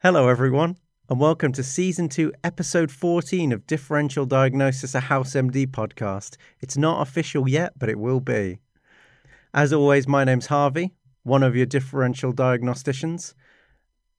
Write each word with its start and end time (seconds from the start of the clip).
Hello, 0.00 0.28
everyone, 0.28 0.76
and 1.08 1.18
welcome 1.18 1.50
to 1.50 1.64
season 1.64 2.08
two, 2.08 2.32
episode 2.44 2.92
14 2.92 3.50
of 3.50 3.66
Differential 3.66 4.26
Diagnosis, 4.26 4.94
a 4.94 5.00
House 5.00 5.32
MD 5.34 5.66
podcast. 5.66 6.36
It's 6.60 6.76
not 6.76 7.02
official 7.02 7.48
yet, 7.48 7.76
but 7.76 7.88
it 7.88 7.98
will 7.98 8.20
be. 8.20 8.60
As 9.52 9.72
always, 9.72 10.06
my 10.06 10.22
name's 10.22 10.46
Harvey, 10.46 10.94
one 11.24 11.42
of 11.42 11.56
your 11.56 11.66
differential 11.66 12.32
diagnosticians, 12.32 13.34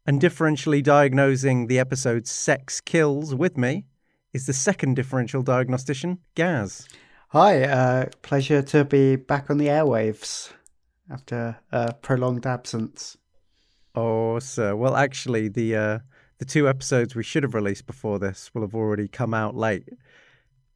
and 0.05 0.19
differentially 0.19 0.83
diagnosing 0.83 1.67
the 1.67 1.79
episode 1.79 2.27
Sex 2.27 2.81
Kills 2.81 3.33
with 3.33 3.57
me 3.57 3.85
is 4.33 4.47
the 4.47 4.51
second 4.51 4.97
differential 4.97 5.43
diagnostician, 5.43 6.19
Gaz. 6.35 6.89
Hi, 7.29 7.63
uh, 7.63 8.05
pleasure 8.21 8.61
to 8.63 8.83
be 8.83 9.15
back 9.15 9.49
on 9.49 9.57
the 9.57 9.67
airwaves 9.67 10.51
after 11.09 11.55
a 11.71 11.93
prolonged 11.93 12.45
absence. 12.45 13.15
Oh, 13.95 14.39
sir. 14.39 14.75
Well, 14.75 14.95
actually, 14.95 15.49
the 15.49 15.75
uh, 15.75 15.99
the 16.39 16.45
two 16.45 16.69
episodes 16.69 17.15
we 17.15 17.23
should 17.23 17.43
have 17.43 17.53
released 17.53 17.85
before 17.85 18.19
this 18.19 18.49
will 18.53 18.61
have 18.61 18.75
already 18.75 19.07
come 19.07 19.33
out 19.33 19.55
late. 19.55 19.89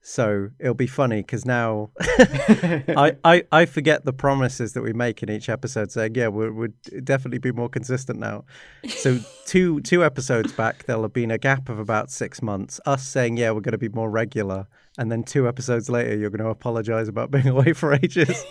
So 0.05 0.49
it'll 0.59 0.73
be 0.73 0.85
funny 0.85 1.21
because 1.21 1.45
now 1.45 1.91
I, 2.01 3.15
I, 3.23 3.43
I 3.53 3.65
forget 3.65 4.03
the 4.03 4.11
promises 4.11 4.73
that 4.73 4.81
we 4.81 4.91
make 4.91 5.23
in 5.23 5.31
each 5.31 5.47
episode, 5.47 5.93
saying, 5.93 6.15
yeah, 6.15 6.27
we'll, 6.27 6.51
we'll 6.51 6.73
definitely 7.05 7.37
be 7.37 7.53
more 7.53 7.69
consistent 7.69 8.19
now. 8.19 8.43
So 8.89 9.19
two 9.45 9.79
two 9.79 10.03
episodes 10.03 10.51
back, 10.51 10.83
there'll 10.83 11.03
have 11.03 11.13
been 11.13 11.31
a 11.31 11.37
gap 11.37 11.69
of 11.69 11.79
about 11.79 12.11
six 12.11 12.41
months. 12.41 12.81
Us 12.85 13.07
saying, 13.07 13.37
yeah, 13.37 13.51
we're 13.51 13.61
going 13.61 13.71
to 13.71 13.77
be 13.77 13.87
more 13.87 14.09
regular. 14.09 14.67
And 14.97 15.09
then 15.09 15.23
two 15.23 15.47
episodes 15.47 15.89
later, 15.89 16.17
you're 16.17 16.29
going 16.29 16.43
to 16.43 16.49
apologize 16.49 17.07
about 17.07 17.31
being 17.31 17.47
away 17.55 17.71
for 17.71 17.93
ages. 17.93 18.43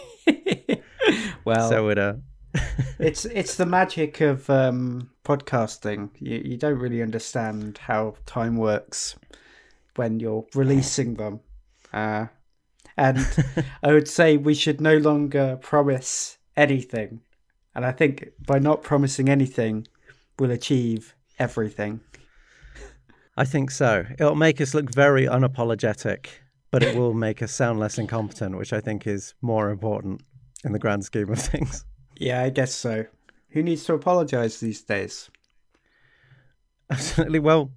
well, 1.45 1.69
so 1.69 1.91
it, 1.91 1.99
uh, 1.99 2.15
it's 2.99 3.25
it's 3.25 3.57
the 3.57 3.67
magic 3.67 4.21
of 4.21 4.49
um, 4.51 5.11
podcasting. 5.25 6.11
You 6.19 6.43
you 6.45 6.57
don't 6.57 6.79
really 6.79 7.03
understand 7.03 7.79
how 7.79 8.15
time 8.27 8.57
works 8.57 9.17
when 9.97 10.21
you're 10.21 10.47
releasing 10.55 11.15
them, 11.15 11.41
uh, 11.93 12.27
and 12.97 13.19
I 13.83 13.93
would 13.93 14.09
say 14.09 14.37
we 14.37 14.55
should 14.55 14.81
no 14.81 14.97
longer 14.99 15.59
promise 15.61 16.39
anything. 16.57 17.21
And 17.75 17.87
I 17.87 17.93
think 17.93 18.29
by 18.47 18.59
not 18.59 18.83
promising 18.83 19.31
anything, 19.31 19.87
we'll 20.39 20.51
achieve 20.51 21.15
everything. 21.39 22.01
I 23.37 23.47
think 23.47 23.71
so. 23.71 24.05
It'll 24.19 24.35
make 24.35 24.61
us 24.61 24.75
look 24.75 24.95
very 24.95 25.27
unapologetic, 25.27 26.27
but 26.71 26.83
it 26.83 26.95
will 26.95 27.15
make 27.15 27.41
us 27.41 27.51
sound 27.51 27.81
less 27.81 27.97
incompetent, 27.97 28.59
which 28.59 28.75
I 28.75 28.81
think 28.81 29.07
is 29.07 29.33
more 29.41 29.71
important 29.71 30.21
in 30.65 30.73
the 30.73 30.79
grand 30.79 31.05
scheme 31.05 31.31
of 31.31 31.39
things. 31.39 31.87
Yeah, 32.17 32.43
I 32.43 32.51
guess 32.51 32.75
so. 32.75 33.07
Who 33.51 33.63
needs 33.63 33.85
to 33.85 33.95
apologize 33.95 34.61
these 34.61 34.83
days? 34.83 35.31
Absolutely. 36.91 37.39
Well, 37.39 37.71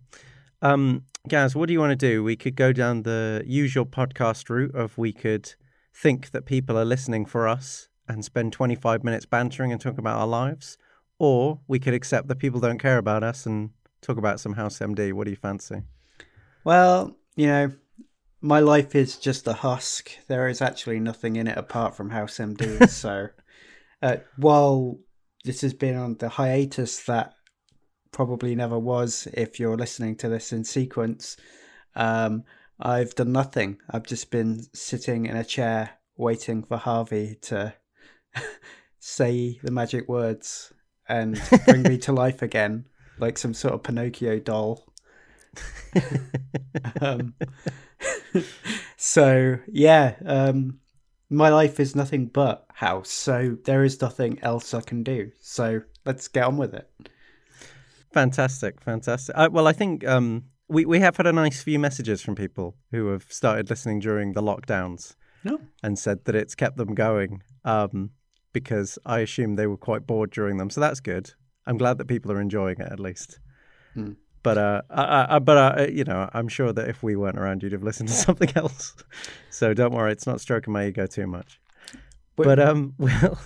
um, 0.61 1.05
Gaz, 1.27 1.55
what 1.55 1.67
do 1.67 1.73
you 1.73 1.79
want 1.79 1.91
to 1.91 1.95
do? 1.95 2.23
We 2.23 2.35
could 2.35 2.55
go 2.55 2.71
down 2.71 3.03
the 3.03 3.43
usual 3.45 3.85
podcast 3.85 4.49
route 4.49 4.75
of 4.75 4.97
we 4.97 5.13
could 5.13 5.53
think 5.93 6.31
that 6.31 6.45
people 6.45 6.77
are 6.77 6.85
listening 6.85 7.25
for 7.25 7.47
us 7.47 7.89
and 8.07 8.23
spend 8.23 8.53
25 8.53 9.03
minutes 9.03 9.25
bantering 9.25 9.71
and 9.71 9.81
talk 9.81 9.97
about 9.97 10.17
our 10.17 10.27
lives, 10.27 10.77
or 11.17 11.59
we 11.67 11.79
could 11.79 11.93
accept 11.93 12.27
that 12.27 12.35
people 12.35 12.59
don't 12.59 12.77
care 12.77 12.97
about 12.97 13.23
us 13.23 13.45
and 13.45 13.71
talk 14.01 14.17
about 14.17 14.39
some 14.39 14.53
house 14.53 14.79
MD. 14.79 15.13
What 15.13 15.25
do 15.25 15.31
you 15.31 15.37
fancy? 15.37 15.81
Well, 16.63 17.15
you 17.35 17.47
know, 17.47 17.71
my 18.41 18.59
life 18.59 18.95
is 18.95 19.17
just 19.17 19.47
a 19.47 19.53
husk. 19.53 20.11
There 20.27 20.47
is 20.47 20.61
actually 20.61 20.99
nothing 20.99 21.35
in 21.35 21.47
it 21.47 21.57
apart 21.57 21.95
from 21.95 22.11
house 22.11 22.37
MD. 22.37 22.87
so 22.89 23.29
uh, 24.01 24.17
while 24.37 24.99
this 25.43 25.61
has 25.61 25.73
been 25.73 25.95
on 25.95 26.15
the 26.15 26.29
hiatus 26.29 27.03
that 27.03 27.33
probably 28.11 28.55
never 28.55 28.79
was 28.79 29.27
if 29.33 29.59
you're 29.59 29.77
listening 29.77 30.15
to 30.15 30.29
this 30.29 30.53
in 30.53 30.63
sequence, 30.63 31.37
um, 31.95 32.43
I've 32.79 33.15
done 33.15 33.31
nothing. 33.31 33.77
I've 33.89 34.05
just 34.05 34.31
been 34.31 34.63
sitting 34.73 35.25
in 35.25 35.37
a 35.37 35.43
chair 35.43 35.91
waiting 36.17 36.63
for 36.63 36.77
Harvey 36.77 37.37
to 37.43 37.73
say 38.99 39.59
the 39.63 39.71
magic 39.71 40.07
words 40.07 40.73
and 41.07 41.41
bring 41.65 41.83
me 41.83 41.97
to 41.99 42.11
life 42.11 42.41
again, 42.41 42.85
like 43.19 43.37
some 43.37 43.53
sort 43.53 43.73
of 43.73 43.83
Pinocchio 43.83 44.39
doll. 44.39 44.85
um, 47.01 47.33
so 48.97 49.57
yeah, 49.67 50.15
um, 50.25 50.79
my 51.29 51.49
life 51.49 51.79
is 51.79 51.95
nothing 51.95 52.27
but 52.27 52.65
house, 52.73 53.09
so 53.09 53.57
there 53.65 53.83
is 53.83 54.01
nothing 54.01 54.39
else 54.41 54.73
I 54.73 54.81
can 54.81 55.03
do. 55.03 55.31
So 55.39 55.81
let's 56.05 56.27
get 56.27 56.43
on 56.43 56.57
with 56.57 56.73
it. 56.73 56.89
Fantastic, 58.13 58.81
fantastic. 58.81 59.35
Uh, 59.37 59.49
well, 59.51 59.67
I 59.67 59.73
think 59.73 60.07
um, 60.07 60.45
we 60.67 60.85
we 60.85 60.99
have 60.99 61.17
had 61.17 61.27
a 61.27 61.33
nice 61.33 61.61
few 61.61 61.79
messages 61.79 62.21
from 62.21 62.35
people 62.35 62.75
who 62.91 63.07
have 63.07 63.25
started 63.29 63.69
listening 63.69 63.99
during 63.99 64.33
the 64.33 64.41
lockdowns, 64.41 65.15
no. 65.43 65.59
and 65.83 65.97
said 65.99 66.25
that 66.25 66.35
it's 66.35 66.55
kept 66.55 66.77
them 66.77 66.93
going. 66.95 67.41
Um, 67.63 68.11
because 68.53 68.97
I 69.05 69.19
assume 69.19 69.57
they 69.57 69.67
were 69.67 69.75
quite 69.75 70.07
bored 70.07 70.31
during 70.31 70.55
them, 70.55 70.69
so 70.69 70.79
that's 70.79 71.01
good. 71.01 71.33
I'm 71.67 71.77
glad 71.77 71.97
that 71.97 72.07
people 72.07 72.31
are 72.31 72.39
enjoying 72.39 72.79
it 72.79 72.89
at 72.89 73.01
least. 73.01 73.39
Hmm. 73.93 74.13
But 74.45 74.59
uh, 74.59 74.81
I, 74.91 75.37
I, 75.37 75.39
but 75.39 75.57
uh, 75.57 75.87
you 75.91 76.03
know, 76.03 76.29
I'm 76.31 76.47
sure 76.47 76.71
that 76.71 76.87
if 76.87 77.01
we 77.01 77.15
weren't 77.15 77.39
around, 77.39 77.63
you'd 77.63 77.71
have 77.71 77.81
listened 77.81 78.09
to 78.09 78.15
something 78.27 78.51
else. 78.55 78.93
so 79.49 79.73
don't 79.73 79.91
worry, 79.91 80.11
it's 80.11 80.27
not 80.27 80.39
stroking 80.39 80.71
my 80.71 80.85
ego 80.85 81.07
too 81.07 81.25
much. 81.25 81.59
We're, 82.37 82.45
but 82.45 82.59
um, 82.59 82.93
well, 82.99 83.39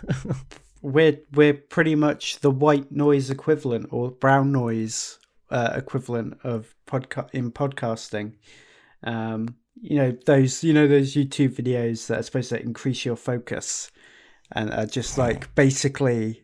we're 0.81 1.17
we're 1.31 1.53
pretty 1.53 1.95
much 1.95 2.39
the 2.39 2.51
white 2.51 2.91
noise 2.91 3.29
equivalent 3.29 3.87
or 3.91 4.11
brown 4.11 4.51
noise 4.51 5.19
uh, 5.49 5.71
equivalent 5.73 6.37
of 6.43 6.75
podcast 6.85 7.29
in 7.31 7.53
podcasting. 7.53 8.33
Um, 9.01 9.55
you 9.79 9.95
know 9.95 10.17
those 10.25 10.65
you 10.65 10.73
know 10.73 10.89
those 10.89 11.13
YouTube 11.13 11.55
videos 11.55 12.07
that 12.07 12.19
are 12.19 12.23
supposed 12.23 12.49
to 12.49 12.61
increase 12.61 13.05
your 13.05 13.15
focus 13.15 13.89
and 14.51 14.69
are 14.73 14.85
just 14.85 15.17
like 15.17 15.55
basically 15.55 16.43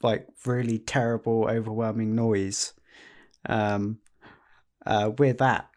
like 0.00 0.28
really 0.44 0.78
terrible, 0.78 1.48
overwhelming 1.50 2.14
noise 2.14 2.72
um, 3.46 3.98
uh, 4.84 5.10
we're 5.18 5.32
that 5.34 5.68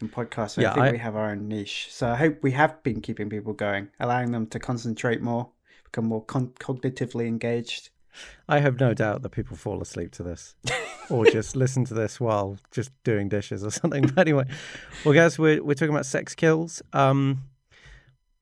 in 0.00 0.08
podcasting. 0.08 0.62
Yeah, 0.62 0.72
I 0.72 0.74
think 0.74 0.86
I... 0.86 0.92
we 0.92 0.98
have 0.98 1.16
our 1.16 1.30
own 1.30 1.48
niche. 1.48 1.88
So 1.90 2.08
I 2.08 2.16
hope 2.16 2.42
we 2.42 2.52
have 2.52 2.82
been 2.82 3.00
keeping 3.00 3.28
people 3.28 3.52
going, 3.52 3.88
allowing 3.98 4.32
them 4.32 4.46
to 4.48 4.58
concentrate 4.58 5.22
more, 5.22 5.50
become 5.84 6.06
more 6.06 6.24
con- 6.24 6.52
cognitively 6.60 7.26
engaged. 7.26 7.90
I 8.48 8.58
have 8.58 8.80
no 8.80 8.92
doubt 8.92 9.22
that 9.22 9.30
people 9.30 9.56
fall 9.56 9.80
asleep 9.80 10.10
to 10.12 10.24
this 10.24 10.56
or 11.10 11.26
just 11.26 11.54
listen 11.54 11.84
to 11.86 11.94
this 11.94 12.18
while 12.18 12.58
just 12.70 12.90
doing 13.04 13.28
dishes 13.28 13.64
or 13.64 13.70
something. 13.70 14.06
But 14.06 14.18
anyway, 14.18 14.44
well, 15.04 15.14
guys, 15.14 15.38
we're, 15.38 15.62
we're 15.62 15.74
talking 15.74 15.94
about 15.94 16.06
sex 16.06 16.34
kills. 16.34 16.82
Um, 16.92 17.44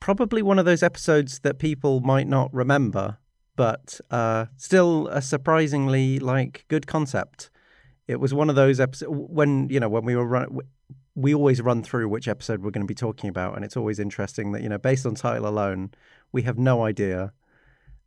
probably 0.00 0.42
one 0.42 0.58
of 0.58 0.64
those 0.64 0.82
episodes 0.82 1.40
that 1.40 1.58
people 1.58 2.00
might 2.00 2.26
not 2.26 2.52
remember, 2.54 3.18
but 3.56 4.00
uh, 4.10 4.46
still 4.56 5.08
a 5.08 5.20
surprisingly 5.20 6.18
like 6.18 6.64
good 6.68 6.86
concept 6.86 7.50
it 8.08 8.18
was 8.18 8.32
one 8.32 8.48
of 8.48 8.56
those 8.56 8.80
episodes 8.80 9.12
when 9.12 9.68
you 9.68 9.78
know 9.78 9.88
when 9.88 10.04
we 10.04 10.16
were 10.16 10.26
run, 10.26 10.60
we 11.14 11.34
always 11.34 11.60
run 11.60 11.82
through 11.82 12.08
which 12.08 12.26
episode 12.26 12.62
we're 12.62 12.70
going 12.70 12.86
to 12.86 12.88
be 12.88 12.94
talking 12.94 13.28
about, 13.28 13.54
and 13.54 13.64
it's 13.64 13.76
always 13.76 13.98
interesting 13.98 14.52
that 14.52 14.62
you 14.62 14.68
know 14.68 14.78
based 14.78 15.04
on 15.06 15.14
title 15.14 15.46
alone, 15.46 15.90
we 16.32 16.42
have 16.42 16.58
no 16.58 16.84
idea, 16.84 17.32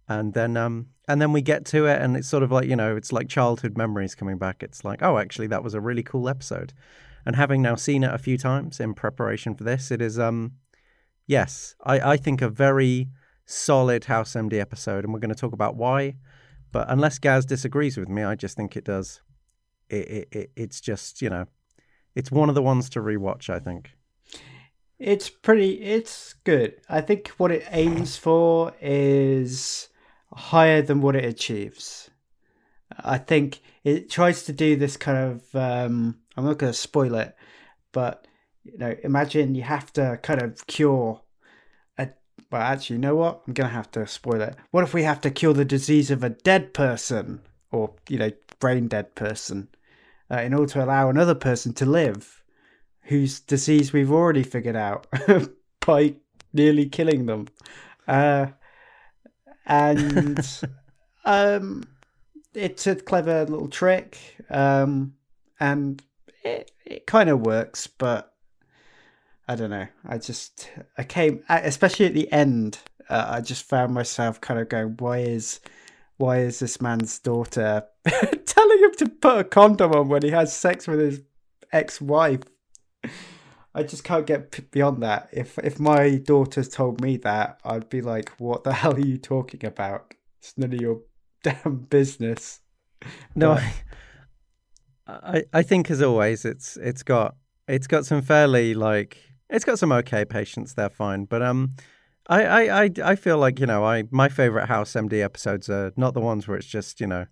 and 0.09 0.33
then 0.33 0.57
um 0.57 0.87
and 1.07 1.21
then 1.21 1.31
we 1.31 1.41
get 1.41 1.65
to 1.65 1.85
it, 1.85 2.01
and 2.01 2.17
it's 2.17 2.27
sort 2.27 2.41
of 2.41 2.51
like 2.51 2.67
you 2.67 2.75
know 2.75 2.95
it's 2.95 3.13
like 3.13 3.29
childhood 3.29 3.77
memories 3.77 4.15
coming 4.15 4.39
back. 4.39 4.63
It's 4.63 4.83
like 4.83 5.03
oh 5.03 5.19
actually 5.19 5.47
that 5.47 5.63
was 5.63 5.75
a 5.75 5.79
really 5.79 6.03
cool 6.03 6.27
episode, 6.27 6.73
and 7.25 7.35
having 7.35 7.61
now 7.61 7.75
seen 7.75 8.03
it 8.03 8.13
a 8.13 8.17
few 8.17 8.39
times 8.39 8.79
in 8.79 8.95
preparation 8.95 9.53
for 9.53 9.63
this, 9.63 9.91
it 9.91 10.01
is 10.01 10.17
um 10.17 10.53
yes 11.27 11.75
I 11.83 12.13
I 12.13 12.17
think 12.17 12.41
a 12.41 12.49
very 12.49 13.09
solid 13.45 14.05
House 14.05 14.33
MD 14.33 14.53
episode, 14.59 15.03
and 15.03 15.13
we're 15.13 15.19
going 15.19 15.29
to 15.29 15.35
talk 15.35 15.53
about 15.53 15.75
why. 15.75 16.15
But 16.71 16.89
unless 16.89 17.19
Gaz 17.19 17.45
disagrees 17.45 17.97
with 17.97 18.07
me, 18.07 18.23
I 18.23 18.35
just 18.35 18.55
think 18.55 18.77
it 18.77 18.85
does 18.85 19.21
it, 19.91 20.27
it, 20.31 20.51
it's 20.55 20.81
just 20.81 21.21
you 21.21 21.29
know, 21.29 21.45
it's 22.15 22.31
one 22.31 22.49
of 22.49 22.55
the 22.55 22.61
ones 22.61 22.89
to 22.91 22.99
rewatch. 22.99 23.49
I 23.49 23.59
think 23.59 23.91
it's 25.01 25.29
pretty. 25.29 25.81
It's 25.81 26.33
good. 26.43 26.75
I 26.87 27.01
think 27.01 27.29
what 27.37 27.51
it 27.51 27.65
aims 27.71 28.17
for 28.17 28.71
is 28.79 29.89
higher 30.31 30.83
than 30.83 31.01
what 31.01 31.15
it 31.15 31.25
achieves. 31.25 32.11
I 32.99 33.17
think 33.17 33.61
it 33.83 34.11
tries 34.11 34.43
to 34.43 34.53
do 34.53 34.75
this 34.75 34.97
kind 34.97 35.17
of. 35.17 35.55
Um, 35.55 36.19
I'm 36.37 36.45
not 36.45 36.59
going 36.59 36.71
to 36.71 36.77
spoil 36.77 37.15
it, 37.15 37.35
but 37.91 38.27
you 38.63 38.77
know, 38.77 38.95
imagine 39.03 39.55
you 39.55 39.63
have 39.63 39.91
to 39.93 40.19
kind 40.21 40.41
of 40.41 40.67
cure 40.67 41.21
a. 41.97 42.09
Well, 42.51 42.61
actually, 42.61 42.97
you 42.97 43.01
know 43.01 43.15
what? 43.15 43.41
I'm 43.47 43.53
going 43.53 43.69
to 43.69 43.75
have 43.75 43.89
to 43.91 44.05
spoil 44.05 44.41
it. 44.41 44.55
What 44.69 44.83
if 44.83 44.93
we 44.93 45.01
have 45.01 45.21
to 45.21 45.31
cure 45.31 45.53
the 45.53 45.65
disease 45.65 46.11
of 46.11 46.23
a 46.23 46.29
dead 46.29 46.75
person, 46.75 47.41
or 47.71 47.95
you 48.07 48.19
know, 48.19 48.31
brain 48.59 48.87
dead 48.87 49.15
person? 49.15 49.69
Uh, 50.31 50.41
in 50.41 50.53
order 50.53 50.71
to 50.73 50.83
allow 50.83 51.09
another 51.09 51.35
person 51.35 51.73
to 51.73 51.85
live 51.85 52.41
whose 53.03 53.39
disease 53.39 53.91
we've 53.91 54.11
already 54.11 54.43
figured 54.43 54.75
out 54.75 55.07
by 55.85 56.15
nearly 56.53 56.85
killing 56.85 57.25
them. 57.25 57.47
Uh, 58.07 58.47
and 59.65 60.61
um, 61.25 61.83
it's 62.53 62.87
a 62.87 62.95
clever 62.95 63.45
little 63.45 63.67
trick, 63.67 64.17
um, 64.49 65.13
and 65.59 66.01
it 66.43 66.71
it 66.85 67.05
kind 67.05 67.29
of 67.29 67.41
works, 67.41 67.87
but 67.87 68.33
I 69.47 69.55
don't 69.55 69.69
know. 69.69 69.87
I 70.05 70.17
just 70.17 70.69
I 70.97 71.03
came 71.03 71.43
especially 71.49 72.05
at 72.05 72.13
the 72.13 72.31
end. 72.31 72.79
Uh, 73.09 73.25
I 73.29 73.41
just 73.41 73.63
found 73.63 73.93
myself 73.93 74.39
kind 74.39 74.59
of 74.59 74.69
going, 74.69 74.95
why 74.97 75.19
is 75.19 75.59
why 76.21 76.37
is 76.37 76.59
this 76.59 76.79
man's 76.79 77.17
daughter 77.17 77.83
telling 78.45 78.79
him 78.79 78.93
to 78.99 79.09
put 79.09 79.39
a 79.39 79.43
condom 79.43 79.91
on 79.93 80.07
when 80.07 80.21
he 80.21 80.29
has 80.29 80.55
sex 80.55 80.87
with 80.87 80.99
his 80.99 81.21
ex-wife? 81.73 82.43
I 83.73 83.83
just 83.83 84.03
can't 84.03 84.27
get 84.27 84.71
beyond 84.71 85.01
that. 85.01 85.29
If 85.31 85.57
if 85.59 85.79
my 85.79 86.17
daughter's 86.17 86.69
told 86.69 87.01
me 87.01 87.17
that, 87.17 87.59
I'd 87.63 87.89
be 87.89 88.01
like, 88.01 88.29
"What 88.37 88.63
the 88.63 88.73
hell 88.73 88.95
are 88.95 88.99
you 88.99 89.17
talking 89.17 89.65
about? 89.65 90.13
It's 90.39 90.57
none 90.57 90.73
of 90.73 90.81
your 90.81 91.01
damn 91.43 91.87
business." 91.89 92.59
No, 93.33 93.55
but... 95.07 95.23
I 95.25 95.43
I 95.53 95.63
think 95.63 95.89
as 95.89 96.01
always, 96.01 96.45
it's 96.45 96.77
it's 96.77 97.01
got 97.01 97.35
it's 97.67 97.87
got 97.87 98.05
some 98.05 98.21
fairly 98.21 98.73
like 98.73 99.17
it's 99.49 99.65
got 99.65 99.79
some 99.79 99.91
okay 99.93 100.25
patients. 100.25 100.73
They're 100.73 100.89
fine, 100.89 101.25
but 101.25 101.41
um, 101.41 101.71
I, 102.27 102.43
I, 102.43 102.83
I, 102.83 102.89
I 103.03 103.15
feel 103.15 103.37
like 103.37 103.59
you 103.59 103.65
know 103.65 103.83
I 103.83 104.03
my 104.11 104.29
favorite 104.29 104.67
House 104.67 104.93
MD 104.93 105.23
episodes 105.23 105.69
are 105.69 105.91
not 105.97 106.13
the 106.13 106.21
ones 106.21 106.47
where 106.47 106.57
it's 106.57 106.67
just 106.67 107.01
you 107.01 107.07
know 107.07 107.25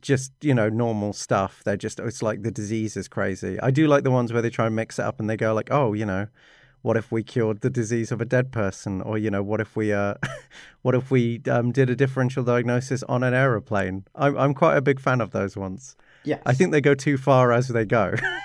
just 0.00 0.32
you 0.42 0.52
know 0.54 0.68
normal 0.68 1.12
stuff. 1.12 1.62
They're 1.64 1.76
just 1.76 2.00
it's 2.00 2.22
like 2.22 2.42
the 2.42 2.50
disease 2.50 2.96
is 2.96 3.08
crazy. 3.08 3.58
I 3.60 3.70
do 3.70 3.86
like 3.86 4.04
the 4.04 4.10
ones 4.10 4.32
where 4.32 4.42
they 4.42 4.50
try 4.50 4.66
and 4.66 4.76
mix 4.76 4.98
it 4.98 5.04
up 5.04 5.20
and 5.20 5.30
they 5.30 5.36
go 5.36 5.54
like, 5.54 5.68
oh, 5.70 5.92
you 5.94 6.04
know, 6.04 6.26
what 6.82 6.96
if 6.96 7.10
we 7.10 7.22
cured 7.22 7.60
the 7.60 7.70
disease 7.70 8.12
of 8.12 8.20
a 8.20 8.24
dead 8.24 8.52
person, 8.52 9.00
or 9.00 9.16
you 9.16 9.30
know, 9.30 9.42
what 9.42 9.60
if 9.60 9.76
we 9.76 9.92
uh, 9.92 10.14
what 10.82 10.94
if 10.94 11.10
we 11.10 11.40
um, 11.48 11.72
did 11.72 11.88
a 11.88 11.96
differential 11.96 12.44
diagnosis 12.44 13.02
on 13.04 13.22
an 13.22 13.32
aeroplane? 13.32 14.04
I'm 14.14 14.36
I'm 14.36 14.54
quite 14.54 14.76
a 14.76 14.82
big 14.82 15.00
fan 15.00 15.20
of 15.20 15.30
those 15.30 15.56
ones. 15.56 15.96
Yeah, 16.24 16.38
I 16.44 16.52
think 16.52 16.72
they 16.72 16.80
go 16.80 16.94
too 16.94 17.16
far 17.16 17.52
as 17.52 17.68
they 17.68 17.84
go. 17.84 18.14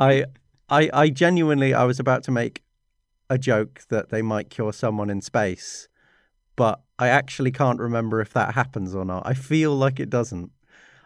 I 0.00 0.24
I 0.68 0.90
I 0.92 1.08
genuinely 1.10 1.72
I 1.72 1.84
was 1.84 2.00
about 2.00 2.24
to 2.24 2.30
make 2.30 2.62
a 3.28 3.38
joke 3.38 3.82
that 3.88 4.10
they 4.10 4.22
might 4.22 4.50
cure 4.50 4.72
someone 4.72 5.10
in 5.10 5.20
space, 5.20 5.88
but 6.54 6.80
I 6.98 7.08
actually 7.08 7.52
can't 7.52 7.78
remember 7.78 8.20
if 8.20 8.32
that 8.32 8.54
happens 8.54 8.94
or 8.94 9.04
not. 9.04 9.24
I 9.26 9.34
feel 9.34 9.74
like 9.74 10.00
it 10.00 10.10
doesn't. 10.10 10.50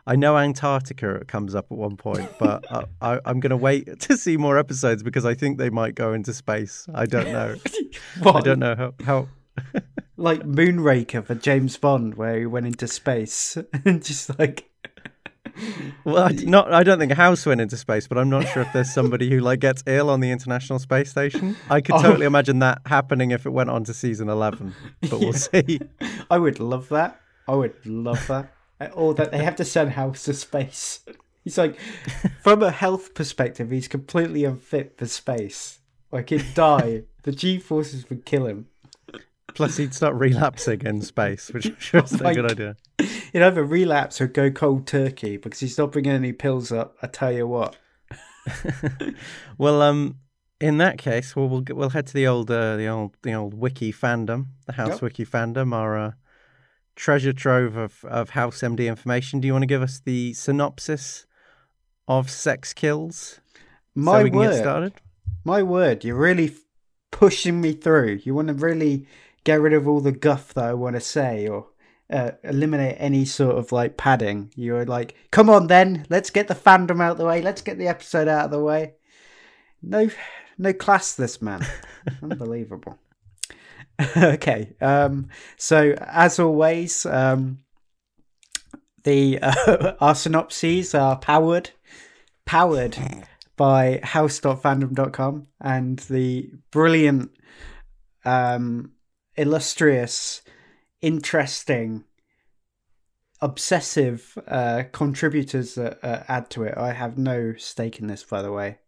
I 0.07 0.17
know 0.17 0.37
Antarctica 0.37 1.25
comes 1.27 1.55
up 1.55 1.67
at 1.71 1.77
one 1.77 1.97
point, 1.97 2.31
but 2.39 2.65
I, 3.01 3.21
am 3.25 3.41
going 3.41 3.51
to 3.51 3.57
wait 3.57 4.01
to 4.01 4.17
see 4.17 4.37
more 4.37 4.59
episodes 4.59 5.03
because 5.03 5.25
I 5.25 5.35
think 5.35 5.59
they 5.59 5.71
might 5.71 5.95
go 5.95 6.13
into 6.13 6.33
space. 6.33 6.87
I 6.95 7.07
don't 7.07 7.33
know. 7.33 7.57
I 8.25 8.41
don't 8.41 8.59
know 8.59 8.75
how. 8.75 8.95
how... 9.05 9.29
like 10.17 10.43
Moonraker 10.43 11.25
for 11.25 11.35
James 11.35 11.77
Bond, 11.77 12.15
where 12.15 12.39
he 12.39 12.47
went 12.47 12.67
into 12.67 12.87
space 12.87 13.59
and 13.85 14.05
just 14.05 14.39
like 14.39 14.70
well, 16.05 16.25
I, 16.25 16.33
not. 16.33 16.73
I 16.73 16.83
don't 16.83 16.99
think 16.99 17.13
House 17.13 17.45
went 17.47 17.61
into 17.61 17.77
space, 17.77 18.07
but 18.07 18.19
I'm 18.19 18.31
not 18.31 18.49
sure 18.49 18.63
if 18.63 18.73
there's 18.73 18.93
somebody 18.93 19.31
who 19.31 19.41
like 19.41 19.61
gets 19.61 19.83
ill 19.87 20.11
on 20.11 20.21
the 20.21 20.31
International 20.31 20.79
Space 20.79 21.11
Station. 21.11 21.57
I 21.69 21.81
could 21.81 21.97
oh. 21.97 22.03
totally 22.03 22.27
imagine 22.27 22.61
that 22.61 22.83
happening 22.87 23.31
if 23.31 23.47
it 23.47 23.51
went 23.51 23.71
on 23.71 23.85
to 23.85 23.95
season 23.95 24.29
11, 24.29 24.75
but 25.03 25.21
we'll 25.21 25.33
see. 25.35 25.81
I 26.31 26.39
would 26.39 26.61
love 26.61 26.89
that. 26.91 27.21
I 27.49 27.55
would 27.55 27.75
love 27.85 28.27
that. 28.29 28.53
Uh, 28.81 28.89
or 28.95 29.15
that 29.15 29.31
they 29.31 29.45
have 29.45 29.57
to 29.57 29.65
send 29.65 29.93
House 29.93 30.25
to 30.25 30.35
space. 30.35 31.01
He's 31.45 31.59
like, 31.59 31.79
from 32.43 32.63
a 32.63 32.71
health 32.71 33.15
perspective, 33.15 33.71
he's 33.71 33.89
completely 33.89 34.45
unfit 34.45 34.97
for 34.97 35.07
space. 35.07 35.81
Like 36.13 36.31
he'd 36.31 36.55
die. 36.55 37.05
the 37.23 37.33
G 37.33 37.59
forces 37.59 38.09
would 38.09 38.25
kill 38.25 38.47
him. 38.47 38.69
Plus, 39.55 39.77
he'd 39.77 39.95
start 39.95 40.15
relapsing 40.15 40.83
in 40.83 41.03
space, 41.03 41.51
which 41.51 41.67
I'm 41.67 41.79
sure 41.79 42.05
is 42.05 42.21
a 42.21 42.35
good 42.35 42.51
idea. 42.51 42.77
He'd 43.33 43.43
either 43.43 43.65
relapse 43.65 44.21
or 44.21 44.27
go 44.27 44.51
cold 44.51 44.87
turkey 44.87 45.37
because 45.37 45.61
he's 45.61 45.79
not 45.79 45.93
bringing 45.93 46.13
any 46.13 46.33
pills 46.33 46.73
up. 46.73 46.97
I 47.03 47.07
tell 47.07 47.33
you 47.33 47.47
what. 47.47 47.77
well, 49.59 49.83
um, 49.83 50.17
in 50.61 50.79
that 50.79 50.99
case, 50.99 51.35
well, 51.35 51.49
we'll 51.49 51.65
we'll 51.71 51.91
head 51.91 52.07
to 52.09 52.15
the 52.15 52.27
old 52.27 52.51
uh, 52.51 52.77
the 52.77 52.87
old 52.87 53.17
the 53.23 53.35
old 53.35 53.55
wiki 53.55 53.93
fandom, 53.93 54.47
the 54.67 54.73
House 54.73 54.95
yep. 54.95 55.03
Wiki 55.03 55.25
fandom, 55.25 55.75
our 55.75 55.99
uh, 55.99 56.13
treasure 56.97 57.33
trove 57.33 57.77
of 57.77 58.05
of 58.05 58.31
House 58.31 58.61
MD 58.61 58.87
information. 58.87 59.41
Do 59.41 59.47
you 59.47 59.53
want 59.53 59.63
to 59.63 59.67
give 59.67 59.83
us 59.83 60.01
the 60.05 60.35
synopsis 60.35 61.27
of 62.07 62.31
Sex 62.31 62.73
Kills? 62.73 63.41
My 63.95 64.19
so 64.19 64.25
we 64.25 64.31
word. 64.31 64.51
get 64.51 64.59
started. 64.59 64.93
My 65.45 65.63
word, 65.63 66.05
you're 66.05 66.17
really 66.17 66.55
pushing 67.11 67.61
me 67.61 67.73
through. 67.73 68.21
You 68.25 68.35
want 68.35 68.49
to 68.49 68.55
really 68.55 69.07
get 69.45 69.61
rid 69.61 69.73
of 69.73 69.89
all 69.89 70.01
the 70.01 70.13
guff 70.13 70.55
that 70.55 70.65
I 70.65 70.75
want 70.75 70.97
to 70.97 71.01
say 71.01 71.49
or 71.49 71.69
uh, 72.11 72.33
eliminate 72.43 72.97
any 72.99 73.25
sort 73.25 73.57
of 73.57 73.73
like 73.73 73.97
padding. 73.97 74.53
You're 74.57 74.85
like, 74.85 75.15
come 75.31 75.49
on 75.49 75.69
then, 75.69 76.07
let's 76.11 76.31
get 76.31 76.49
the 76.49 76.55
fandom 76.55 77.03
out 77.03 77.13
of 77.13 77.19
the 77.19 77.27
way. 77.27 77.43
Let's 77.43 77.63
get 77.63 77.79
the 77.79 77.89
episode 77.89 78.29
out 78.29 78.47
of 78.47 78.51
the 78.51 78.61
way. 78.61 78.95
No, 79.83 80.11
no 80.59 80.73
class, 80.73 81.15
this 81.15 81.41
man. 81.41 81.67
Unbelievable. 82.23 82.99
okay, 84.17 84.75
um, 84.81 85.29
so 85.57 85.95
as 86.01 86.39
always, 86.39 87.05
um, 87.07 87.61
the 89.05 89.39
uh, 89.41 89.93
our 90.01 90.15
synopses 90.15 90.95
are 90.95 91.17
powered, 91.19 91.71
powered 92.47 92.97
by 93.57 94.01
house.fandom.com 94.03 95.47
and 95.61 95.99
the 96.01 96.51
brilliant 96.71 97.31
um, 98.25 98.93
illustrious, 99.41 100.43
interesting, 101.01 102.05
obsessive 103.41 104.37
uh, 104.47 104.83
contributors 104.93 105.77
that 105.77 105.99
uh, 106.05 106.25
add 106.29 106.51
to 106.51 106.65
it. 106.65 106.77
I 106.77 106.93
have 106.93 107.17
no 107.17 107.55
stake 107.57 108.01
in 108.01 108.07
this, 108.07 108.23
by 108.23 108.43
the 108.43 108.53
way. 108.53 108.81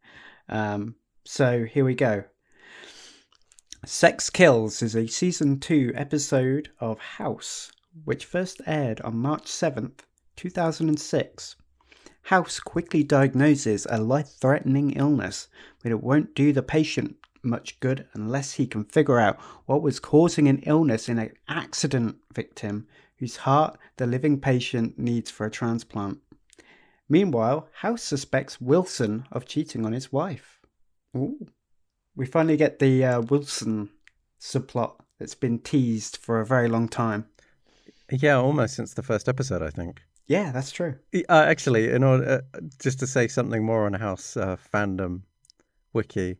Um, 0.50 0.96
so 1.24 1.64
here 1.64 1.86
we 1.86 1.94
go. 1.94 2.24
Sex 3.86 4.28
Kills 4.28 4.82
is 4.82 4.94
a 4.94 5.06
season 5.06 5.58
2 5.58 5.92
episode 5.94 6.68
of 6.80 6.98
House, 6.98 7.72
which 8.04 8.26
first 8.26 8.60
aired 8.66 9.00
on 9.00 9.16
March 9.16 9.46
7th, 9.46 10.00
2006. 10.36 11.56
House 12.24 12.60
quickly 12.60 13.02
diagnoses 13.02 13.86
a 13.88 14.02
life 14.02 14.28
threatening 14.38 14.90
illness, 14.90 15.48
but 15.82 15.92
it 15.92 16.02
won't 16.02 16.34
do 16.34 16.52
the 16.52 16.62
patient 16.62 17.16
much 17.42 17.78
good 17.80 18.06
unless 18.14 18.52
he 18.52 18.66
can 18.66 18.84
figure 18.84 19.18
out 19.18 19.38
what 19.66 19.82
was 19.82 20.00
causing 20.00 20.48
an 20.48 20.58
illness 20.66 21.08
in 21.08 21.18
an 21.18 21.32
accident 21.48 22.16
victim 22.32 22.86
whose 23.16 23.36
heart 23.36 23.78
the 23.96 24.06
living 24.06 24.40
patient 24.40 24.98
needs 24.98 25.30
for 25.30 25.46
a 25.46 25.50
transplant. 25.50 26.18
Meanwhile, 27.08 27.68
House 27.72 28.02
suspects 28.02 28.60
Wilson 28.60 29.26
of 29.30 29.44
cheating 29.44 29.84
on 29.84 29.92
his 29.92 30.12
wife. 30.12 30.60
Ooh. 31.16 31.46
We 32.16 32.26
finally 32.26 32.56
get 32.56 32.78
the 32.78 33.04
uh, 33.04 33.20
Wilson 33.20 33.90
subplot 34.40 34.94
that's 35.18 35.34
been 35.34 35.58
teased 35.58 36.16
for 36.16 36.40
a 36.40 36.46
very 36.46 36.68
long 36.68 36.88
time. 36.88 37.26
Yeah, 38.10 38.36
almost 38.36 38.74
since 38.74 38.94
the 38.94 39.02
first 39.02 39.28
episode, 39.28 39.62
I 39.62 39.70
think. 39.70 40.02
Yeah, 40.26 40.52
that's 40.52 40.70
true. 40.70 40.96
Uh, 41.14 41.20
actually, 41.28 41.90
in 41.90 42.02
order 42.02 42.42
uh, 42.54 42.60
just 42.80 42.98
to 43.00 43.06
say 43.06 43.28
something 43.28 43.64
more 43.64 43.86
on 43.86 43.92
House 43.94 44.36
uh, 44.36 44.56
fandom 44.72 45.22
wiki, 45.92 46.38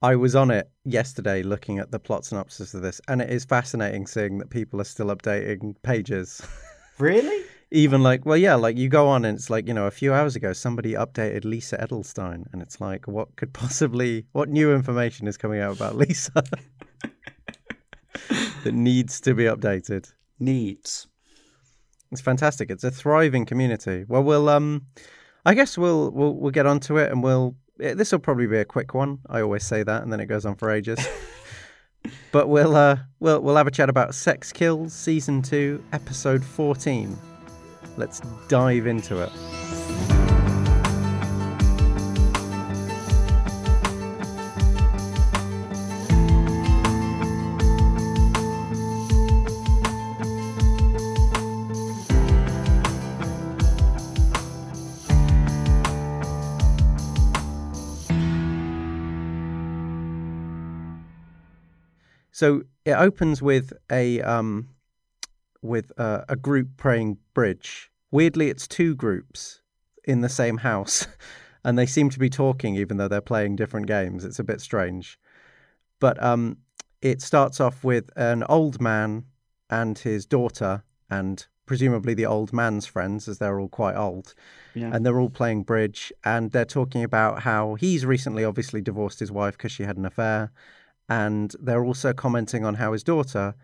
I 0.00 0.14
was 0.14 0.36
on 0.36 0.52
it 0.52 0.70
yesterday 0.84 1.42
looking 1.42 1.80
at 1.80 1.90
the 1.90 1.98
plot 1.98 2.24
synopsis 2.24 2.72
of 2.72 2.82
this, 2.82 3.00
and 3.08 3.20
it 3.20 3.30
is 3.30 3.44
fascinating 3.44 4.06
seeing 4.06 4.38
that 4.38 4.48
people 4.48 4.80
are 4.80 4.84
still 4.84 5.08
updating 5.08 5.74
pages. 5.82 6.40
Really? 6.98 7.44
Even 7.70 8.02
like, 8.02 8.26
well, 8.26 8.36
yeah, 8.36 8.56
like 8.56 8.76
you 8.76 8.88
go 8.88 9.06
on 9.06 9.24
and 9.24 9.38
it's 9.38 9.50
like, 9.50 9.68
you 9.68 9.72
know, 9.74 9.86
a 9.86 9.90
few 9.92 10.12
hours 10.12 10.34
ago, 10.34 10.52
somebody 10.52 10.94
updated 10.94 11.44
Lisa 11.44 11.78
Edelstein, 11.78 12.42
and 12.52 12.60
it's 12.60 12.80
like, 12.80 13.06
what 13.06 13.36
could 13.36 13.52
possibly, 13.52 14.26
what 14.32 14.48
new 14.48 14.74
information 14.74 15.28
is 15.28 15.36
coming 15.36 15.60
out 15.60 15.76
about 15.76 15.94
Lisa 15.94 16.32
that 18.64 18.74
needs 18.74 19.20
to 19.20 19.32
be 19.32 19.44
updated? 19.44 20.12
Needs. 20.40 21.06
It's 22.10 22.20
fantastic. 22.20 22.68
It's 22.68 22.82
a 22.82 22.90
thriving 22.90 23.46
community. 23.46 24.04
Well, 24.08 24.24
we'll, 24.24 24.48
um, 24.48 24.86
I 25.46 25.54
guess 25.54 25.78
we'll, 25.78 26.10
we'll, 26.10 26.34
we'll 26.34 26.50
get 26.50 26.66
onto 26.66 26.96
it 26.96 27.12
and 27.12 27.22
we'll 27.22 27.54
this 27.78 28.12
will 28.12 28.18
probably 28.18 28.46
be 28.46 28.58
a 28.58 28.64
quick 28.64 28.94
one. 28.94 29.20
I 29.28 29.40
always 29.40 29.64
say 29.64 29.82
that, 29.82 30.02
and 30.02 30.12
then 30.12 30.20
it 30.20 30.26
goes 30.26 30.44
on 30.44 30.56
for 30.56 30.70
ages. 30.70 30.98
but 32.32 32.48
we'll 32.48 32.76
uh, 32.76 32.98
we'll 33.20 33.40
we'll 33.40 33.56
have 33.56 33.66
a 33.66 33.70
chat 33.72 33.88
about 33.88 34.14
Sex 34.14 34.52
Kills 34.52 34.92
season 34.92 35.42
two, 35.42 35.82
episode 35.92 36.44
fourteen. 36.44 37.16
Let's 37.96 38.20
dive 38.48 38.86
into 38.86 39.22
it. 39.22 39.30
So 62.38 62.62
it 62.84 62.92
opens 62.92 63.42
with 63.42 63.72
a 63.90 64.22
um, 64.22 64.68
with 65.60 65.90
uh, 65.98 66.22
a 66.28 66.36
group 66.36 66.68
playing 66.76 67.18
bridge. 67.34 67.90
Weirdly, 68.12 68.48
it's 68.48 68.68
two 68.68 68.94
groups 68.94 69.60
in 70.04 70.20
the 70.20 70.28
same 70.28 70.58
house, 70.58 71.08
and 71.64 71.76
they 71.76 71.84
seem 71.84 72.10
to 72.10 72.18
be 72.20 72.30
talking 72.30 72.76
even 72.76 72.96
though 72.96 73.08
they're 73.08 73.20
playing 73.20 73.56
different 73.56 73.88
games. 73.88 74.24
It's 74.24 74.38
a 74.38 74.44
bit 74.44 74.60
strange. 74.60 75.18
But 75.98 76.22
um, 76.22 76.58
it 77.02 77.22
starts 77.22 77.58
off 77.58 77.82
with 77.82 78.08
an 78.14 78.44
old 78.48 78.80
man 78.80 79.24
and 79.68 79.98
his 79.98 80.24
daughter, 80.24 80.84
and 81.10 81.44
presumably 81.66 82.14
the 82.14 82.26
old 82.26 82.52
man's 82.52 82.86
friends, 82.86 83.26
as 83.26 83.38
they're 83.38 83.58
all 83.58 83.68
quite 83.68 83.96
old. 83.96 84.36
Yeah. 84.76 84.90
And 84.92 85.04
they're 85.04 85.18
all 85.18 85.28
playing 85.28 85.64
bridge, 85.64 86.12
and 86.22 86.52
they're 86.52 86.64
talking 86.64 87.02
about 87.02 87.42
how 87.42 87.74
he's 87.74 88.06
recently 88.06 88.44
obviously 88.44 88.80
divorced 88.80 89.18
his 89.18 89.32
wife 89.32 89.56
because 89.56 89.72
she 89.72 89.82
had 89.82 89.96
an 89.96 90.06
affair. 90.06 90.52
And 91.08 91.54
they're 91.60 91.84
also 91.84 92.12
commenting 92.12 92.64
on 92.64 92.74
how 92.74 92.92
his 92.92 93.02
daughter 93.02 93.54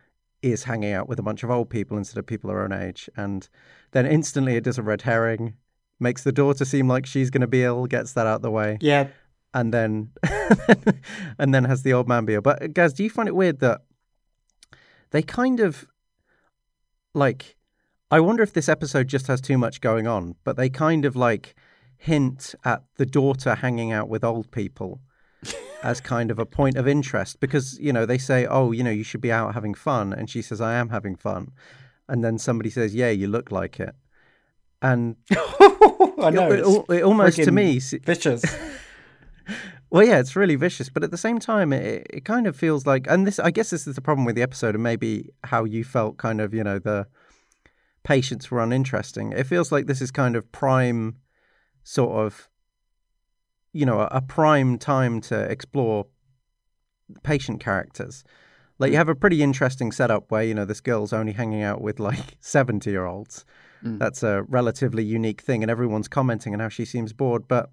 is 0.42 0.64
hanging 0.64 0.92
out 0.92 1.08
with 1.08 1.18
a 1.18 1.22
bunch 1.22 1.42
of 1.42 1.50
old 1.50 1.70
people 1.70 1.96
instead 1.98 2.18
of 2.18 2.26
people 2.26 2.50
her 2.50 2.62
own 2.62 2.72
age. 2.72 3.08
And 3.16 3.48
then 3.92 4.06
instantly 4.06 4.56
it 4.56 4.64
does 4.64 4.78
a 4.78 4.82
red 4.82 5.02
herring, 5.02 5.54
makes 6.00 6.22
the 6.24 6.32
daughter 6.32 6.64
seem 6.64 6.88
like 6.88 7.06
she's 7.06 7.30
going 7.30 7.40
to 7.42 7.46
be 7.46 7.62
ill, 7.64 7.86
gets 7.86 8.12
that 8.14 8.26
out 8.26 8.42
the 8.42 8.50
way 8.50 8.78
Yeah. 8.80 9.08
and 9.52 9.72
then 9.72 10.10
and 11.38 11.54
then 11.54 11.64
has 11.64 11.82
the 11.82 11.92
old 11.92 12.08
man 12.08 12.24
be 12.24 12.34
ill. 12.34 12.40
But 12.42 12.72
Gaz, 12.74 12.92
do 12.92 13.02
you 13.04 13.10
find 13.10 13.28
it 13.28 13.34
weird 13.36 13.60
that 13.60 13.82
they 15.10 15.22
kind 15.22 15.60
of 15.60 15.86
like 17.14 17.56
I 18.10 18.20
wonder 18.20 18.42
if 18.42 18.52
this 18.52 18.68
episode 18.68 19.08
just 19.08 19.26
has 19.28 19.40
too 19.40 19.58
much 19.58 19.80
going 19.80 20.06
on, 20.06 20.36
but 20.44 20.56
they 20.56 20.68
kind 20.68 21.04
of 21.04 21.16
like 21.16 21.54
hint 21.96 22.54
at 22.64 22.82
the 22.96 23.06
daughter 23.06 23.54
hanging 23.54 23.92
out 23.92 24.08
with 24.08 24.22
old 24.24 24.50
people 24.50 25.00
as 25.82 26.00
kind 26.00 26.30
of 26.30 26.38
a 26.38 26.46
point 26.46 26.76
of 26.76 26.88
interest 26.88 27.40
because, 27.40 27.78
you 27.78 27.92
know, 27.92 28.06
they 28.06 28.18
say, 28.18 28.46
"Oh, 28.46 28.72
you 28.72 28.82
know, 28.82 28.90
you 28.90 29.04
should 29.04 29.20
be 29.20 29.32
out 29.32 29.54
having 29.54 29.74
fun." 29.74 30.12
And 30.12 30.28
she 30.30 30.42
says, 30.42 30.60
"I 30.60 30.74
am 30.74 30.90
having 30.90 31.16
fun." 31.16 31.52
And 32.08 32.24
then 32.24 32.38
somebody 32.38 32.70
says, 32.70 32.94
"Yeah, 32.94 33.10
you 33.10 33.28
look 33.28 33.50
like 33.50 33.80
it." 33.80 33.94
And 34.82 35.16
I 35.30 36.30
know. 36.30 36.50
it, 36.50 36.60
it's 36.60 36.90
it 36.90 37.02
almost 37.02 37.36
to 37.42 37.52
me 37.52 37.78
vicious. 37.78 38.44
Well, 39.90 40.04
yeah, 40.04 40.18
it's 40.18 40.34
really 40.34 40.56
vicious, 40.56 40.88
but 40.88 41.04
at 41.04 41.12
the 41.12 41.16
same 41.16 41.38
time, 41.38 41.72
it, 41.72 42.04
it 42.10 42.24
kind 42.24 42.48
of 42.48 42.56
feels 42.56 42.84
like, 42.84 43.06
and 43.08 43.24
this, 43.24 43.38
I 43.38 43.52
guess, 43.52 43.70
this 43.70 43.86
is 43.86 43.94
the 43.94 44.00
problem 44.00 44.24
with 44.24 44.34
the 44.34 44.42
episode, 44.42 44.74
and 44.74 44.82
maybe 44.82 45.30
how 45.44 45.62
you 45.62 45.84
felt, 45.84 46.16
kind 46.16 46.40
of, 46.40 46.52
you 46.52 46.64
know, 46.64 46.80
the 46.80 47.06
patients 48.02 48.50
were 48.50 48.60
uninteresting. 48.60 49.30
It 49.30 49.46
feels 49.46 49.70
like 49.70 49.86
this 49.86 50.02
is 50.02 50.10
kind 50.10 50.34
of 50.34 50.50
prime, 50.50 51.18
sort 51.84 52.26
of, 52.26 52.48
you 53.74 53.84
know, 53.84 54.00
a, 54.00 54.08
a 54.12 54.22
prime 54.22 54.78
time 54.78 55.20
to 55.22 55.38
explore 55.38 56.06
patient 57.22 57.60
characters. 57.60 58.24
Like 58.78 58.90
you 58.90 58.96
have 58.96 59.08
a 59.08 59.14
pretty 59.14 59.42
interesting 59.42 59.92
setup 59.92 60.30
where 60.30 60.42
you 60.42 60.54
know 60.54 60.64
this 60.64 60.80
girl's 60.80 61.12
only 61.12 61.32
hanging 61.32 61.62
out 61.62 61.80
with 61.82 62.00
like 62.00 62.36
seventy 62.40 62.90
year 62.90 63.04
olds. 63.04 63.44
Mm. 63.84 63.98
That's 63.98 64.22
a 64.22 64.44
relatively 64.44 65.04
unique 65.04 65.42
thing, 65.42 65.62
and 65.62 65.70
everyone's 65.70 66.08
commenting 66.08 66.54
on 66.54 66.60
how 66.60 66.70
she 66.70 66.84
seems 66.84 67.12
bored, 67.12 67.46
but 67.46 67.70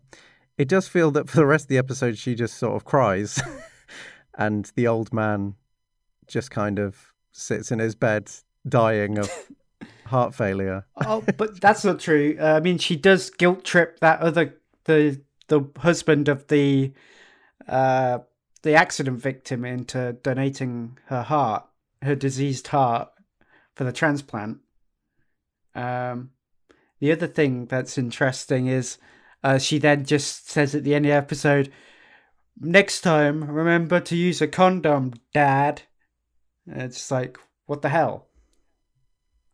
it 0.57 0.67
does 0.67 0.87
feel 0.87 1.11
that 1.11 1.29
for 1.29 1.37
the 1.37 1.45
rest 1.45 1.65
of 1.65 1.69
the 1.69 1.77
episode, 1.77 2.17
she 2.17 2.35
just 2.35 2.57
sort 2.57 2.75
of 2.75 2.83
cries, 2.83 3.41
and 4.37 4.71
the 4.75 4.87
old 4.87 5.13
man 5.13 5.55
just 6.27 6.51
kind 6.51 6.79
of 6.79 7.13
sits 7.31 7.71
in 7.71 7.79
his 7.79 7.95
bed 7.95 8.29
dying 8.67 9.17
of 9.17 9.31
heart 10.05 10.35
failure. 10.35 10.85
oh, 11.05 11.23
but 11.37 11.59
that's 11.61 11.83
not 11.85 11.99
true. 11.99 12.37
Uh, 12.39 12.53
I 12.53 12.59
mean, 12.59 12.77
she 12.77 12.95
does 12.95 13.29
guilt 13.29 13.63
trip 13.63 13.99
that 14.01 14.19
other 14.19 14.55
the 14.85 15.21
the 15.51 15.69
husband 15.79 16.27
of 16.27 16.47
the 16.47 16.93
uh 17.67 18.19
the 18.63 18.73
accident 18.73 19.19
victim 19.19 19.65
into 19.65 20.13
donating 20.21 20.97
her 21.05 21.23
heart, 21.23 21.65
her 22.01 22.15
diseased 22.15 22.67
heart, 22.67 23.09
for 23.75 23.83
the 23.83 23.91
transplant. 23.91 24.59
Um, 25.73 26.29
the 26.99 27.11
other 27.11 27.27
thing 27.27 27.65
that's 27.65 27.97
interesting 27.97 28.67
is 28.67 28.97
uh, 29.43 29.57
she 29.57 29.79
then 29.79 30.05
just 30.05 30.49
says 30.49 30.75
at 30.75 30.83
the 30.83 30.93
end 30.93 31.05
of 31.05 31.09
the 31.09 31.15
episode, 31.15 31.71
"Next 32.59 33.01
time, 33.01 33.43
remember 33.43 33.99
to 33.99 34.15
use 34.15 34.41
a 34.41 34.47
condom, 34.47 35.13
Dad." 35.33 35.83
And 36.67 36.83
it's 36.83 37.09
like, 37.09 37.39
what 37.65 37.81
the 37.81 37.89
hell? 37.89 38.27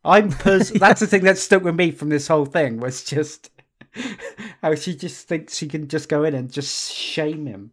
I'm 0.04 0.30
pers- 0.30 0.72
that's 0.72 1.00
the 1.02 1.08
thing 1.08 1.24
that 1.24 1.38
stuck 1.38 1.64
with 1.64 1.76
me 1.76 1.92
from 1.92 2.10
this 2.10 2.28
whole 2.28 2.46
thing 2.46 2.80
was 2.80 3.04
just 3.04 3.50
how 4.62 4.76
she 4.76 4.96
just 4.96 5.28
thinks 5.28 5.56
she 5.58 5.68
can 5.68 5.88
just 5.88 6.10
go 6.10 6.24
in 6.24 6.34
and 6.34 6.52
just 6.52 6.94
shame 6.94 7.46
him. 7.46 7.72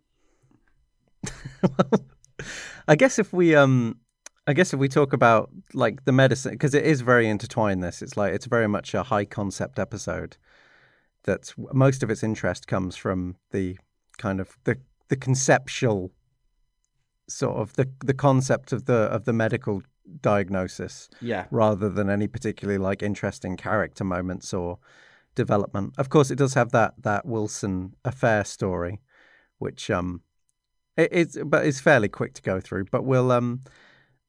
I 2.88 2.96
guess 2.96 3.18
if 3.18 3.32
we 3.32 3.54
um 3.54 3.98
I 4.46 4.52
guess 4.52 4.74
if 4.74 4.78
we 4.80 4.88
talk 4.88 5.12
about 5.12 5.50
like 5.72 6.04
the 6.04 6.12
medicine 6.12 6.52
because 6.52 6.74
it 6.74 6.84
is 6.84 7.00
very 7.00 7.28
intertwined 7.28 7.82
this 7.82 8.02
it's 8.02 8.16
like 8.16 8.34
it's 8.34 8.46
very 8.46 8.68
much 8.68 8.92
a 8.94 9.04
high 9.04 9.24
concept 9.24 9.78
episode 9.78 10.36
that's 11.22 11.54
most 11.72 12.02
of 12.02 12.10
its 12.10 12.22
interest 12.22 12.66
comes 12.66 12.96
from 12.96 13.36
the 13.52 13.78
kind 14.18 14.40
of 14.40 14.58
the 14.64 14.76
the 15.08 15.16
conceptual 15.16 16.12
sort 17.26 17.56
of 17.56 17.72
the 17.74 17.88
the 18.04 18.12
concept 18.14 18.72
of 18.72 18.84
the 18.84 18.94
of 18.94 19.24
the 19.24 19.32
medical 19.32 19.82
diagnosis 20.20 21.08
Yeah. 21.22 21.46
rather 21.50 21.88
than 21.88 22.10
any 22.10 22.26
particularly 22.26 22.76
like 22.76 23.02
interesting 23.02 23.56
character 23.56 24.04
moments 24.04 24.52
or 24.52 24.78
development. 25.34 25.94
Of 25.98 26.08
course, 26.08 26.30
it 26.30 26.36
does 26.36 26.54
have 26.54 26.72
that 26.72 26.94
that 27.02 27.26
Wilson 27.26 27.94
affair 28.04 28.44
story, 28.44 29.00
which 29.58 29.90
um, 29.90 30.22
it, 30.96 31.08
it's 31.12 31.38
but 31.44 31.66
it's 31.66 31.80
fairly 31.80 32.08
quick 32.08 32.34
to 32.34 32.42
go 32.42 32.60
through. 32.60 32.86
But 32.90 33.04
we'll 33.04 33.30
um, 33.32 33.62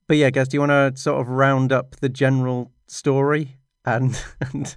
but 0.06 0.16
yeah, 0.16 0.30
guys, 0.30 0.48
do 0.48 0.56
you 0.56 0.60
want 0.60 0.96
to 0.96 1.00
sort 1.00 1.20
of 1.20 1.28
round 1.28 1.72
up 1.72 1.96
the 1.96 2.08
general 2.08 2.72
story 2.86 3.56
and 3.84 4.22
and 4.40 4.76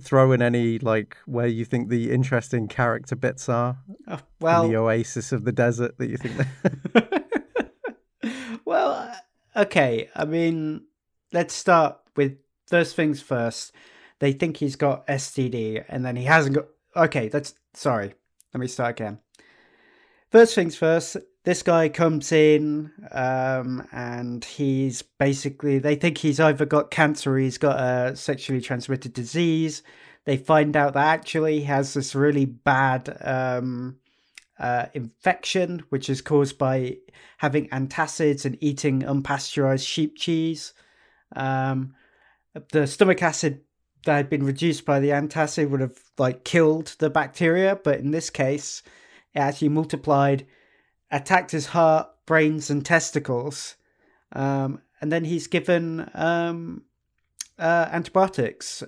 throw 0.00 0.32
in 0.32 0.42
any 0.42 0.78
like 0.78 1.16
where 1.26 1.46
you 1.46 1.64
think 1.64 1.88
the 1.88 2.12
interesting 2.12 2.68
character 2.68 3.16
bits 3.16 3.48
are 3.48 3.78
Oh, 4.06 4.14
in 4.14 4.20
well, 4.40 4.68
the 4.68 4.76
oasis 4.76 5.32
of 5.32 5.44
the 5.44 5.52
desert 5.52 5.98
that 5.98 6.08
you 6.08 6.16
think? 6.16 6.36
Well, 8.64 8.92
uh, 8.92 9.62
okay. 9.62 10.10
I 10.14 10.26
mean, 10.26 10.82
let's 11.32 11.54
start 11.54 11.96
with 12.16 12.36
first 12.66 12.94
things 12.94 13.22
first. 13.22 13.72
They 14.20 14.32
think 14.32 14.56
he's 14.56 14.76
got 14.76 15.06
STD, 15.06 15.84
and 15.88 16.04
then 16.04 16.16
he 16.16 16.24
hasn't 16.24 16.56
got. 16.56 16.66
Okay, 16.96 17.28
that's 17.28 17.54
sorry. 17.74 18.14
Let 18.52 18.60
me 18.60 18.66
start 18.66 18.98
again. 18.98 19.18
First 20.30 20.54
things 20.54 20.76
first. 20.76 21.16
This 21.44 21.62
guy 21.62 21.88
comes 21.88 22.32
in, 22.32 22.92
um, 23.12 23.86
and 23.92 24.44
he's 24.44 25.02
basically. 25.02 25.78
They 25.78 25.94
think 25.94 26.18
he's 26.18 26.40
either 26.40 26.66
got 26.66 26.90
cancer, 26.90 27.34
or 27.34 27.38
he's 27.38 27.58
got 27.58 27.80
a 27.80 28.16
sexually 28.16 28.60
transmitted 28.60 29.12
disease. 29.12 29.82
They 30.24 30.36
find 30.36 30.76
out 30.76 30.94
that 30.94 31.06
actually 31.06 31.60
he 31.60 31.64
has 31.64 31.94
this 31.94 32.14
really 32.14 32.44
bad 32.44 33.16
um, 33.22 33.96
uh, 34.58 34.86
infection, 34.92 35.84
which 35.88 36.10
is 36.10 36.20
caused 36.20 36.58
by 36.58 36.98
having 37.38 37.68
antacids 37.68 38.44
and 38.44 38.58
eating 38.60 39.02
unpasteurized 39.02 39.86
sheep 39.86 40.18
cheese. 40.18 40.74
Um, 41.34 41.94
the 42.72 42.86
stomach 42.86 43.22
acid 43.22 43.62
that 44.04 44.16
had 44.16 44.30
been 44.30 44.44
reduced 44.44 44.84
by 44.84 45.00
the 45.00 45.10
antacid 45.10 45.70
would 45.70 45.80
have 45.80 45.98
like 46.18 46.44
killed 46.44 46.96
the 46.98 47.10
bacteria, 47.10 47.78
but 47.82 47.98
in 47.98 48.10
this 48.10 48.30
case, 48.30 48.82
it 49.34 49.40
actually 49.40 49.68
multiplied, 49.68 50.46
attacked 51.10 51.50
his 51.50 51.66
heart, 51.66 52.08
brains, 52.26 52.70
and 52.70 52.84
testicles. 52.84 53.76
Um, 54.32 54.80
and 55.00 55.12
then 55.12 55.24
he's 55.24 55.46
given 55.46 56.10
um, 56.14 56.82
uh, 57.58 57.88
antibiotics. 57.90 58.82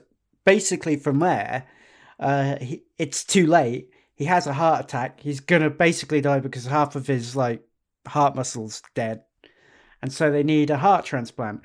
Basically, 0.44 0.96
from 0.96 1.18
there, 1.18 1.66
uh, 2.18 2.56
he, 2.58 2.82
it's 2.98 3.24
too 3.24 3.46
late. 3.46 3.90
He 4.14 4.24
has 4.26 4.46
a 4.46 4.52
heart 4.52 4.84
attack. 4.84 5.20
He's 5.20 5.40
gonna 5.40 5.70
basically 5.70 6.20
die 6.20 6.40
because 6.40 6.66
half 6.66 6.96
of 6.96 7.06
his 7.06 7.36
like 7.36 7.62
heart 8.06 8.34
muscles 8.34 8.82
dead, 8.94 9.22
and 10.02 10.12
so 10.12 10.30
they 10.30 10.42
need 10.42 10.70
a 10.70 10.78
heart 10.78 11.04
transplant. 11.04 11.62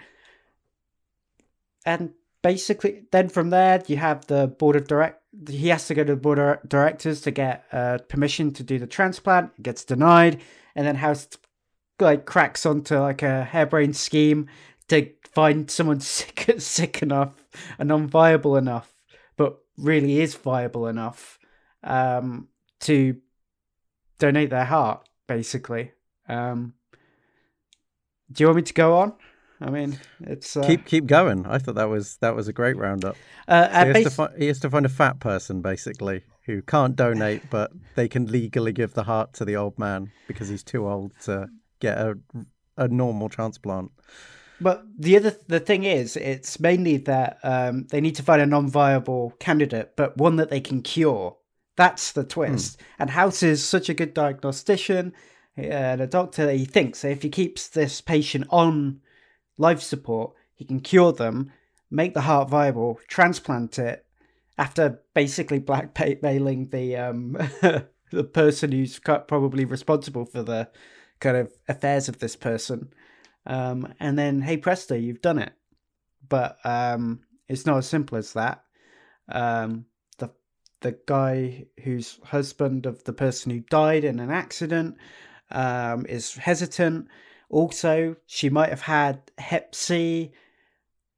And 1.86 2.14
basically, 2.46 3.02
then 3.12 3.28
from 3.28 3.50
there, 3.50 3.82
you 3.88 3.98
have 3.98 4.28
the 4.28 4.46
board 4.46 4.76
of 4.76 4.88
direct. 4.88 5.20
He 5.50 5.70
has 5.70 5.88
to 5.88 5.96
go 5.96 6.04
to 6.04 6.14
the 6.14 6.22
board 6.22 6.38
of 6.38 6.70
directors 6.70 7.20
to 7.22 7.32
get 7.32 7.66
uh, 7.72 7.98
permission 8.08 8.54
to 8.54 8.62
do 8.62 8.78
the 8.78 8.86
transplant. 8.86 9.50
It 9.58 9.64
gets 9.64 9.84
denied, 9.84 10.42
and 10.76 10.86
then 10.86 10.98
House 10.98 11.28
like 12.00 12.28
cracks 12.28 12.64
onto 12.64 13.00
like 13.00 13.24
a 13.24 13.46
harebrained 13.46 13.96
scheme 13.96 14.48
to 14.90 15.10
find 15.34 15.72
someone 15.72 16.00
sick 16.18 16.54
sick 16.60 17.02
enough 17.02 17.34
and 17.80 17.90
non-viable 17.90 18.58
enough, 18.58 18.94
but 19.38 19.58
really 19.76 20.22
is 20.22 20.36
viable 20.36 20.86
enough 20.86 21.40
um, 21.84 22.48
to 22.82 23.18
donate 24.20 24.52
their 24.52 24.66
heart. 24.66 25.02
Basically, 25.26 25.94
um, 26.30 26.76
do 28.32 28.44
you 28.44 28.48
want 28.50 28.58
me 28.58 28.62
to 28.62 28.74
go 28.76 28.98
on? 28.98 29.14
I 29.62 29.70
mean, 29.70 29.98
it's 30.22 30.58
uh, 30.58 30.66
keep 30.66 30.86
keep 30.86 31.06
going. 31.06 31.46
I 31.46 31.58
thought 31.60 31.76
that 31.76 31.90
was 31.90 32.18
that 32.18 32.36
was 32.36 32.48
a 32.48 32.54
great 32.54 32.78
roundup. 32.78 33.16
uh, 33.48 33.68
So 33.68 33.78
uh, 33.78 33.86
he, 33.86 33.88
has 33.94 34.04
to 34.04 34.10
fi- 34.10 34.38
he 34.38 34.48
has 34.48 34.60
to 34.60 34.70
find 34.70 34.86
a 34.86 34.90
fat 34.90 35.20
person 35.20 35.62
basically 35.62 36.24
who 36.46 36.62
can't 36.62 36.96
donate, 36.96 37.50
but 37.50 37.72
they 37.96 38.08
can 38.08 38.26
legally 38.26 38.72
give 38.74 38.94
the 38.94 39.04
heart 39.04 39.34
to 39.34 39.46
the 39.46 39.56
old 39.56 39.80
man 39.80 40.12
because 40.28 40.50
he's 40.50 40.64
too 40.64 40.88
old 40.88 41.12
to 41.24 41.48
get 41.80 41.98
a 41.98 42.18
a 42.78 42.88
normal 42.88 43.30
transplant. 43.30 43.92
But 44.60 44.84
the 44.98 45.18
other 45.18 45.36
the 45.48 45.60
thing 45.60 45.84
is, 45.84 46.16
it's 46.18 46.60
mainly 46.60 46.98
that 46.98 47.40
um, 47.44 47.88
they 47.92 48.02
need 48.02 48.16
to 48.16 48.24
find 48.24 48.42
a 48.42 48.46
non-viable 48.46 49.34
candidate, 49.40 49.94
but 49.96 50.18
one 50.18 50.36
that 50.38 50.50
they 50.50 50.62
can 50.62 50.82
cure. 50.82 51.38
That's 51.78 52.14
the 52.14 52.24
twist. 52.24 52.80
And 52.98 53.10
House 53.10 53.44
is 53.44 53.66
such 53.66 53.90
a 53.90 53.94
good 53.94 54.14
diagnostician 54.14 55.12
and 55.58 56.00
a 56.00 56.08
doctor 56.08 56.46
that 56.46 56.56
he 56.56 56.64
thinks 56.64 57.04
if 57.04 57.22
he 57.22 57.30
keeps 57.30 57.68
this 57.68 58.00
patient 58.00 58.46
on 58.50 59.02
life 59.58 59.82
support, 59.82 60.34
he 60.54 60.66
can 60.66 60.80
cure 60.80 61.12
them, 61.12 61.52
make 61.90 62.14
the 62.14 62.22
heart 62.22 62.50
viable, 62.50 63.00
transplant 63.08 63.80
it 63.80 64.06
after 64.58 65.02
basically 65.14 65.60
blackmailing 65.94 66.70
the 66.70 66.96
um, 66.96 67.38
the 68.12 68.24
person 68.24 68.72
who's 68.72 69.00
probably 69.00 69.66
responsible 69.66 70.26
for 70.26 70.44
the 70.44 70.70
kind 71.20 71.38
of 71.38 71.52
affairs 71.68 72.08
of 72.10 72.20
this 72.20 72.36
person. 72.36 72.90
Um, 73.46 73.94
and 74.00 74.18
then, 74.18 74.42
hey 74.42 74.58
presto, 74.58 74.96
you've 74.96 75.22
done 75.22 75.40
it. 75.40 75.54
But 76.28 76.58
um, 76.64 77.22
it's 77.48 77.66
not 77.66 77.78
as 77.78 77.88
simple 77.88 78.18
as 78.18 78.34
that. 78.34 78.64
Um, 79.30 79.86
the 80.18 80.32
the 80.82 80.98
guy 81.06 81.66
who's 81.84 82.20
husband 82.24 82.86
of 82.86 83.04
the 83.04 83.14
person 83.14 83.52
who 83.52 83.60
died 83.60 84.04
in 84.04 84.20
an 84.20 84.32
accident 84.32 84.98
um, 85.52 86.06
is 86.08 86.36
hesitant. 86.36 87.08
Also, 87.50 88.16
she 88.26 88.50
might 88.50 88.70
have 88.70 88.82
had 88.82 89.32
Hep 89.38 89.76
C, 89.76 90.32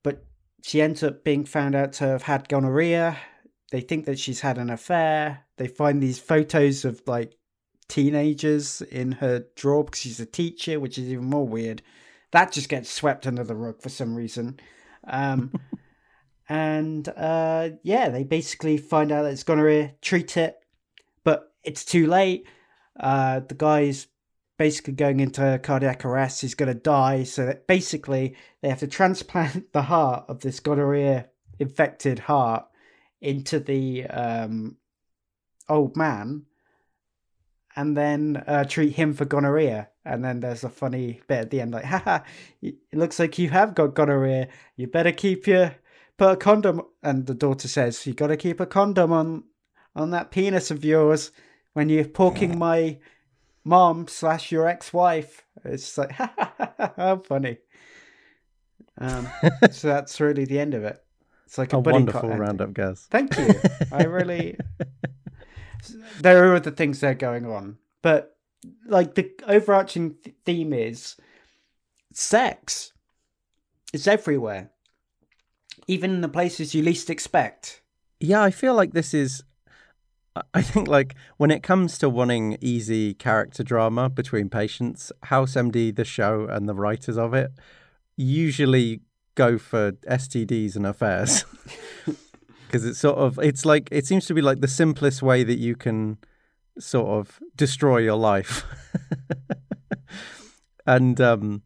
but 0.04 0.26
she 0.64 0.82
ends 0.82 1.04
up 1.04 1.24
being 1.24 1.46
found 1.46 1.76
out 1.76 1.94
to 1.94 2.06
have 2.06 2.24
had 2.24 2.50
gonorrhea. 2.50 3.18
They 3.72 3.82
think 3.82 4.06
that 4.06 4.20
she's 4.20 4.42
had 4.42 4.58
an 4.58 4.70
affair. 4.70 5.46
They 5.58 5.68
find 5.68 6.02
these 6.02 6.20
photos 6.20 6.86
of 6.86 7.02
like 7.08 7.34
teenagers 7.88 8.82
in 8.82 9.14
her 9.14 9.46
drawer 9.56 9.84
because 9.84 10.02
she's 10.02 10.20
a 10.20 10.26
teacher, 10.26 10.80
which 10.80 10.98
is 10.98 11.10
even 11.10 11.26
more 11.26 11.48
weird. 11.48 11.82
That 12.32 12.52
just 12.52 12.70
gets 12.70 12.92
swept 12.92 13.26
under 13.26 13.44
the 13.44 13.56
rug 13.56 13.82
for 13.82 13.90
some 13.90 14.16
reason. 14.16 14.60
Um, 15.06 15.54
and 16.50 17.08
uh, 17.10 17.70
yeah, 17.84 18.10
they 18.10 18.24
basically 18.24 18.78
find 18.78 19.12
out 19.12 19.24
that 19.24 19.34
it's 19.34 19.44
gonorrhea, 19.44 19.94
treat 20.02 20.38
it, 20.38 20.58
but 21.24 21.54
it's 21.64 21.86
too 21.86 22.08
late. 22.08 22.48
Uh, 23.00 23.42
the 23.42 23.56
guy's 23.56 24.08
basically 24.58 24.94
going 24.94 25.20
into 25.20 25.60
cardiac 25.64 26.04
arrest. 26.04 26.42
He's 26.42 26.56
going 26.56 26.74
to 26.74 26.80
die. 26.80 27.24
So 27.24 27.46
that 27.46 27.68
basically, 27.68 28.36
they 28.62 28.70
have 28.70 28.80
to 28.80 28.88
transplant 28.88 29.72
the 29.74 29.84
heart 29.84 30.26
of 30.28 30.40
this 30.42 30.60
gonorrhea 30.60 31.28
infected 31.60 32.20
heart 32.20 32.66
into 33.22 33.60
the 33.60 34.06
um, 34.06 34.78
old 35.68 35.96
man 35.96 36.44
and 37.76 37.96
then 37.96 38.44
uh, 38.48 38.64
treat 38.64 38.94
him 38.94 39.14
for 39.14 39.26
gonorrhea. 39.26 39.90
And 40.04 40.24
then 40.24 40.40
there's 40.40 40.64
a 40.64 40.70
funny 40.70 41.22
bit 41.28 41.42
at 41.42 41.50
the 41.52 41.62
end, 41.62 41.74
like, 41.74 41.86
haha, 41.86 42.20
it 42.62 42.76
looks 42.94 43.20
like 43.20 43.38
you 43.38 43.50
have 43.50 43.76
got 43.76 43.94
gonorrhea. 43.94 44.48
You 44.76 44.88
better 44.88 45.12
keep 45.12 45.48
your 45.48 45.76
put 46.18 46.32
a 46.32 46.36
condom. 46.38 46.82
And 47.04 47.26
the 47.26 47.36
daughter 47.36 47.68
says, 47.68 48.06
you 48.08 48.14
got 48.14 48.28
to 48.28 48.38
keep 48.38 48.60
a 48.60 48.66
condom 48.66 49.12
on 49.12 49.44
on 49.96 50.12
that 50.12 50.32
penis 50.32 50.70
of 50.70 50.86
yours 50.86 51.32
when 51.74 51.90
you're 51.90 52.06
poking 52.06 52.58
my 52.58 52.98
mom 53.68 54.08
slash 54.08 54.52
your 54.52 54.68
ex-wife. 54.68 55.46
It's 55.64 55.98
like, 55.98 56.12
how 56.98 57.22
funny. 57.26 57.58
Um, 58.98 59.28
so 59.72 59.90
that's 59.90 60.20
really 60.20 60.46
the 60.46 60.60
end 60.60 60.74
of 60.74 60.84
it. 60.84 61.04
It's 61.46 61.58
like 61.58 61.74
a, 61.74 61.78
A 61.78 61.80
wonderful 61.80 62.30
roundup, 62.30 62.74
guys. 62.74 63.08
Thank 63.10 63.38
you. 63.38 63.54
I 63.92 64.04
really. 64.04 64.58
there 66.22 66.46
are 66.46 66.56
other 66.56 66.72
things 66.72 67.00
that 67.02 67.08
are 67.08 67.14
going 67.14 67.46
on, 67.46 67.78
but 68.02 68.36
like 68.86 69.16
the 69.16 69.32
overarching 69.48 70.16
theme 70.44 70.74
is 70.74 71.16
sex. 72.12 72.92
It's 73.94 74.08
everywhere, 74.08 74.72
even 75.88 76.12
in 76.12 76.22
the 76.22 76.28
places 76.28 76.76
you 76.76 76.84
least 76.84 77.10
expect. 77.10 77.82
Yeah, 78.20 78.44
I 78.44 78.52
feel 78.52 78.74
like 78.74 78.92
this 78.92 79.14
is. 79.14 79.44
I- 80.54 80.62
think 80.62 80.88
like 80.88 81.16
when 81.38 81.52
it 81.52 81.64
comes 81.64 81.98
to 82.00 82.10
wanting 82.10 82.58
easy 82.62 83.14
character 83.14 83.64
drama 83.64 84.10
between 84.10 84.50
patients, 84.50 85.12
House 85.24 85.54
MD, 85.56 85.96
the 85.96 86.06
show, 86.06 86.48
and 86.50 86.68
the 86.68 86.74
writers 86.74 87.18
of 87.18 87.34
it 87.34 87.52
usually 88.16 89.02
go 89.36 89.58
for 89.58 89.92
STDs 90.10 90.76
and 90.76 90.86
affairs 90.86 91.46
because 92.66 92.84
it's 92.86 93.00
sort 93.00 93.18
of 93.18 93.40
it's 93.40 93.66
like 93.66 93.88
it 93.92 94.06
seems 94.06 94.26
to 94.26 94.34
be 94.34 94.42
like 94.42 94.62
the 94.62 94.68
simplest 94.68 95.22
way 95.22 95.44
that 95.44 95.60
you 95.60 95.76
can 95.76 96.18
sort 96.80 97.08
of 97.08 97.40
destroy 97.56 97.98
your 98.00 98.18
life, 98.18 98.64
and 100.86 101.20
um, 101.22 101.64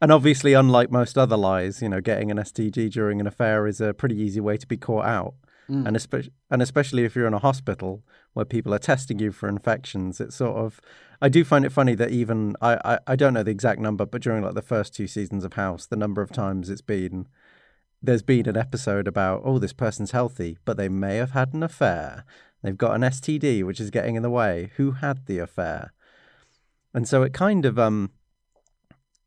and 0.00 0.10
obviously, 0.10 0.52
unlike 0.52 0.90
most 0.90 1.16
other 1.16 1.36
lies, 1.36 1.80
you 1.80 1.88
know, 1.88 2.00
getting 2.00 2.30
an 2.30 2.38
STD 2.38 2.90
during 2.90 3.20
an 3.20 3.26
affair 3.26 3.66
is 3.66 3.80
a 3.80 3.94
pretty 3.94 4.16
easy 4.20 4.40
way 4.40 4.56
to 4.56 4.66
be 4.66 4.76
caught 4.76 5.04
out. 5.04 5.34
Mm. 5.70 5.86
And, 5.86 5.96
espe- 5.96 6.30
and 6.50 6.60
especially 6.60 7.04
if 7.04 7.14
you're 7.14 7.26
in 7.26 7.34
a 7.34 7.38
hospital 7.38 8.02
where 8.32 8.44
people 8.44 8.74
are 8.74 8.78
testing 8.78 9.18
you 9.18 9.32
for 9.32 9.48
infections, 9.48 10.20
it's 10.20 10.36
sort 10.36 10.56
of. 10.56 10.80
I 11.20 11.28
do 11.28 11.44
find 11.44 11.64
it 11.64 11.70
funny 11.70 11.94
that 11.94 12.10
even 12.10 12.56
I, 12.60 12.78
I, 12.84 12.98
I 13.06 13.16
don't 13.16 13.34
know 13.34 13.44
the 13.44 13.52
exact 13.52 13.80
number, 13.80 14.04
but 14.04 14.22
during 14.22 14.42
like 14.42 14.54
the 14.54 14.62
first 14.62 14.94
two 14.94 15.06
seasons 15.06 15.44
of 15.44 15.52
House, 15.52 15.86
the 15.86 15.96
number 15.96 16.20
of 16.20 16.32
times 16.32 16.68
it's 16.68 16.80
been 16.80 17.28
there's 18.02 18.22
been 18.22 18.48
an 18.48 18.56
episode 18.56 19.06
about 19.06 19.42
oh 19.44 19.58
this 19.58 19.72
person's 19.72 20.10
healthy, 20.10 20.58
but 20.64 20.76
they 20.76 20.88
may 20.88 21.16
have 21.16 21.30
had 21.30 21.54
an 21.54 21.62
affair. 21.62 22.24
They've 22.62 22.76
got 22.76 22.94
an 22.94 23.02
STD 23.02 23.64
which 23.64 23.80
is 23.80 23.90
getting 23.90 24.16
in 24.16 24.22
the 24.22 24.30
way. 24.30 24.72
Who 24.76 24.92
had 24.92 25.26
the 25.26 25.38
affair? 25.38 25.92
And 26.92 27.08
so 27.08 27.22
it 27.22 27.32
kind 27.32 27.64
of 27.64 27.78
um. 27.78 28.10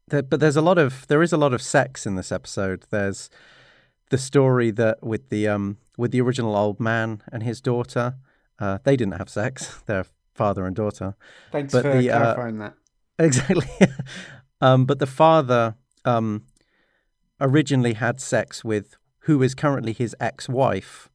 There, 0.08 0.22
but 0.22 0.40
there's 0.40 0.58
a 0.58 0.62
lot 0.62 0.78
of 0.78 1.08
there 1.08 1.24
is 1.24 1.34
a 1.34 1.38
lot 1.38 1.54
of 1.54 1.62
sex 1.62 2.06
in 2.06 2.16
this 2.16 2.32
episode. 2.32 2.86
There's 2.92 3.30
the 4.10 4.18
story 4.18 4.72
that 4.72 5.04
with 5.04 5.30
the 5.30 5.48
um 5.48 5.78
with 5.98 6.12
the 6.12 6.22
original 6.22 6.56
old 6.56 6.80
man 6.80 7.22
and 7.32 7.44
his 7.44 7.62
daughter, 7.62 8.16
uh, 8.60 8.80
they 8.84 8.96
didn't 8.96 9.18
have 9.18 9.30
sex. 9.30 9.82
They're 9.86 10.06
father 10.34 10.66
and 10.66 10.76
daughter. 10.76 11.16
Thanks 11.52 11.72
But 11.72 11.84
for 11.84 11.98
the, 11.98 12.12
uh, 12.12 12.20
clarifying 12.20 12.58
that. 12.60 12.74
Exactly. 13.18 13.68
um, 14.62 14.86
but 14.86 15.00
the 15.00 15.08
father 15.08 15.76
um, 16.04 16.44
originally 17.40 17.94
had 17.94 18.20
sex 18.20 18.64
with 18.64 18.98
who 19.20 19.42
is 19.42 19.56
currently 19.56 19.94
his 19.94 20.16
ex-wife 20.20 21.10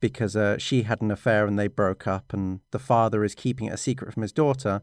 because 0.00 0.34
uh, 0.34 0.58
she 0.58 0.82
had 0.82 1.00
an 1.02 1.10
affair 1.10 1.46
and 1.46 1.58
they 1.58 1.68
broke 1.68 2.06
up, 2.06 2.32
and 2.32 2.60
the 2.72 2.78
father 2.78 3.24
is 3.24 3.34
keeping 3.34 3.66
it 3.68 3.74
a 3.74 3.76
secret 3.76 4.12
from 4.12 4.22
his 4.22 4.32
daughter 4.32 4.82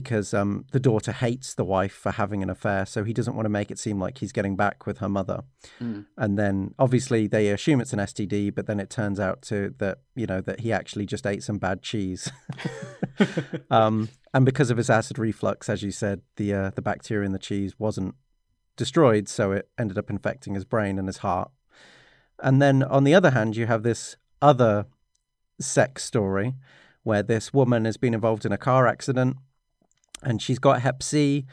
because 0.00 0.34
um, 0.34 0.66
the 0.72 0.78
daughter 0.78 1.10
hates 1.10 1.54
the 1.54 1.64
wife 1.64 1.94
for 1.94 2.12
having 2.12 2.42
an 2.42 2.50
affair, 2.50 2.84
so 2.84 3.02
he 3.02 3.14
doesn't 3.14 3.34
want 3.34 3.46
to 3.46 3.50
make 3.50 3.70
it 3.70 3.78
seem 3.78 3.98
like 3.98 4.18
he's 4.18 4.30
getting 4.30 4.54
back 4.54 4.84
with 4.84 4.98
her 4.98 5.08
mother. 5.08 5.42
Mm. 5.80 6.04
And 6.18 6.38
then 6.38 6.74
obviously 6.78 7.26
they 7.26 7.48
assume 7.48 7.80
it's 7.80 7.94
an 7.94 8.00
STD, 8.00 8.54
but 8.54 8.66
then 8.66 8.78
it 8.78 8.90
turns 8.90 9.18
out 9.18 9.40
to 9.44 9.74
that 9.78 10.00
you 10.14 10.26
know 10.26 10.42
that 10.42 10.60
he 10.60 10.70
actually 10.70 11.06
just 11.06 11.26
ate 11.26 11.42
some 11.42 11.56
bad 11.56 11.80
cheese. 11.80 12.30
um, 13.70 14.10
and 14.34 14.44
because 14.44 14.70
of 14.70 14.76
his 14.76 14.90
acid 14.90 15.18
reflux, 15.18 15.70
as 15.70 15.82
you 15.82 15.90
said, 15.90 16.20
the 16.36 16.52
uh, 16.52 16.70
the 16.74 16.82
bacteria 16.82 17.24
in 17.24 17.32
the 17.32 17.38
cheese 17.38 17.78
wasn't 17.78 18.16
destroyed, 18.76 19.30
so 19.30 19.52
it 19.52 19.70
ended 19.78 19.96
up 19.96 20.10
infecting 20.10 20.52
his 20.52 20.66
brain 20.66 20.98
and 20.98 21.08
his 21.08 21.18
heart. 21.18 21.50
And 22.42 22.60
then 22.60 22.82
on 22.82 23.04
the 23.04 23.14
other 23.14 23.30
hand, 23.30 23.56
you 23.56 23.64
have 23.64 23.82
this 23.82 24.18
other 24.42 24.84
sex 25.58 26.04
story 26.04 26.52
where 27.02 27.22
this 27.22 27.54
woman 27.54 27.86
has 27.86 27.96
been 27.96 28.12
involved 28.12 28.44
in 28.44 28.52
a 28.52 28.58
car 28.58 28.86
accident 28.86 29.38
and 30.22 30.40
she's 30.40 30.58
got 30.58 30.82
Hep 30.82 31.02
C, 31.02 31.46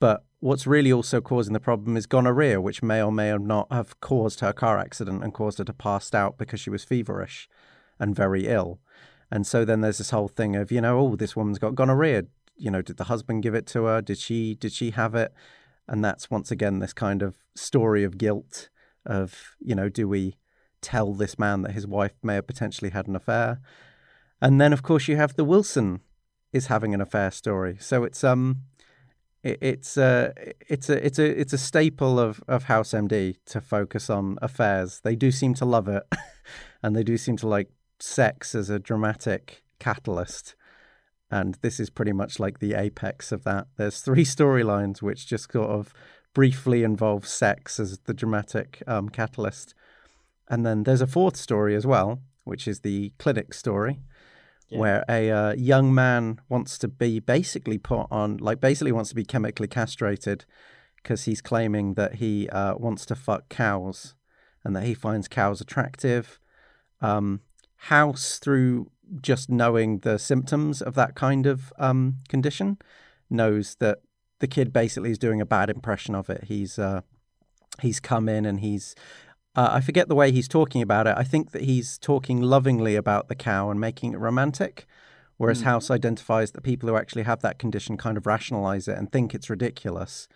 but 0.00 0.24
what's 0.40 0.66
really 0.66 0.92
also 0.92 1.20
causing 1.20 1.52
the 1.52 1.60
problem 1.60 1.96
is 1.96 2.06
gonorrhea, 2.06 2.60
which 2.60 2.82
may 2.82 3.02
or 3.02 3.12
may 3.12 3.36
not 3.36 3.70
have 3.72 3.98
caused 4.00 4.40
her 4.40 4.52
car 4.52 4.78
accident 4.78 5.22
and 5.22 5.34
caused 5.34 5.58
her 5.58 5.64
to 5.64 5.72
pass 5.72 6.12
out 6.14 6.38
because 6.38 6.60
she 6.60 6.70
was 6.70 6.84
feverish 6.84 7.48
and 7.98 8.14
very 8.14 8.46
ill. 8.46 8.78
And 9.30 9.46
so 9.46 9.64
then 9.64 9.80
there's 9.80 9.98
this 9.98 10.10
whole 10.10 10.28
thing 10.28 10.54
of, 10.54 10.70
you 10.70 10.80
know, 10.80 10.98
oh, 11.00 11.16
this 11.16 11.34
woman's 11.34 11.58
got 11.58 11.74
gonorrhea. 11.74 12.24
You 12.56 12.70
know, 12.70 12.82
did 12.82 12.96
the 12.96 13.04
husband 13.04 13.42
give 13.42 13.54
it 13.54 13.66
to 13.68 13.84
her? 13.84 14.00
Did 14.00 14.18
she 14.18 14.54
did 14.54 14.72
she 14.72 14.92
have 14.92 15.14
it? 15.14 15.32
And 15.88 16.04
that's 16.04 16.30
once 16.30 16.50
again 16.50 16.78
this 16.78 16.92
kind 16.92 17.22
of 17.22 17.36
story 17.54 18.04
of 18.04 18.18
guilt 18.18 18.68
of, 19.04 19.56
you 19.60 19.74
know, 19.74 19.88
do 19.88 20.08
we 20.08 20.36
tell 20.80 21.12
this 21.12 21.38
man 21.38 21.62
that 21.62 21.72
his 21.72 21.86
wife 21.86 22.14
may 22.22 22.34
have 22.34 22.46
potentially 22.46 22.90
had 22.90 23.08
an 23.08 23.16
affair? 23.16 23.60
And 24.40 24.60
then 24.60 24.72
of 24.72 24.82
course 24.82 25.08
you 25.08 25.16
have 25.16 25.34
the 25.34 25.44
Wilson 25.44 26.00
is 26.52 26.66
having 26.66 26.94
an 26.94 27.00
affair 27.00 27.30
story. 27.30 27.76
So 27.80 28.04
it's 28.04 28.24
um 28.24 28.62
it, 29.42 29.58
it's 29.60 29.96
a 29.96 30.32
it's 30.68 30.88
a 30.90 31.04
it's 31.04 31.18
a 31.18 31.40
it's 31.40 31.52
a 31.52 31.58
staple 31.58 32.18
of 32.18 32.42
of 32.48 32.64
House 32.64 32.90
MD 32.90 33.36
to 33.46 33.60
focus 33.60 34.10
on 34.10 34.38
affairs. 34.42 35.00
They 35.02 35.16
do 35.16 35.30
seem 35.30 35.54
to 35.54 35.64
love 35.64 35.88
it, 35.88 36.04
and 36.82 36.96
they 36.96 37.02
do 37.02 37.16
seem 37.16 37.36
to 37.38 37.48
like 37.48 37.70
sex 37.98 38.54
as 38.54 38.70
a 38.70 38.78
dramatic 38.78 39.62
catalyst. 39.78 40.54
And 41.30 41.56
this 41.60 41.80
is 41.80 41.90
pretty 41.90 42.12
much 42.12 42.38
like 42.38 42.60
the 42.60 42.74
apex 42.74 43.32
of 43.32 43.42
that. 43.44 43.66
There's 43.76 44.00
three 44.00 44.24
storylines 44.34 45.02
which 45.02 45.26
just 45.26 45.52
sort 45.52 45.70
of 45.70 45.92
briefly 46.34 46.82
involve 46.82 47.26
sex 47.26 47.80
as 47.80 47.98
the 48.00 48.14
dramatic 48.14 48.82
um, 48.86 49.08
catalyst, 49.08 49.74
and 50.48 50.64
then 50.64 50.84
there's 50.84 51.00
a 51.00 51.06
fourth 51.06 51.36
story 51.36 51.74
as 51.74 51.86
well, 51.86 52.20
which 52.44 52.68
is 52.68 52.80
the 52.80 53.12
clinic 53.18 53.54
story 53.54 54.00
Yeah. 54.68 54.78
where 54.80 55.04
a 55.08 55.30
uh, 55.30 55.54
young 55.54 55.94
man 55.94 56.40
wants 56.48 56.76
to 56.78 56.88
be 56.88 57.20
basically 57.20 57.78
put 57.78 58.06
on, 58.10 58.38
like, 58.38 58.60
basically 58.60 58.92
wants 58.92 59.10
to 59.10 59.14
be 59.14 59.24
chemically 59.24 59.68
castrated 59.68 60.44
because 60.96 61.24
he's 61.24 61.40
claiming 61.40 61.94
that 61.94 62.16
he 62.16 62.48
uh, 62.48 62.74
wants 62.76 63.06
to 63.06 63.14
fuck 63.14 63.48
cows 63.48 64.14
and 64.64 64.74
that 64.74 64.82
he 64.82 64.92
finds 64.92 65.28
cows 65.28 65.60
attractive. 65.60 66.40
Um, 67.00 67.42
House, 67.76 68.38
through 68.38 68.90
just 69.22 69.48
knowing 69.48 70.00
the 70.00 70.18
symptoms 70.18 70.82
of 70.82 70.94
that 70.94 71.14
kind 71.14 71.46
of 71.46 71.72
um, 71.78 72.16
condition, 72.28 72.78
knows 73.30 73.76
that 73.76 73.98
the 74.40 74.48
kid 74.48 74.72
basically 74.72 75.10
is 75.10 75.18
doing 75.18 75.40
a 75.40 75.46
bad 75.46 75.70
impression 75.70 76.14
of 76.14 76.28
it. 76.28 76.44
He's 76.44 76.78
uh, 76.78 77.02
he's 77.80 78.00
come 78.00 78.28
in 78.28 78.44
and 78.44 78.60
he's 78.60 78.94
uh, 79.56 79.70
I 79.72 79.80
forget 79.80 80.08
the 80.08 80.14
way 80.14 80.30
he's 80.30 80.48
talking 80.48 80.82
about 80.82 81.06
it. 81.06 81.14
I 81.16 81.24
think 81.24 81.52
that 81.52 81.62
he's 81.62 81.96
talking 81.98 82.42
lovingly 82.42 82.94
about 82.94 83.28
the 83.28 83.34
cow 83.34 83.70
and 83.70 83.80
making 83.80 84.12
it 84.12 84.18
romantic, 84.18 84.86
whereas 85.38 85.62
mm. 85.62 85.64
House 85.64 85.90
identifies 85.90 86.52
that 86.52 86.62
people 86.62 86.88
who 86.88 86.96
actually 86.96 87.22
have 87.22 87.40
that 87.40 87.58
condition 87.58 87.96
kind 87.96 88.18
of 88.18 88.26
rationalize 88.26 88.86
it 88.86 88.98
and 88.98 89.10
think 89.10 89.34
it's 89.34 89.48
ridiculous, 89.48 90.28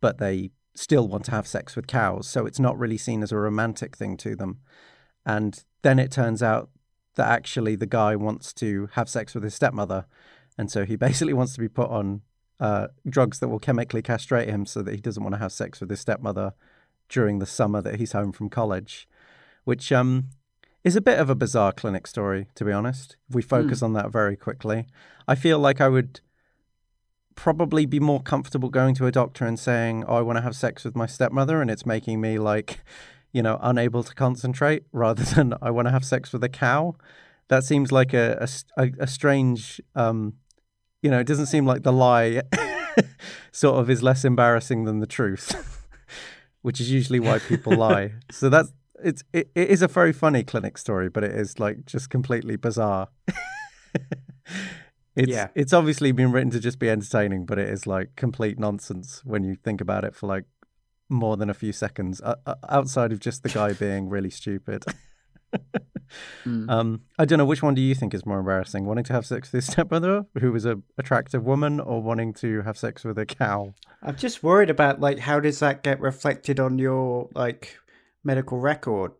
but 0.00 0.18
they 0.18 0.52
still 0.74 1.08
want 1.08 1.24
to 1.24 1.32
have 1.32 1.46
sex 1.46 1.74
with 1.74 1.88
cows. 1.88 2.28
So 2.28 2.46
it's 2.46 2.60
not 2.60 2.78
really 2.78 2.96
seen 2.96 3.22
as 3.24 3.32
a 3.32 3.36
romantic 3.36 3.96
thing 3.96 4.16
to 4.18 4.36
them. 4.36 4.60
And 5.26 5.64
then 5.82 5.98
it 5.98 6.12
turns 6.12 6.42
out 6.42 6.70
that 7.16 7.28
actually 7.28 7.74
the 7.74 7.86
guy 7.86 8.14
wants 8.14 8.52
to 8.54 8.88
have 8.92 9.08
sex 9.08 9.34
with 9.34 9.42
his 9.42 9.54
stepmother. 9.54 10.06
And 10.56 10.70
so 10.70 10.84
he 10.84 10.94
basically 11.06 11.34
wants 11.34 11.52
to 11.54 11.60
be 11.60 11.68
put 11.68 11.90
on 11.90 12.22
uh, 12.60 12.88
drugs 13.08 13.40
that 13.40 13.48
will 13.48 13.58
chemically 13.58 14.02
castrate 14.02 14.48
him 14.48 14.66
so 14.66 14.82
that 14.82 14.94
he 14.94 15.00
doesn't 15.00 15.22
want 15.22 15.34
to 15.34 15.40
have 15.40 15.52
sex 15.52 15.80
with 15.80 15.90
his 15.90 15.98
stepmother 15.98 16.54
during 17.12 17.38
the 17.38 17.46
summer 17.46 17.80
that 17.82 17.96
he's 17.96 18.12
home 18.12 18.32
from 18.32 18.48
college, 18.48 19.06
which 19.64 19.92
um, 19.92 20.30
is 20.82 20.96
a 20.96 21.00
bit 21.00 21.20
of 21.20 21.30
a 21.30 21.34
bizarre 21.34 21.72
clinic 21.72 22.06
story, 22.06 22.48
to 22.54 22.64
be 22.64 22.72
honest. 22.72 23.16
If 23.28 23.36
we 23.36 23.42
focus 23.42 23.80
mm. 23.80 23.84
on 23.84 23.92
that 23.92 24.10
very 24.10 24.36
quickly, 24.36 24.86
I 25.28 25.34
feel 25.34 25.58
like 25.58 25.80
I 25.80 25.88
would 25.88 26.20
probably 27.34 27.86
be 27.86 28.00
more 28.00 28.20
comfortable 28.20 28.68
going 28.68 28.94
to 28.96 29.06
a 29.06 29.12
doctor 29.12 29.46
and 29.46 29.58
saying, 29.58 30.04
"Oh, 30.08 30.16
I 30.16 30.22
want 30.22 30.38
to 30.38 30.42
have 30.42 30.56
sex 30.56 30.84
with 30.84 30.96
my 30.96 31.06
stepmother," 31.06 31.60
and 31.60 31.70
it's 31.70 31.86
making 31.86 32.20
me 32.20 32.38
like, 32.38 32.82
you 33.32 33.42
know, 33.42 33.58
unable 33.60 34.02
to 34.02 34.14
concentrate, 34.14 34.84
rather 34.92 35.22
than 35.22 35.54
I 35.62 35.70
want 35.70 35.86
to 35.86 35.92
have 35.92 36.04
sex 36.04 36.32
with 36.32 36.42
a 36.42 36.48
cow. 36.48 36.96
That 37.48 37.64
seems 37.64 37.92
like 37.92 38.14
a 38.14 38.48
a, 38.76 38.90
a 38.98 39.06
strange, 39.06 39.80
um, 39.94 40.34
you 41.02 41.10
know, 41.10 41.20
it 41.20 41.26
doesn't 41.26 41.46
seem 41.46 41.66
like 41.66 41.82
the 41.82 41.92
lie 41.92 42.42
sort 43.52 43.78
of 43.78 43.90
is 43.90 44.02
less 44.02 44.24
embarrassing 44.24 44.84
than 44.84 45.00
the 45.00 45.06
truth, 45.06 45.81
which 46.62 46.80
is 46.80 46.90
usually 46.90 47.20
why 47.20 47.38
people 47.38 47.76
lie. 47.76 48.12
So 48.30 48.48
that's 48.48 48.72
it's 49.04 49.22
it, 49.32 49.50
it 49.54 49.68
is 49.68 49.82
a 49.82 49.88
very 49.88 50.12
funny 50.12 50.42
clinic 50.42 50.78
story, 50.78 51.08
but 51.08 51.24
it 51.24 51.32
is 51.32 51.58
like 51.58 51.84
just 51.86 52.10
completely 52.10 52.56
bizarre. 52.56 53.08
It's 55.14 55.30
yeah. 55.30 55.48
it's 55.54 55.72
obviously 55.72 56.12
been 56.12 56.32
written 56.32 56.50
to 56.52 56.60
just 56.60 56.78
be 56.78 56.88
entertaining, 56.88 57.44
but 57.44 57.58
it 57.58 57.68
is 57.68 57.86
like 57.86 58.16
complete 58.16 58.58
nonsense 58.58 59.22
when 59.24 59.44
you 59.44 59.56
think 59.56 59.80
about 59.80 60.04
it 60.04 60.14
for 60.14 60.26
like 60.26 60.44
more 61.08 61.36
than 61.36 61.50
a 61.50 61.54
few 61.54 61.72
seconds, 61.72 62.22
uh, 62.22 62.36
outside 62.68 63.12
of 63.12 63.20
just 63.20 63.42
the 63.42 63.50
guy 63.50 63.74
being 63.74 64.08
really 64.08 64.30
stupid. 64.30 64.84
mm. 66.44 66.70
um, 66.70 67.02
I 67.18 67.24
don't 67.24 67.38
know 67.38 67.44
which 67.44 67.62
one 67.62 67.74
do 67.74 67.82
you 67.82 67.94
think 67.94 68.14
is 68.14 68.26
more 68.26 68.38
embarrassing: 68.38 68.84
wanting 68.84 69.04
to 69.04 69.12
have 69.12 69.26
sex 69.26 69.52
with 69.52 69.64
his 69.64 69.72
stepmother, 69.72 70.26
who 70.38 70.52
was 70.52 70.64
a 70.64 70.80
attractive 70.98 71.44
woman, 71.44 71.80
or 71.80 72.02
wanting 72.02 72.32
to 72.34 72.62
have 72.62 72.78
sex 72.78 73.04
with 73.04 73.18
a 73.18 73.26
cow? 73.26 73.74
I'm 74.02 74.16
just 74.16 74.42
worried 74.42 74.70
about 74.70 75.00
like 75.00 75.18
how 75.18 75.40
does 75.40 75.58
that 75.60 75.82
get 75.82 76.00
reflected 76.00 76.60
on 76.60 76.78
your 76.78 77.28
like 77.34 77.78
medical 78.24 78.58
record? 78.58 79.12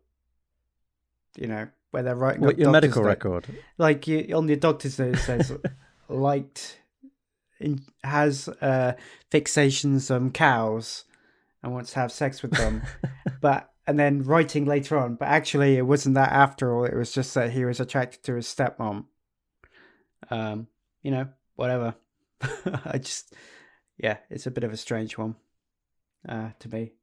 You 1.37 1.47
know, 1.47 1.69
where 1.93 2.03
they're 2.03 2.17
writing 2.17 2.43
what, 2.43 2.59
your 2.59 2.71
medical 2.71 3.03
note. 3.03 3.09
record, 3.09 3.47
like 3.79 4.07
you, 4.07 4.35
on 4.35 4.49
your 4.49 4.57
doctor's 4.57 4.99
note 4.99 5.19
says 5.19 5.53
liked 6.09 6.79
in, 7.61 7.83
has 8.05 8.49
uh, 8.61 8.95
fixations 9.31 10.15
on 10.15 10.31
cows 10.31 11.05
and 11.63 11.73
wants 11.73 11.93
to 11.93 12.01
have 12.01 12.13
sex 12.13 12.43
with 12.43 12.53
them, 12.53 12.83
but 13.41 13.72
and 13.93 14.01
then 14.01 14.23
writing 14.23 14.65
later 14.65 14.97
on, 14.97 15.17
but 15.17 15.29
actually 15.29 15.77
it 15.77 15.87
wasn't 15.87 16.15
that 16.15 16.33
after 16.33 16.75
all. 16.75 16.87
It 16.87 16.97
was 16.97 17.13
just 17.13 17.35
that 17.35 17.51
he 17.51 17.67
was 17.67 17.79
attracted 17.79 18.23
to 18.23 18.37
his 18.37 18.47
stepmom. 18.47 19.05
Um, 20.31 20.67
you 21.03 21.11
know, 21.11 21.29
whatever. 21.57 21.95
I 22.87 22.97
just, 22.97 23.35
yeah, 23.99 24.17
it's 24.31 24.47
a 24.47 24.51
bit 24.51 24.65
of 24.65 24.73
a 24.73 24.79
strange 24.79 25.19
one, 25.19 25.37
uh, 26.27 26.53
to 26.61 26.71
me, 26.71 26.95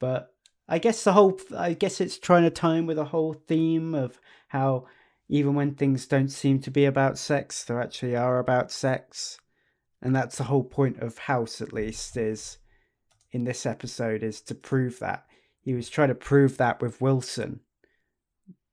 but 0.00 0.32
I 0.66 0.78
guess 0.78 1.04
the 1.04 1.12
whole, 1.12 1.38
I 1.54 1.74
guess 1.74 2.00
it's 2.00 2.16
trying 2.16 2.44
to 2.44 2.50
time 2.50 2.86
with 2.86 2.96
the 2.96 3.04
whole 3.04 3.34
theme 3.34 3.94
of 3.94 4.18
how 4.48 4.86
even 5.28 5.54
when 5.54 5.74
things 5.74 6.06
don't 6.06 6.30
seem 6.30 6.58
to 6.60 6.70
be 6.70 6.86
about 6.86 7.18
sex, 7.18 7.64
they 7.64 7.74
actually 7.74 8.16
are 8.16 8.38
about 8.38 8.72
sex. 8.72 9.38
And 10.00 10.16
that's 10.16 10.38
the 10.38 10.44
whole 10.44 10.64
point 10.64 11.00
of 11.00 11.18
House, 11.18 11.60
at 11.60 11.74
least, 11.74 12.16
is 12.16 12.56
in 13.30 13.44
this 13.44 13.66
episode, 13.66 14.22
is 14.22 14.40
to 14.40 14.54
prove 14.54 15.00
that. 15.00 15.26
He 15.64 15.72
was 15.72 15.88
trying 15.88 16.08
to 16.08 16.14
prove 16.14 16.58
that 16.58 16.82
with 16.82 17.00
Wilson 17.00 17.60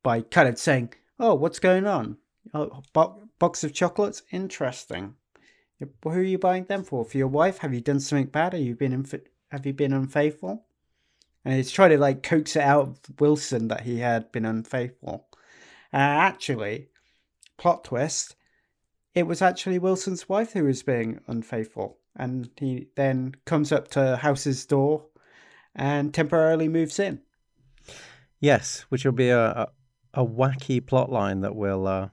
by 0.04 0.22
kind 0.22 0.50
of 0.50 0.60
saying, 0.60 0.94
Oh, 1.20 1.34
what's 1.36 1.60
going 1.60 1.88
on? 1.88 2.18
Oh, 2.54 2.84
bo- 2.94 3.30
box 3.40 3.64
of 3.64 3.74
chocolates? 3.74 4.24
Interesting. 4.32 5.16
Who 5.80 6.10
are 6.10 6.22
you 6.22 6.38
buying 6.38 6.66
them 6.66 6.84
for? 6.84 7.06
For 7.06 7.18
your 7.18 7.28
wife? 7.28 7.60
Have 7.60 7.74
you 7.74 7.82
done 7.82 8.00
something 8.00 8.28
bad? 8.28 8.54
Have 8.54 8.62
you 8.62 8.76
been 8.76 8.94
inf- 8.94 9.16
have 9.52 9.66
you 9.66 9.74
been 9.74 9.94
unfaithful? 9.94 10.66
And 11.44 11.56
he's 11.56 11.72
trying 11.72 11.92
to 11.92 11.98
like 11.98 12.24
coax 12.24 12.56
it 12.56 12.62
out 12.62 12.88
of 12.88 13.20
Wilson 13.20 13.70
that 13.70 13.82
he 13.82 14.00
had 14.00 14.32
been 14.32 14.46
unfaithful. 14.46 15.28
Uh, 15.94 15.98
actually, 15.98 16.90
plot 17.58 17.84
twist, 17.84 18.36
it 19.16 19.24
was 19.24 19.42
actually 19.42 19.80
Wilson's 19.80 20.30
wife 20.30 20.54
who 20.54 20.66
was 20.66 20.84
being 20.84 21.20
unfaithful. 21.28 21.98
And 22.16 22.50
he 22.58 22.88
then 22.96 23.36
comes 23.46 23.72
up 23.72 23.88
to 23.90 24.18
House's 24.18 24.66
door 24.66 25.06
and 25.76 26.14
temporarily 26.14 26.68
moves 26.68 27.00
in. 27.00 27.22
Yes, 28.40 28.86
which 28.90 29.06
will 29.06 29.12
be 29.12 29.30
a, 29.30 29.70
a, 30.14 30.26
wacky 30.26 30.86
plot 30.86 31.12
line 31.12 31.42
that 31.42 31.56
we'll 31.56 31.88
uh, 31.88 32.10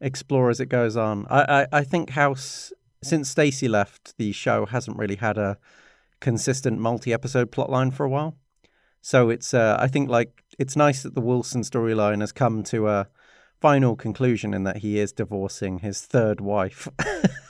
explore 0.00 0.50
as 0.50 0.60
it 0.60 0.66
goes 0.66 0.96
on. 0.96 1.26
I, 1.30 1.62
I, 1.62 1.66
I 1.78 1.84
think 1.84 2.10
House, 2.10 2.72
since 3.02 3.30
Stacy 3.30 3.68
left, 3.68 4.16
the 4.18 4.32
show 4.32 4.66
hasn't 4.66 4.98
really 4.98 5.16
had 5.16 5.38
a 5.38 5.58
consistent 6.20 6.78
multi 6.78 7.12
episode 7.12 7.50
plot 7.50 7.70
line 7.70 7.90
for 7.90 8.04
a 8.04 8.10
while. 8.10 8.36
So 9.00 9.30
it's 9.30 9.54
uh, 9.54 9.76
I 9.78 9.88
think 9.88 10.10
like 10.10 10.42
it's 10.58 10.76
nice 10.76 11.02
that 11.02 11.14
the 11.14 11.20
Wilson 11.20 11.62
storyline 11.62 12.20
has 12.20 12.32
come 12.32 12.62
to 12.64 12.88
a 12.88 13.08
final 13.60 13.96
conclusion 13.96 14.52
in 14.52 14.64
that 14.64 14.78
he 14.78 14.98
is 14.98 15.12
divorcing 15.12 15.78
his 15.78 16.00
third 16.02 16.40
wife. 16.40 16.88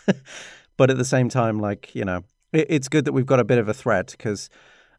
but 0.77 0.90
at 0.90 0.99
the 0.99 1.05
same 1.05 1.29
time, 1.29 1.59
like 1.59 1.94
you 1.94 2.05
know, 2.05 2.25
it, 2.53 2.66
it's 2.68 2.88
good 2.88 3.05
that 3.07 3.12
we've 3.12 3.27
got 3.27 3.40
a 3.40 3.44
bit 3.44 3.59
of 3.59 3.68
a 3.68 3.75
thread 3.75 4.07
because 4.11 4.51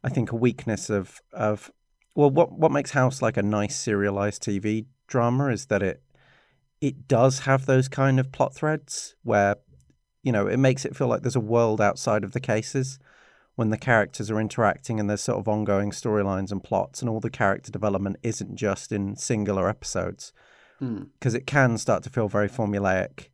I 0.07 0.09
think 0.09 0.31
a 0.31 0.37
weakness 0.37 0.89
of 0.89 1.21
of 1.33 1.69
well, 2.15 2.31
what 2.31 2.53
what 2.53 2.71
makes 2.71 2.91
House 2.91 3.21
like 3.21 3.35
a 3.35 3.43
nice 3.43 3.75
serialized 3.75 4.41
TV 4.41 4.85
drama 5.05 5.47
is 5.47 5.65
that 5.65 5.83
it 5.83 6.01
it 6.79 7.09
does 7.09 7.39
have 7.39 7.65
those 7.65 7.89
kind 7.89 8.17
of 8.17 8.31
plot 8.31 8.55
threads 8.55 9.17
where 9.23 9.57
you 10.23 10.31
know 10.31 10.47
it 10.47 10.59
makes 10.59 10.85
it 10.85 10.95
feel 10.95 11.07
like 11.07 11.23
there's 11.23 11.35
a 11.35 11.41
world 11.41 11.81
outside 11.81 12.23
of 12.23 12.31
the 12.31 12.39
cases 12.39 12.99
when 13.55 13.69
the 13.69 13.77
characters 13.77 14.31
are 14.31 14.39
interacting 14.39 14.97
and 14.97 15.09
there's 15.09 15.23
sort 15.23 15.39
of 15.39 15.49
ongoing 15.49 15.91
storylines 15.91 16.53
and 16.53 16.63
plots 16.63 17.01
and 17.01 17.09
all 17.09 17.19
the 17.19 17.29
character 17.29 17.69
development 17.69 18.15
isn't 18.23 18.55
just 18.55 18.93
in 18.93 19.17
singular 19.17 19.67
episodes 19.67 20.31
because 20.79 21.33
mm. 21.33 21.37
it 21.37 21.45
can 21.45 21.77
start 21.77 22.01
to 22.01 22.09
feel 22.09 22.29
very 22.29 22.47
formulaic 22.47 23.27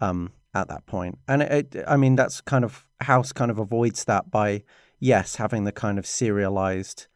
um, 0.00 0.30
at 0.52 0.68
that 0.68 0.84
point 0.84 1.18
and 1.26 1.40
it, 1.40 1.74
it, 1.74 1.84
i 1.88 1.96
mean 1.96 2.16
that's 2.16 2.42
kind 2.42 2.66
of 2.66 2.86
house 3.00 3.32
kind 3.32 3.50
of 3.50 3.58
avoids 3.58 4.04
that 4.04 4.30
by 4.30 4.62
yes 4.98 5.36
having 5.36 5.64
the 5.64 5.72
kind 5.72 5.98
of 5.98 6.06
serialized 6.06 7.06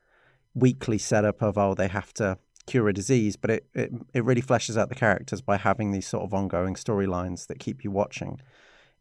weekly 0.54 0.98
setup 0.98 1.42
of 1.42 1.56
oh 1.56 1.74
they 1.74 1.88
have 1.88 2.12
to 2.12 2.38
cure 2.66 2.88
a 2.88 2.92
disease 2.92 3.36
but 3.36 3.50
it, 3.50 3.66
it, 3.74 3.90
it 4.14 4.24
really 4.24 4.42
fleshes 4.42 4.76
out 4.76 4.88
the 4.88 4.94
characters 4.94 5.40
by 5.40 5.56
having 5.56 5.90
these 5.90 6.06
sort 6.06 6.22
of 6.22 6.34
ongoing 6.34 6.74
storylines 6.74 7.46
that 7.46 7.58
keep 7.58 7.82
you 7.82 7.90
watching 7.90 8.40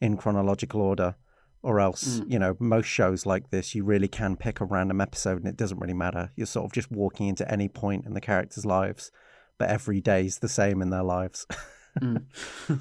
in 0.02 0.18
chronological 0.18 0.82
order 0.82 1.16
or 1.62 1.80
else 1.80 2.20
mm. 2.20 2.32
you 2.32 2.40
know 2.40 2.56
most 2.60 2.86
shows 2.86 3.26
like 3.26 3.50
this 3.50 3.76
you 3.76 3.84
really 3.84 4.08
can 4.08 4.36
pick 4.36 4.60
a 4.60 4.66
random 4.66 5.02
episode 5.02 5.40
and 5.40 5.48
it 5.48 5.58
doesn't 5.58 5.80
really 5.80 5.94
matter 5.94 6.32
you're 6.36 6.48
sort 6.48 6.66
of 6.66 6.72
just 6.72 6.92
walking 6.92 7.28
into 7.28 7.50
any 7.52 7.68
point 7.68 8.06
in 8.06 8.14
the 8.14 8.22
characters 8.22 8.66
lives 8.66 9.12
but 9.58 9.70
every 9.70 10.00
day's 10.00 10.40
the 10.40 10.50
same 10.50 10.82
in 10.82 10.90
their 10.90 11.04
lives 11.04 11.46
mm. 12.00 12.24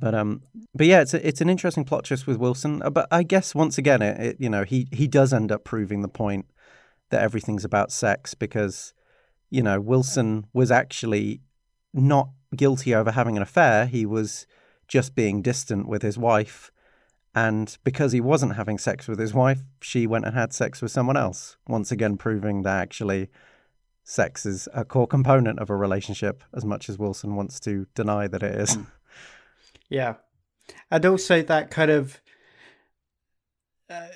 but 0.00 0.14
um 0.14 0.42
but 0.74 0.86
yeah 0.86 1.00
it's 1.00 1.14
a, 1.14 1.26
it's 1.26 1.40
an 1.40 1.50
interesting 1.50 1.84
plot 1.84 2.04
twist 2.04 2.26
with 2.26 2.36
wilson 2.36 2.82
uh, 2.82 2.90
but 2.90 3.06
i 3.10 3.22
guess 3.22 3.54
once 3.54 3.78
again 3.78 4.02
it, 4.02 4.20
it, 4.20 4.36
you 4.40 4.48
know 4.48 4.64
he 4.64 4.88
he 4.92 5.06
does 5.06 5.32
end 5.32 5.52
up 5.52 5.64
proving 5.64 6.02
the 6.02 6.08
point 6.08 6.46
that 7.10 7.22
everything's 7.22 7.64
about 7.64 7.92
sex 7.92 8.34
because 8.34 8.94
you 9.50 9.62
know 9.62 9.80
wilson 9.80 10.46
was 10.52 10.70
actually 10.70 11.40
not 11.92 12.30
guilty 12.56 12.94
over 12.94 13.12
having 13.12 13.36
an 13.36 13.42
affair 13.42 13.86
he 13.86 14.04
was 14.04 14.46
just 14.88 15.14
being 15.14 15.42
distant 15.42 15.86
with 15.86 16.02
his 16.02 16.18
wife 16.18 16.72
and 17.34 17.78
because 17.84 18.12
he 18.12 18.20
wasn't 18.20 18.56
having 18.56 18.78
sex 18.78 19.06
with 19.06 19.18
his 19.18 19.32
wife, 19.32 19.62
she 19.80 20.06
went 20.06 20.24
and 20.24 20.34
had 20.34 20.52
sex 20.52 20.82
with 20.82 20.90
someone 20.90 21.16
else. 21.16 21.56
Once 21.68 21.92
again, 21.92 22.16
proving 22.16 22.62
that 22.62 22.80
actually 22.80 23.28
sex 24.02 24.44
is 24.44 24.68
a 24.74 24.84
core 24.84 25.06
component 25.06 25.60
of 25.60 25.70
a 25.70 25.76
relationship, 25.76 26.42
as 26.52 26.64
much 26.64 26.88
as 26.88 26.98
Wilson 26.98 27.36
wants 27.36 27.60
to 27.60 27.86
deny 27.94 28.26
that 28.26 28.42
it 28.42 28.54
is. 28.56 28.78
Yeah. 29.90 30.14
And 30.90 31.04
also 31.04 31.42
that 31.42 31.70
kind 31.70 31.90
of. 31.90 32.20
Uh, 33.90 34.06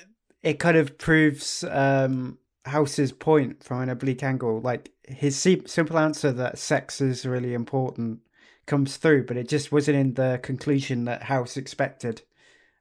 it 0.41 0.59
kind 0.59 0.77
of 0.77 0.97
proves 0.97 1.65
um, 1.69 2.37
House's 2.65 3.11
point 3.11 3.63
from 3.63 3.81
an 3.81 3.89
oblique 3.89 4.23
angle. 4.23 4.61
Like 4.61 4.91
his 5.03 5.37
simple 5.37 5.97
answer 5.97 6.31
that 6.31 6.57
sex 6.57 7.01
is 7.01 7.25
really 7.25 7.53
important 7.53 8.19
comes 8.65 8.97
through, 8.97 9.25
but 9.25 9.37
it 9.37 9.49
just 9.49 9.71
wasn't 9.71 9.97
in 9.97 10.13
the 10.13 10.39
conclusion 10.41 11.05
that 11.05 11.23
House 11.23 11.57
expected 11.57 12.21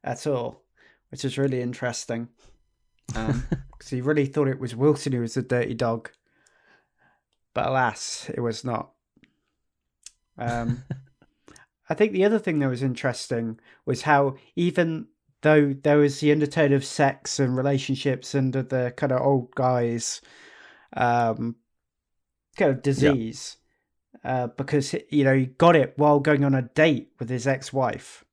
at 0.02 0.26
all, 0.26 0.62
which 1.10 1.24
is 1.24 1.36
really 1.36 1.60
interesting. 1.60 2.28
Because 3.08 3.30
um, 3.30 3.46
he 3.90 4.00
really 4.00 4.26
thought 4.26 4.48
it 4.48 4.60
was 4.60 4.76
Wilson 4.76 5.12
who 5.12 5.20
was 5.20 5.34
the 5.34 5.42
dirty 5.42 5.74
dog, 5.74 6.10
but 7.52 7.66
alas, 7.66 8.30
it 8.32 8.40
was 8.40 8.64
not. 8.64 8.90
Um, 10.38 10.84
I 11.88 11.94
think 11.94 12.12
the 12.12 12.24
other 12.24 12.38
thing 12.38 12.58
that 12.58 12.68
was 12.68 12.82
interesting 12.82 13.58
was 13.84 14.02
how 14.02 14.36
even 14.56 15.08
though 15.42 15.74
there 15.74 15.98
was 15.98 16.20
the 16.20 16.32
undertone 16.32 16.72
of 16.72 16.84
sex 16.84 17.38
and 17.38 17.56
relationships 17.56 18.34
under 18.34 18.62
the 18.62 18.94
kind 18.96 19.12
of 19.12 19.20
old 19.20 19.54
guys, 19.54 20.22
um, 20.96 21.56
kind 22.56 22.70
of 22.70 22.82
disease, 22.82 23.58
uh, 24.24 24.46
because 24.48 24.94
you 25.10 25.24
know 25.24 25.34
he 25.34 25.46
got 25.46 25.76
it 25.76 25.92
while 25.96 26.20
going 26.20 26.44
on 26.44 26.54
a 26.54 26.62
date 26.62 27.12
with 27.18 27.28
his 27.28 27.46
ex-wife. 27.46 28.24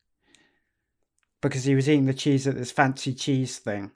Because 1.41 1.65
he 1.65 1.75
was 1.75 1.89
eating 1.89 2.05
the 2.05 2.13
cheese 2.13 2.47
at 2.47 2.55
this 2.55 2.71
fancy 2.71 3.13
cheese 3.13 3.57
thing, 3.57 3.91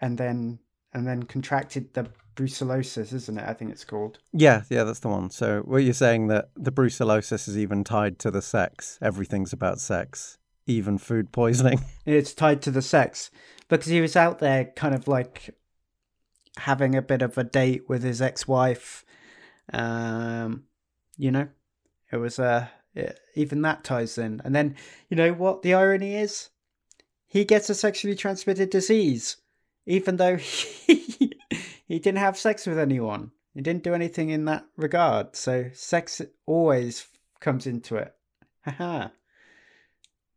and 0.00 0.18
then 0.18 0.58
and 0.92 1.06
then 1.06 1.22
contracted 1.22 1.94
the 1.94 2.10
brucellosis, 2.34 3.12
isn't 3.12 3.38
it? 3.38 3.48
I 3.48 3.52
think 3.54 3.70
it's 3.70 3.84
called. 3.84 4.18
Yeah, 4.32 4.62
yeah, 4.70 4.84
that's 4.84 5.00
the 5.00 5.08
one. 5.08 5.30
So, 5.30 5.62
were 5.64 5.78
you're 5.78 5.94
saying 5.94 6.28
that 6.28 6.50
the 6.56 6.72
brucellosis 6.72 7.48
is 7.48 7.58
even 7.58 7.84
tied 7.84 8.18
to 8.20 8.30
the 8.30 8.42
sex? 8.42 8.98
Everything's 9.02 9.52
about 9.52 9.80
sex, 9.80 10.38
even 10.66 10.98
food 10.98 11.32
poisoning. 11.32 11.84
It's 12.04 12.34
tied 12.34 12.62
to 12.62 12.70
the 12.70 12.82
sex 12.82 13.30
because 13.68 13.86
he 13.86 14.00
was 14.00 14.16
out 14.16 14.38
there, 14.40 14.66
kind 14.76 14.94
of 14.94 15.06
like 15.06 15.54
having 16.58 16.94
a 16.94 17.02
bit 17.02 17.22
of 17.22 17.38
a 17.38 17.44
date 17.44 17.88
with 17.88 18.02
his 18.02 18.20
ex-wife. 18.20 19.04
Um, 19.72 20.64
you 21.16 21.30
know, 21.30 21.48
it 22.10 22.16
was 22.16 22.38
uh, 22.38 22.66
even 23.34 23.62
that 23.62 23.84
ties 23.84 24.18
in. 24.18 24.40
And 24.44 24.54
then, 24.54 24.76
you 25.08 25.16
know 25.16 25.32
what 25.32 25.62
the 25.62 25.74
irony 25.74 26.16
is? 26.16 26.50
He 27.26 27.44
gets 27.44 27.70
a 27.70 27.74
sexually 27.74 28.14
transmitted 28.14 28.68
disease, 28.70 29.38
even 29.86 30.16
though 30.16 30.36
he 30.86 31.32
he 31.86 31.98
didn't 31.98 32.18
have 32.18 32.38
sex 32.38 32.66
with 32.66 32.78
anyone. 32.78 33.32
He 33.54 33.60
didn't 33.60 33.82
do 33.82 33.94
anything 33.94 34.30
in 34.30 34.46
that 34.46 34.64
regard. 34.76 35.36
So 35.36 35.70
sex 35.74 36.22
always 36.46 37.06
comes 37.40 37.66
into 37.66 37.96
it. 37.96 38.14
Haha. 38.64 39.08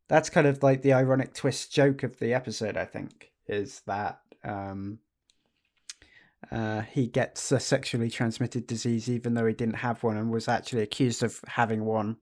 That's 0.08 0.30
kind 0.30 0.48
of 0.48 0.62
like 0.62 0.82
the 0.82 0.94
ironic 0.94 1.34
twist 1.34 1.72
joke 1.72 2.04
of 2.04 2.20
the 2.20 2.34
episode, 2.34 2.78
I 2.78 2.86
think, 2.86 3.32
is 3.48 3.82
that 3.88 4.20
um, 4.44 5.00
uh, 6.52 6.82
he 6.82 7.08
gets 7.08 7.52
a 7.52 7.60
sexually 7.60 8.10
transmitted 8.10 8.68
disease 8.68 9.10
even 9.10 9.34
though 9.34 9.48
he 9.48 9.54
didn't 9.54 9.76
have 9.76 10.04
one 10.04 10.18
and 10.18 10.30
was 10.30 10.48
actually 10.48 10.84
accused 10.84 11.24
of 11.24 11.40
having 11.48 11.86
one 11.86 12.18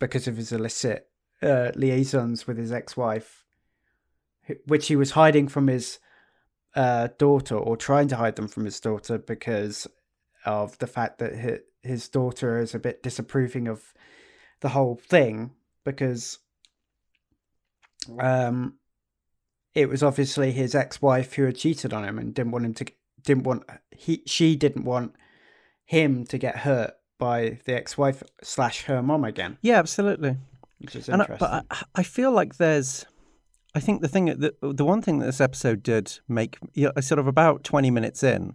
because 0.00 0.26
of 0.26 0.36
his 0.36 0.50
illicit 0.50 1.08
uh, 1.42 1.70
liaisons 1.76 2.46
with 2.46 2.56
his 2.56 2.72
ex 2.72 2.96
wife, 2.96 3.44
which 4.66 4.88
he 4.88 4.96
was 4.96 5.12
hiding 5.12 5.46
from 5.46 5.66
his 5.66 5.98
uh, 6.74 7.08
daughter 7.18 7.56
or 7.56 7.76
trying 7.76 8.08
to 8.08 8.16
hide 8.16 8.36
them 8.36 8.48
from 8.48 8.64
his 8.64 8.80
daughter 8.80 9.18
because 9.18 9.86
of 10.44 10.76
the 10.78 10.86
fact 10.86 11.18
that 11.18 11.62
his 11.82 12.08
daughter 12.08 12.58
is 12.58 12.74
a 12.74 12.78
bit 12.78 13.02
disapproving 13.02 13.68
of 13.68 13.94
the 14.60 14.70
whole 14.70 14.96
thing 14.96 15.50
because 15.84 16.38
um 18.18 18.74
it 19.74 19.88
was 19.88 20.02
obviously 20.02 20.52
his 20.52 20.74
ex-wife 20.74 21.34
who 21.34 21.44
had 21.44 21.56
cheated 21.56 21.92
on 21.92 22.04
him 22.04 22.18
and 22.18 22.34
didn't 22.34 22.52
want 22.52 22.64
him 22.64 22.74
to 22.74 22.86
didn't 23.22 23.44
want 23.44 23.62
he 23.90 24.22
she 24.26 24.56
didn't 24.56 24.84
want 24.84 25.14
him 25.84 26.24
to 26.24 26.38
get 26.38 26.58
hurt 26.58 26.94
by 27.18 27.58
the 27.64 27.74
ex-wife 27.74 28.22
slash 28.42 28.84
her 28.84 29.02
mom 29.02 29.24
again 29.24 29.56
yeah 29.62 29.78
absolutely 29.78 30.36
which 30.78 30.96
is 30.96 31.08
interesting. 31.08 31.36
I, 31.36 31.38
but 31.38 31.66
I, 31.70 31.82
I 31.96 32.02
feel 32.02 32.32
like 32.32 32.56
there's 32.56 33.06
I 33.74 33.80
think 33.80 34.02
the 34.02 34.08
thing 34.08 34.26
the 34.26 34.54
the 34.60 34.84
one 34.84 35.02
thing 35.02 35.18
that 35.18 35.26
this 35.26 35.40
episode 35.40 35.82
did 35.82 36.20
make 36.28 36.58
you 36.74 36.92
know, 36.94 37.00
sort 37.00 37.18
of 37.18 37.26
about 37.26 37.64
twenty 37.64 37.90
minutes 37.90 38.22
in, 38.22 38.54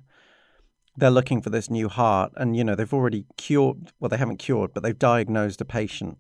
they're 0.96 1.12
looking 1.12 1.42
for 1.42 1.50
this 1.50 1.70
new 1.70 1.90
heart, 1.90 2.32
and 2.38 2.56
you 2.56 2.64
know 2.64 2.76
they've 2.76 2.94
already 2.94 3.26
cured. 3.38 3.92
Well, 4.00 4.10
they 4.10 4.18
haven't 4.18 4.38
cured, 4.38 4.74
but 4.74 4.82
they've 4.82 4.98
diagnosed 4.98 5.60
a 5.60 5.66
patient, 5.66 6.18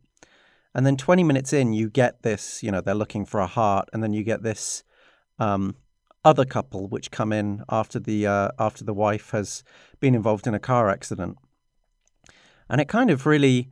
and 0.75 0.85
then 0.85 0.97
twenty 0.97 1.23
minutes 1.23 1.53
in, 1.53 1.71
you 1.71 1.89
get 1.89 2.23
this. 2.23 2.61
You 2.61 2.71
know, 2.71 2.81
they're 2.81 2.93
looking 2.93 3.25
for 3.25 3.39
a 3.39 3.47
heart, 3.47 3.89
and 3.93 4.03
then 4.03 4.11
you 4.11 4.23
get 4.23 4.43
this 4.43 4.83
um, 5.37 5.75
other 6.25 6.43
couple 6.43 6.87
which 6.87 7.09
come 7.09 7.31
in 7.31 7.63
after 7.69 7.99
the 7.99 8.27
uh, 8.27 8.49
after 8.59 8.83
the 8.83 8.93
wife 8.93 9.31
has 9.31 9.63
been 10.01 10.13
involved 10.13 10.45
in 10.45 10.53
a 10.53 10.59
car 10.59 10.89
accident, 10.89 11.37
and 12.69 12.81
it 12.81 12.89
kind 12.89 13.09
of 13.09 13.25
really 13.25 13.69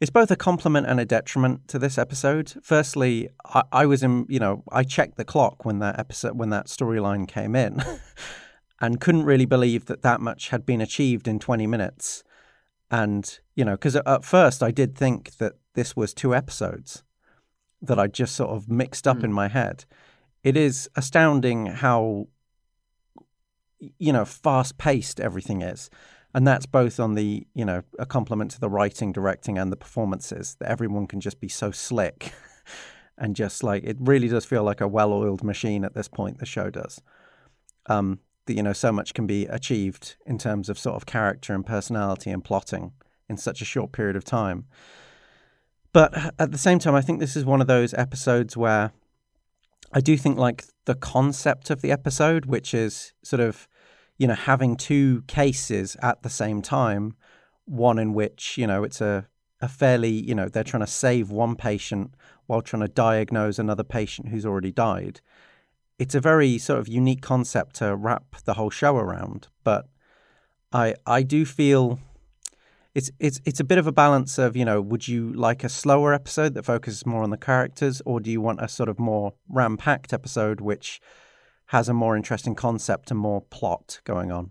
it's 0.00 0.10
both 0.10 0.30
a 0.30 0.36
compliment 0.36 0.86
and 0.86 1.00
a 1.00 1.04
detriment 1.04 1.66
to 1.68 1.78
this 1.78 1.98
episode. 1.98 2.54
Firstly, 2.62 3.28
I, 3.44 3.62
I 3.72 3.86
was 3.86 4.02
in, 4.02 4.26
you 4.28 4.38
know, 4.38 4.62
I 4.70 4.84
checked 4.84 5.16
the 5.16 5.24
clock 5.24 5.64
when 5.64 5.80
that 5.80 5.98
episode, 5.98 6.38
when 6.38 6.50
that 6.50 6.66
storyline 6.66 7.26
came 7.26 7.56
in, 7.56 7.82
and 8.80 9.00
couldn't 9.00 9.24
really 9.24 9.44
believe 9.44 9.86
that 9.86 10.02
that 10.02 10.20
much 10.20 10.50
had 10.50 10.64
been 10.64 10.80
achieved 10.80 11.26
in 11.26 11.38
20 11.38 11.66
minutes. 11.66 12.22
And, 12.90 13.38
you 13.56 13.64
know, 13.64 13.72
because 13.72 13.96
at 13.96 14.24
first 14.24 14.62
I 14.62 14.70
did 14.70 14.96
think 14.96 15.36
that 15.38 15.54
this 15.74 15.96
was 15.96 16.14
two 16.14 16.34
episodes 16.34 17.02
that 17.82 17.98
I 17.98 18.06
just 18.06 18.34
sort 18.34 18.50
of 18.50 18.68
mixed 18.68 19.06
up 19.06 19.18
mm. 19.18 19.24
in 19.24 19.32
my 19.32 19.48
head. 19.48 19.84
It 20.44 20.56
is 20.56 20.88
astounding 20.94 21.66
how, 21.66 22.28
you 23.98 24.12
know, 24.12 24.24
fast 24.24 24.78
paced 24.78 25.20
everything 25.20 25.62
is 25.62 25.90
and 26.34 26.46
that's 26.46 26.66
both 26.66 27.00
on 27.00 27.14
the 27.14 27.46
you 27.54 27.64
know 27.64 27.82
a 27.98 28.06
compliment 28.06 28.50
to 28.50 28.60
the 28.60 28.68
writing 28.68 29.12
directing 29.12 29.58
and 29.58 29.72
the 29.72 29.76
performances 29.76 30.56
that 30.60 30.70
everyone 30.70 31.06
can 31.06 31.20
just 31.20 31.40
be 31.40 31.48
so 31.48 31.70
slick 31.70 32.32
and 33.18 33.34
just 33.36 33.62
like 33.62 33.84
it 33.84 33.96
really 34.00 34.28
does 34.28 34.44
feel 34.44 34.62
like 34.62 34.80
a 34.80 34.88
well-oiled 34.88 35.42
machine 35.42 35.84
at 35.84 35.94
this 35.94 36.08
point 36.08 36.38
the 36.38 36.46
show 36.46 36.70
does. 36.70 37.00
Um 37.86 38.20
that 38.46 38.54
you 38.54 38.62
know 38.62 38.72
so 38.72 38.90
much 38.92 39.14
can 39.14 39.26
be 39.26 39.46
achieved 39.46 40.16
in 40.26 40.38
terms 40.38 40.68
of 40.68 40.78
sort 40.78 40.96
of 40.96 41.06
character 41.06 41.54
and 41.54 41.66
personality 41.66 42.30
and 42.30 42.44
plotting 42.44 42.92
in 43.28 43.36
such 43.36 43.60
a 43.60 43.64
short 43.64 43.92
period 43.92 44.16
of 44.16 44.24
time. 44.24 44.64
But 45.92 46.34
at 46.38 46.52
the 46.52 46.58
same 46.58 46.78
time 46.78 46.94
i 46.94 47.00
think 47.00 47.18
this 47.18 47.36
is 47.36 47.44
one 47.44 47.60
of 47.60 47.66
those 47.66 47.94
episodes 47.94 48.56
where 48.56 48.92
i 49.92 50.00
do 50.00 50.16
think 50.16 50.38
like 50.38 50.64
the 50.84 50.94
concept 50.94 51.70
of 51.70 51.80
the 51.80 51.90
episode 51.90 52.44
which 52.44 52.74
is 52.74 53.12
sort 53.22 53.40
of 53.40 53.66
you 54.18 54.26
know, 54.26 54.34
having 54.34 54.76
two 54.76 55.22
cases 55.26 55.96
at 56.02 56.22
the 56.22 56.28
same 56.28 56.60
time, 56.60 57.14
one 57.64 57.98
in 57.98 58.12
which, 58.12 58.58
you 58.58 58.66
know, 58.66 58.82
it's 58.84 59.00
a, 59.00 59.26
a 59.60 59.68
fairly, 59.68 60.10
you 60.10 60.34
know, 60.34 60.48
they're 60.48 60.64
trying 60.64 60.84
to 60.84 60.86
save 60.86 61.30
one 61.30 61.54
patient 61.54 62.14
while 62.46 62.60
trying 62.60 62.82
to 62.82 62.88
diagnose 62.88 63.58
another 63.58 63.84
patient 63.84 64.28
who's 64.28 64.44
already 64.44 64.72
died. 64.72 65.20
It's 65.98 66.14
a 66.14 66.20
very 66.20 66.58
sort 66.58 66.80
of 66.80 66.88
unique 66.88 67.22
concept 67.22 67.76
to 67.76 67.94
wrap 67.94 68.36
the 68.44 68.54
whole 68.54 68.70
show 68.70 68.96
around, 68.96 69.48
but 69.64 69.86
I 70.72 70.94
I 71.06 71.22
do 71.22 71.44
feel 71.44 71.98
it's 72.94 73.10
it's 73.18 73.40
it's 73.44 73.60
a 73.60 73.64
bit 73.64 73.78
of 73.78 73.86
a 73.86 73.92
balance 73.92 74.38
of 74.38 74.56
you 74.56 74.64
know 74.64 74.80
would 74.80 75.08
you 75.08 75.32
like 75.32 75.64
a 75.64 75.68
slower 75.68 76.12
episode 76.12 76.54
that 76.54 76.64
focuses 76.64 77.06
more 77.06 77.22
on 77.22 77.30
the 77.30 77.36
characters 77.36 78.02
or 78.04 78.20
do 78.20 78.30
you 78.30 78.40
want 78.40 78.60
a 78.60 78.68
sort 78.68 78.88
of 78.88 78.98
more 78.98 79.34
ram 79.48 79.76
packed 79.76 80.12
episode 80.12 80.60
which 80.60 81.00
has 81.68 81.88
a 81.88 81.94
more 81.94 82.16
interesting 82.16 82.54
concept 82.54 83.10
and 83.10 83.20
more 83.20 83.42
plot 83.42 84.00
going 84.04 84.32
on. 84.32 84.50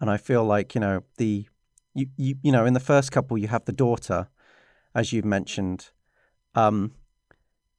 And 0.00 0.08
I 0.08 0.16
feel 0.16 0.44
like, 0.44 0.74
you 0.74 0.80
know, 0.80 1.02
the 1.16 1.46
you 1.94 2.06
you, 2.16 2.36
you 2.42 2.52
know, 2.52 2.64
in 2.64 2.74
the 2.74 2.80
first 2.80 3.10
couple 3.12 3.36
you 3.38 3.48
have 3.48 3.64
the 3.64 3.72
daughter, 3.72 4.28
as 4.94 5.12
you've 5.12 5.24
mentioned, 5.24 5.90
um, 6.54 6.92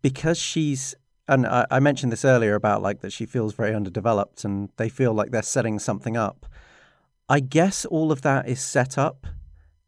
because 0.02 0.38
she's 0.38 0.96
and 1.28 1.46
I, 1.46 1.66
I 1.72 1.80
mentioned 1.80 2.12
this 2.12 2.26
earlier 2.26 2.56
about 2.56 2.82
like 2.82 3.00
that 3.02 3.14
she 3.14 3.26
feels 3.26 3.54
very 3.54 3.74
underdeveloped 3.74 4.44
and 4.44 4.70
they 4.78 4.90
feel 4.90 5.14
like 5.14 5.32
they're 5.32 5.42
setting 5.42 5.80
something 5.80 6.18
up. 6.18 6.46
I 7.30 7.40
guess 7.40 7.86
all 7.86 8.12
of 8.12 8.24
that 8.24 8.50
is 8.50 8.60
set 8.60 8.98
up 8.98 9.28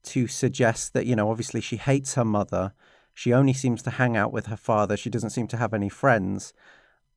to 0.03 0.27
suggest 0.27 0.93
that, 0.93 1.05
you 1.05 1.15
know, 1.15 1.29
obviously 1.29 1.59
she 1.59 1.77
hates 1.77 2.13
her 2.13 2.25
mother. 2.25 2.73
She 3.13 3.33
only 3.33 3.53
seems 3.53 3.81
to 3.83 3.89
hang 3.89 4.15
out 4.15 4.31
with 4.31 4.45
her 4.45 4.57
father. 4.57 4.95
She 4.95 5.09
doesn't 5.09 5.31
seem 5.31 5.47
to 5.47 5.57
have 5.57 5.73
any 5.73 5.89
friends. 5.89 6.53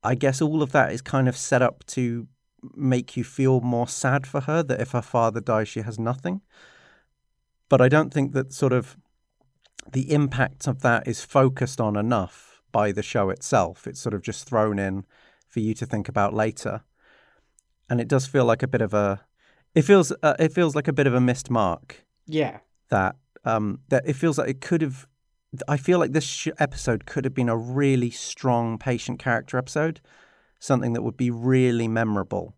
I 0.05 0.15
guess 0.15 0.43
all 0.43 0.63
of 0.63 0.73
that 0.73 0.93
is 0.93 1.01
kind 1.01 1.29
of 1.29 1.37
set 1.37 1.63
up 1.63 1.85
to 1.87 2.29
make 2.75 3.17
you 3.17 3.25
feel 3.25 3.61
more 3.61 3.89
sad 3.89 4.27
for 4.27 4.43
her 4.43 4.63
that 4.63 4.81
if 4.81 4.93
her 4.93 5.03
father 5.03 5.41
dies, 5.41 5.69
she 5.69 5.81
has 5.81 5.99
nothing. 5.99 6.43
But 7.69 7.81
I 7.81 7.89
don't 7.89 8.13
think 8.13 8.33
that 8.33 8.53
sort 8.53 8.73
of 8.73 8.97
the 9.91 10.13
impact 10.13 10.67
of 10.67 10.81
that 10.83 11.09
is 11.09 11.25
focused 11.25 11.81
on 11.81 11.97
enough 11.97 12.63
by 12.71 12.93
the 12.93 13.03
show 13.03 13.31
itself. 13.31 13.87
It's 13.87 14.01
sort 14.01 14.15
of 14.15 14.23
just 14.23 14.47
thrown 14.47 14.79
in 14.79 15.05
for 15.49 15.61
you 15.61 15.75
to 15.75 15.87
think 15.87 16.09
about 16.09 16.35
later. 16.35 16.83
And 17.89 18.01
it 18.01 18.09
does 18.09 18.27
feel 18.27 18.45
like 18.45 18.63
a 18.63 18.69
bit 18.69 18.83
of 18.83 18.95
a 18.95 19.25
it 19.75 19.83
feels 19.83 20.13
uh, 20.23 20.37
it 20.39 20.53
feels 20.53 20.75
like 20.75 20.89
a 20.89 20.93
bit 20.93 21.07
of 21.07 21.15
a 21.15 21.21
missed 21.21 21.51
mark. 21.51 22.05
Yeah. 22.27 22.59
That 22.91 23.17
um 23.45 23.81
that 23.89 24.07
it 24.07 24.15
feels 24.15 24.39
like 24.39 24.49
it 24.49 24.61
could 24.61 24.83
have 24.83 25.07
I 25.69 25.77
feel 25.77 25.99
like 25.99 26.13
this 26.13 26.25
sh- 26.25 26.49
episode 26.59 27.07
could 27.07 27.25
have 27.25 27.35
been 27.35 27.49
a 27.49 27.57
really 27.57 28.11
strong 28.11 28.79
patient 28.79 29.19
character 29.19 29.59
episode. 29.59 30.01
something 30.59 30.95
that 30.95 31.03
would 31.03 31.17
be 31.17 31.31
really 31.31 31.87
memorable. 31.89 32.55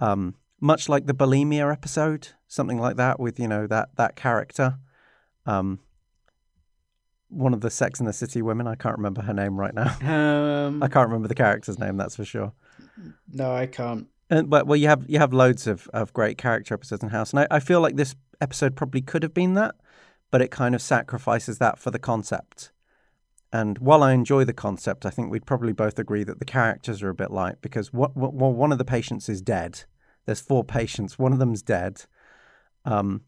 Um, 0.00 0.34
much 0.60 0.88
like 0.88 1.06
the 1.06 1.14
bulimia 1.14 1.72
episode, 1.72 2.28
something 2.48 2.78
like 2.78 2.96
that 2.96 3.20
with, 3.20 3.38
you 3.38 3.48
know, 3.48 3.66
that 3.68 3.90
that 3.96 4.16
character. 4.16 4.78
Um, 5.46 5.78
one 7.28 7.54
of 7.54 7.60
the 7.60 7.70
Sex 7.70 8.00
and 8.00 8.08
the 8.08 8.12
City 8.12 8.42
women. 8.42 8.66
I 8.66 8.74
can't 8.74 8.96
remember 8.96 9.22
her 9.22 9.34
name 9.34 9.58
right 9.58 9.74
now. 9.74 9.96
Um, 10.66 10.82
I 10.82 10.88
can't 10.88 11.08
remember 11.08 11.28
the 11.28 11.34
character's 11.34 11.78
name. 11.78 11.96
That's 11.96 12.16
for 12.16 12.24
sure. 12.24 12.52
no, 13.32 13.52
I 13.54 13.66
can't. 13.66 14.08
And, 14.28 14.50
but 14.50 14.66
well, 14.66 14.76
you 14.76 14.88
have 14.88 15.04
you 15.08 15.18
have 15.20 15.32
loads 15.32 15.68
of, 15.68 15.88
of 15.92 16.12
great 16.12 16.36
character 16.38 16.74
episodes 16.74 17.02
in 17.04 17.10
House, 17.10 17.32
and 17.32 17.40
I, 17.40 17.46
I 17.52 17.60
feel 17.60 17.80
like 17.80 17.94
this 17.94 18.16
episode 18.40 18.74
probably 18.74 19.00
could 19.00 19.22
have 19.22 19.32
been 19.32 19.54
that, 19.54 19.76
but 20.30 20.42
it 20.42 20.50
kind 20.50 20.74
of 20.74 20.82
sacrifices 20.82 21.58
that 21.58 21.78
for 21.78 21.90
the 21.90 21.98
concept. 21.98 22.72
And 23.52 23.78
while 23.78 24.02
I 24.02 24.12
enjoy 24.12 24.44
the 24.44 24.52
concept, 24.52 25.06
I 25.06 25.10
think 25.10 25.30
we'd 25.30 25.46
probably 25.46 25.72
both 25.72 25.98
agree 25.98 26.24
that 26.24 26.38
the 26.38 26.44
characters 26.44 27.02
are 27.02 27.08
a 27.08 27.14
bit 27.14 27.30
light 27.30 27.60
because 27.60 27.92
what, 27.92 28.16
what 28.16 28.34
well, 28.34 28.52
one 28.52 28.72
of 28.72 28.78
the 28.78 28.84
patients 28.84 29.28
is 29.28 29.40
dead. 29.40 29.84
There's 30.24 30.40
four 30.40 30.64
patients. 30.64 31.18
One 31.18 31.32
of 31.32 31.38
them's 31.38 31.62
dead. 31.62 32.02
Um, 32.84 33.22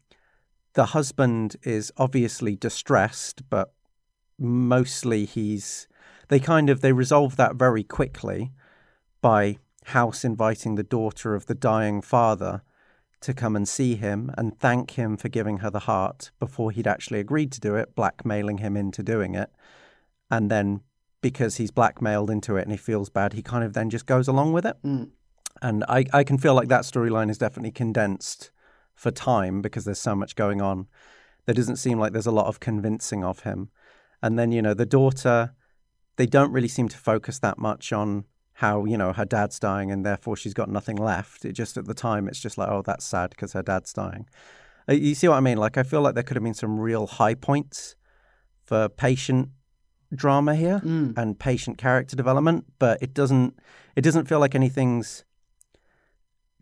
the 0.73 0.87
husband 0.87 1.55
is 1.63 1.91
obviously 1.97 2.55
distressed, 2.55 3.49
but 3.49 3.73
mostly 4.37 5.25
he's. 5.25 5.87
They 6.27 6.39
kind 6.39 6.69
of 6.69 6.81
they 6.81 6.93
resolve 6.93 7.37
that 7.37 7.55
very 7.55 7.83
quickly 7.83 8.51
by 9.21 9.57
House 9.85 10.23
inviting 10.23 10.75
the 10.75 10.83
daughter 10.83 11.33
of 11.33 11.47
the 11.47 11.55
dying 11.55 12.01
father 12.01 12.61
to 13.21 13.33
come 13.33 13.55
and 13.55 13.67
see 13.67 13.95
him 13.95 14.31
and 14.37 14.57
thank 14.57 14.91
him 14.91 15.17
for 15.17 15.29
giving 15.29 15.57
her 15.57 15.69
the 15.69 15.79
heart 15.79 16.31
before 16.39 16.71
he'd 16.71 16.87
actually 16.87 17.19
agreed 17.19 17.51
to 17.51 17.59
do 17.59 17.75
it, 17.75 17.95
blackmailing 17.95 18.59
him 18.59 18.77
into 18.77 19.03
doing 19.03 19.35
it. 19.35 19.51
And 20.31 20.49
then 20.49 20.81
because 21.21 21.57
he's 21.57 21.71
blackmailed 21.71 22.29
into 22.29 22.55
it 22.55 22.63
and 22.63 22.71
he 22.71 22.77
feels 22.77 23.09
bad, 23.09 23.33
he 23.33 23.41
kind 23.41 23.63
of 23.63 23.73
then 23.73 23.89
just 23.89 24.05
goes 24.05 24.27
along 24.27 24.53
with 24.53 24.65
it. 24.65 24.77
Mm. 24.83 25.09
And 25.61 25.83
I, 25.89 26.05
I 26.13 26.23
can 26.23 26.37
feel 26.37 26.53
like 26.53 26.69
that 26.69 26.83
storyline 26.83 27.29
is 27.29 27.37
definitely 27.37 27.71
condensed 27.71 28.51
for 28.95 29.11
time 29.11 29.61
because 29.61 29.85
there's 29.85 29.99
so 29.99 30.15
much 30.15 30.35
going 30.35 30.61
on. 30.61 30.87
There 31.45 31.55
doesn't 31.55 31.77
seem 31.77 31.99
like 31.99 32.13
there's 32.13 32.25
a 32.25 32.31
lot 32.31 32.47
of 32.47 32.59
convincing 32.59 33.23
of 33.23 33.41
him. 33.41 33.69
And 34.21 34.39
then, 34.39 34.51
you 34.51 34.61
know, 34.61 34.73
the 34.73 34.85
daughter, 34.85 35.53
they 36.15 36.25
don't 36.25 36.51
really 36.51 36.67
seem 36.67 36.87
to 36.89 36.97
focus 36.97 37.39
that 37.39 37.57
much 37.57 37.91
on 37.91 38.25
how 38.59 38.83
you 38.85 38.97
know 38.97 39.13
her 39.13 39.25
dad's 39.25 39.57
dying 39.59 39.89
and 39.91 40.05
therefore 40.05 40.35
she's 40.35 40.53
got 40.53 40.69
nothing 40.69 40.97
left. 40.97 41.45
It 41.45 41.53
just 41.53 41.77
at 41.77 41.85
the 41.85 41.93
time 41.93 42.27
it's 42.27 42.39
just 42.41 42.57
like 42.57 42.69
oh 42.69 42.81
that's 42.85 43.05
sad 43.05 43.29
because 43.31 43.53
her 43.53 43.63
dad's 43.63 43.93
dying. 43.93 44.27
Uh, 44.89 44.93
you 44.93 45.15
see 45.15 45.27
what 45.29 45.37
I 45.37 45.39
mean? 45.39 45.57
Like 45.57 45.77
I 45.77 45.83
feel 45.83 46.01
like 46.01 46.13
there 46.15 46.23
could 46.23 46.35
have 46.35 46.43
been 46.43 46.53
some 46.53 46.79
real 46.79 47.07
high 47.07 47.35
points 47.35 47.95
for 48.65 48.89
patient 48.89 49.49
drama 50.13 50.55
here 50.55 50.81
Mm. 50.83 51.17
and 51.17 51.39
patient 51.39 51.77
character 51.77 52.15
development, 52.15 52.65
but 52.79 53.01
it 53.01 53.13
doesn't 53.13 53.57
it 53.95 54.01
doesn't 54.01 54.27
feel 54.27 54.39
like 54.39 54.55
anything's 54.55 55.23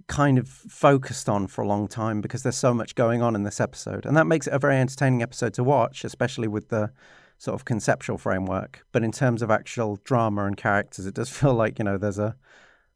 kind 0.08 0.38
of 0.38 0.48
focused 0.48 1.28
on 1.28 1.48
for 1.48 1.62
a 1.64 1.68
long 1.68 1.88
time 1.88 2.22
because 2.22 2.44
there's 2.44 2.56
so 2.58 2.74
much 2.74 2.96
going 2.96 3.22
on 3.22 3.36
in 3.36 3.44
this 3.44 3.60
episode. 3.60 4.06
And 4.06 4.16
that 4.16 4.26
makes 4.28 4.48
it 4.48 4.54
a 4.54 4.60
very 4.60 4.78
entertaining 4.78 5.22
episode 5.22 5.54
to 5.56 5.64
watch, 5.64 6.06
especially 6.06 6.48
with 6.48 6.70
the 6.70 6.92
sort 7.38 7.56
of 7.56 7.66
conceptual 7.66 8.18
framework. 8.18 8.86
But 8.92 9.04
in 9.04 9.12
terms 9.12 9.42
of 9.42 9.52
actual 9.52 10.00
drama 10.04 10.46
and 10.46 10.58
characters, 10.58 11.06
it 11.06 11.14
does 11.14 11.30
feel 11.38 11.54
like, 11.54 11.80
you 11.80 11.86
know, 11.86 11.98
there's 11.98 12.20
a 12.20 12.36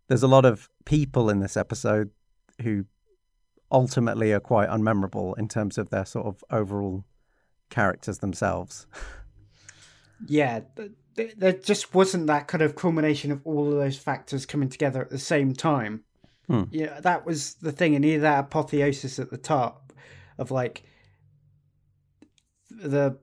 there's 0.08 0.23
a 0.23 0.27
lot 0.27 0.45
of 0.45 0.69
people 0.86 1.30
in 1.30 1.39
this 1.39 1.56
episode 1.56 2.10
who 2.62 2.86
ultimately 3.71 4.34
are 4.34 4.41
quite 4.41 4.67
unmemorable 4.67 5.38
in 5.38 5.47
terms 5.47 5.77
of 5.77 5.89
their 5.89 6.06
sort 6.06 6.25
of 6.25 6.43
overall 6.49 7.06
characters 7.69 8.19
themselves. 8.19 8.86
Yeah, 10.27 10.62
th- 10.75 10.91
th- 11.15 11.36
there 11.38 11.54
just 11.54 11.95
wasn't 11.95 12.27
that 12.27 12.47
kind 12.47 12.62
of 12.62 12.75
culmination 12.75 13.32
of 13.32 13.41
all 13.45 13.67
of 13.67 13.75
those 13.75 13.97
factors 13.97 14.45
coming 14.45 14.67
together 14.67 15.01
at 15.01 15.10
the 15.10 15.17
same 15.17 15.54
time. 15.54 16.04
Hmm. 16.47 16.63
Yeah, 16.71 16.99
that 16.99 17.25
was 17.25 17.54
the 17.56 17.71
thing. 17.71 17.95
And 17.95 18.04
either 18.04 18.23
that 18.23 18.39
apotheosis 18.45 19.17
at 19.17 19.32
the 19.32 19.38
top 19.38 19.93
of 20.38 20.51
like 20.51 20.84
the 22.69 23.17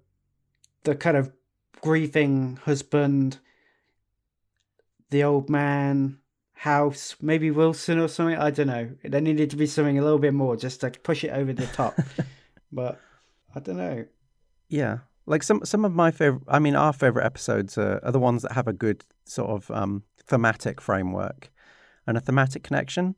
the 0.84 0.94
kind 0.94 1.16
of 1.16 1.32
grieving 1.80 2.58
husband, 2.64 3.38
the 5.10 5.24
old 5.24 5.48
man, 5.48 6.18
house, 6.58 7.14
maybe 7.20 7.50
Wilson 7.50 7.98
or 7.98 8.08
something. 8.08 8.36
I 8.36 8.50
don't 8.50 8.66
know. 8.66 8.90
There 9.04 9.20
needed 9.20 9.50
to 9.50 9.56
be 9.56 9.66
something 9.66 9.98
a 9.98 10.02
little 10.02 10.18
bit 10.18 10.34
more 10.34 10.56
just 10.56 10.80
to 10.80 10.90
push 10.90 11.22
it 11.24 11.30
over 11.30 11.52
the 11.52 11.66
top. 11.66 11.96
but 12.72 13.00
I 13.54 13.60
don't 13.60 13.76
know. 13.76 14.04
Yeah. 14.68 14.98
Like 15.26 15.42
some 15.42 15.64
some 15.64 15.84
of 15.84 15.92
my 15.92 16.10
favorite, 16.10 16.42
I 16.48 16.58
mean, 16.58 16.74
our 16.74 16.92
favorite 16.92 17.24
episodes 17.24 17.78
are, 17.78 18.00
are 18.02 18.12
the 18.12 18.18
ones 18.18 18.42
that 18.42 18.52
have 18.52 18.66
a 18.66 18.72
good 18.72 19.04
sort 19.24 19.50
of 19.50 19.70
um, 19.70 20.02
thematic 20.26 20.80
framework 20.80 21.50
and 22.06 22.16
a 22.16 22.20
thematic 22.20 22.62
connection. 22.64 23.14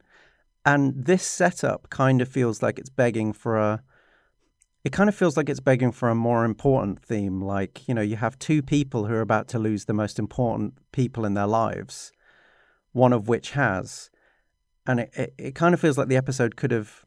And 0.66 1.06
this 1.06 1.22
setup 1.22 1.88
kind 1.88 2.20
of 2.20 2.28
feels 2.28 2.62
like 2.62 2.78
it's 2.78 2.90
begging 2.90 3.32
for 3.32 3.56
a. 3.56 3.82
It 4.82 4.92
kind 4.92 5.08
of 5.08 5.14
feels 5.14 5.36
like 5.36 5.48
it's 5.48 5.60
begging 5.60 5.92
for 5.92 6.08
a 6.08 6.14
more 6.14 6.44
important 6.44 7.02
theme. 7.02 7.40
Like 7.42 7.86
you 7.88 7.94
know, 7.94 8.00
you 8.00 8.16
have 8.16 8.38
two 8.38 8.62
people 8.62 9.06
who 9.06 9.14
are 9.14 9.20
about 9.20 9.48
to 9.48 9.58
lose 9.58 9.84
the 9.84 9.92
most 9.92 10.18
important 10.18 10.74
people 10.92 11.24
in 11.24 11.34
their 11.34 11.46
lives, 11.46 12.12
one 12.92 13.12
of 13.12 13.28
which 13.28 13.50
has, 13.50 14.10
and 14.86 15.00
it 15.00 15.10
it, 15.14 15.34
it 15.38 15.54
kind 15.54 15.74
of 15.74 15.80
feels 15.80 15.98
like 15.98 16.08
the 16.08 16.16
episode 16.16 16.56
could 16.56 16.70
have 16.70 17.04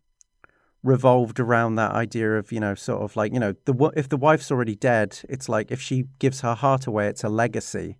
revolved 0.83 1.39
around 1.39 1.75
that 1.75 1.91
idea 1.91 2.38
of 2.38 2.51
you 2.51 2.59
know 2.59 2.75
sort 2.75 3.01
of 3.01 3.15
like 3.15 3.33
you 3.33 3.39
know 3.39 3.55
the 3.65 3.91
if 3.95 4.09
the 4.09 4.17
wife's 4.17 4.51
already 4.51 4.75
dead 4.75 5.17
it's 5.29 5.47
like 5.47 5.71
if 5.71 5.79
she 5.79 6.05
gives 6.19 6.41
her 6.41 6.53
heart 6.53 6.86
away 6.86 7.07
it's 7.07 7.23
a 7.23 7.29
legacy 7.29 7.97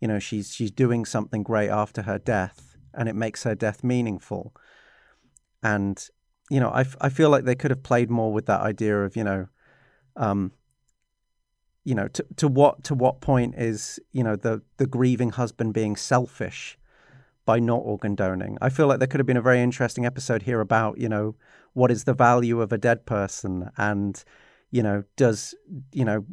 you 0.00 0.06
know 0.06 0.18
she's 0.18 0.54
she's 0.54 0.70
doing 0.70 1.06
something 1.06 1.42
great 1.42 1.70
after 1.70 2.02
her 2.02 2.18
death 2.18 2.76
and 2.92 3.08
it 3.08 3.14
makes 3.14 3.44
her 3.44 3.54
death 3.54 3.82
meaningful 3.82 4.54
and 5.62 6.10
you 6.50 6.60
know 6.60 6.68
I, 6.70 6.80
f- 6.80 6.96
I 7.00 7.08
feel 7.08 7.30
like 7.30 7.44
they 7.44 7.54
could 7.54 7.70
have 7.70 7.82
played 7.82 8.10
more 8.10 8.32
with 8.32 8.46
that 8.46 8.60
idea 8.60 9.04
of 9.04 9.16
you 9.16 9.24
know 9.24 9.48
um 10.16 10.52
you 11.84 11.94
know 11.94 12.08
to 12.08 12.26
to 12.36 12.48
what 12.48 12.84
to 12.84 12.94
what 12.94 13.20
point 13.20 13.54
is 13.56 14.00
you 14.12 14.22
know 14.22 14.36
the 14.36 14.62
the 14.76 14.86
grieving 14.86 15.30
husband 15.30 15.74
being 15.74 15.96
selfish 15.96 16.78
by 17.46 17.60
not 17.60 17.80
organ 17.84 18.14
donating. 18.14 18.58
I 18.60 18.68
feel 18.68 18.88
like 18.88 18.98
there 18.98 19.06
could 19.06 19.20
have 19.20 19.26
been 19.26 19.36
a 19.36 19.42
very 19.42 19.62
interesting 19.62 20.04
episode 20.04 20.42
here 20.42 20.60
about, 20.60 20.98
you 20.98 21.08
know, 21.08 21.36
what 21.72 21.90
is 21.90 22.04
the 22.04 22.12
value 22.12 22.60
of 22.60 22.72
a 22.72 22.78
dead 22.78 23.06
person 23.06 23.70
and, 23.78 24.22
you 24.70 24.82
know, 24.82 25.04
does, 25.16 25.54
you 25.92 26.04
know, 26.04 26.26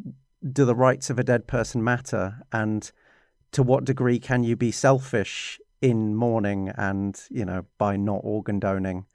do 0.52 0.66
the 0.66 0.76
rights 0.76 1.10
of 1.10 1.20
a 1.20 1.24
dead 1.24 1.48
person 1.48 1.84
matter 1.84 2.40
and 2.52 2.92
to 3.52 3.62
what 3.64 3.86
degree 3.86 4.20
can 4.20 4.44
you 4.44 4.56
be 4.56 4.72
selfish 4.72 5.60
in 5.82 6.16
mourning 6.16 6.70
and, 6.76 7.22
you 7.30 7.46
know, 7.46 7.66
by 7.78 7.96
not 7.96 8.22
organ 8.24 8.60
donating 8.60 9.06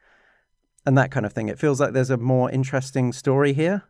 and 0.88 0.96
that 0.96 1.10
kind 1.10 1.26
of 1.26 1.32
thing. 1.34 1.48
It 1.48 1.58
feels 1.58 1.78
like 1.80 1.92
there's 1.92 2.08
a 2.10 2.16
more 2.16 2.50
interesting 2.50 3.12
story 3.12 3.52
here 3.52 3.82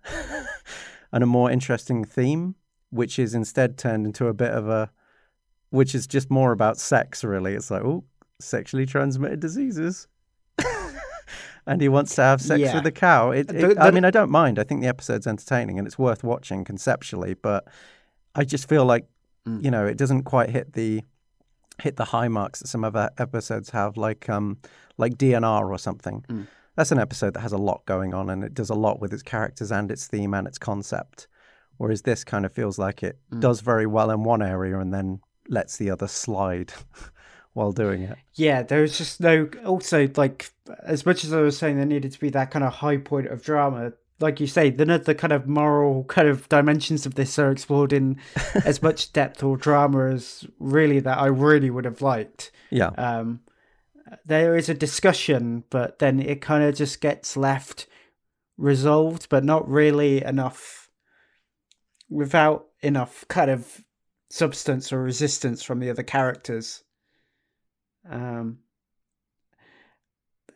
and 1.13 1.23
a 1.23 1.27
more 1.27 1.49
interesting 1.49 2.05
theme, 2.05 2.57
which 2.91 3.19
is 3.21 3.35
instead 3.35 3.79
turned 3.79 4.05
into 4.05 4.27
a 4.27 4.35
bit 4.35 4.51
of 4.51 4.69
a 4.69 4.91
which 5.71 5.95
is 5.95 6.07
just 6.09 6.29
more 6.31 6.51
about 6.53 6.77
sex, 6.79 7.23
really. 7.23 7.55
It's 7.55 7.71
like, 7.71 7.83
oh, 7.85 8.03
sexually 8.41 8.85
transmitted 8.87 9.39
diseases. 9.39 10.09
and 11.67 11.81
he 11.81 11.89
wants 11.89 12.15
to 12.17 12.23
have 12.23 12.41
sex 12.41 12.61
Yeah. 12.61 12.75
with 12.75 12.87
a 12.87 12.91
cow. 12.93 13.31
It, 13.31 13.51
it- 13.53 13.77
The- 13.77 13.81
I 13.83 13.91
mean, 13.91 14.05
I 14.05 14.11
don't 14.11 14.31
mind. 14.31 14.59
I 14.59 14.65
think 14.65 14.81
the 14.81 14.89
episode's 14.89 15.27
entertaining 15.27 15.79
and 15.79 15.87
it's 15.87 15.99
worth 15.99 16.25
watching 16.25 16.65
conceptually, 16.65 17.35
but 17.35 17.69
I 18.35 18.45
just 18.45 18.69
feel 18.69 18.85
like, 18.85 19.07
Mm. 19.47 19.63
you 19.65 19.71
know, 19.71 19.87
it 19.87 19.97
doesn't 19.97 20.25
quite 20.25 20.51
hit 20.51 20.73
the 20.73 21.03
hit 21.81 21.95
the 21.97 22.07
high 22.07 22.27
marks 22.29 22.59
that 22.59 22.67
some 22.67 22.83
other 22.83 23.09
episodes 23.19 23.71
have, 23.71 23.97
like 23.97 24.29
um, 24.29 24.59
like 24.97 25.17
DNR 25.17 25.65
or 25.71 25.79
something. 25.79 26.25
Mm. 26.29 26.47
That's 26.79 26.93
an 26.93 27.01
episode 27.01 27.35
that 27.35 27.41
has 27.41 27.51
a 27.53 27.59
lot 27.59 27.85
going 27.87 28.15
on 28.15 28.31
and 28.31 28.45
it 28.45 28.55
does 28.55 28.71
a 28.71 28.75
lot 28.75 29.01
with 29.01 29.13
its 29.13 29.25
characters 29.25 29.73
and 29.73 29.91
its 29.91 30.07
theme 30.07 30.33
and 30.33 30.47
its 30.47 30.59
concept. 30.59 31.27
Whereas 31.77 32.03
this 32.03 32.23
kind 32.23 32.47
of 32.47 32.53
feels 32.53 32.79
like 32.79 33.03
it 33.03 33.19
Mm. 33.33 33.41
does 33.41 33.63
very 33.63 33.85
well 33.85 34.13
in 34.13 34.23
one 34.23 34.43
area 34.43 34.79
and 34.79 34.95
then 34.95 35.19
lets 35.49 35.77
the 35.77 35.91
other 35.91 36.07
slide 36.07 36.73
while 37.53 37.73
doing 37.73 38.03
it. 38.03 38.17
Yeah, 38.35 38.63
there 38.63 38.81
was 38.83 38.97
just 38.97 39.21
no. 39.21 39.49
Also, 39.67 40.09
like 40.17 40.51
as 40.85 41.05
much 41.05 41.25
as 41.25 41.33
I 41.33 41.41
was 41.41 41.59
saying, 41.59 41.79
there 41.79 41.85
needed 41.85 42.13
to 42.13 42.21
be 42.21 42.31
that 42.31 42.53
kind 42.53 42.65
of 42.65 42.75
high 42.75 42.99
point 42.99 43.27
of 43.27 43.43
drama. 43.43 43.93
Like 44.21 44.39
you 44.39 44.47
say, 44.47 44.71
none 44.71 44.91
of 44.91 45.05
the 45.05 45.17
kind 45.17 45.33
of 45.33 45.49
moral 45.49 46.05
kind 46.05 46.29
of 46.29 46.49
dimensions 46.49 47.07
of 47.07 47.17
this 47.17 47.39
are 47.41 47.51
explored 47.51 47.93
in 47.93 48.19
as 48.65 48.83
much 48.83 49.13
depth 49.13 49.43
or 49.43 49.57
drama 49.57 50.11
as 50.13 50.47
really 50.61 51.01
that 51.01 51.19
I 51.19 51.27
really 51.27 51.71
would 51.71 51.85
have 51.87 52.03
liked. 52.03 52.53
Yeah. 52.71 52.91
Um, 52.99 53.41
there 54.25 54.57
is 54.57 54.69
a 54.69 54.75
discussion, 54.75 55.65
but 55.71 55.99
then 55.99 56.21
it 56.21 56.41
kind 56.41 56.65
of 56.65 56.75
just 56.75 57.01
gets 57.01 57.37
left 57.37 57.87
resolved, 58.57 59.29
but 59.29 59.45
not 59.45 59.69
really 59.69 60.23
enough 60.25 60.91
without 62.11 62.67
enough 62.81 63.25
kind 63.29 63.51
of 63.51 63.85
substance 64.31 64.93
or 64.93 65.03
resistance 65.03 65.63
from 65.63 65.81
the 65.81 65.91
other 65.91 66.03
characters. 66.03 66.83
Um, 68.09 68.59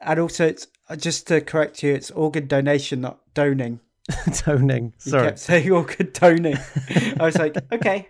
and 0.00 0.18
also, 0.18 0.46
it's 0.46 0.66
just 0.96 1.28
to 1.28 1.40
correct 1.40 1.82
you, 1.82 1.94
it's 1.94 2.10
organ 2.10 2.46
donation, 2.46 3.00
not 3.00 3.20
doning. 3.34 3.80
Toning. 4.34 4.94
You 5.04 5.10
Sorry. 5.12 5.26
kept 5.28 5.38
saying 5.38 5.70
organ 5.70 6.10
doning. 6.12 6.56
I 7.20 7.24
was 7.24 7.38
like, 7.38 7.56
okay, 7.72 8.08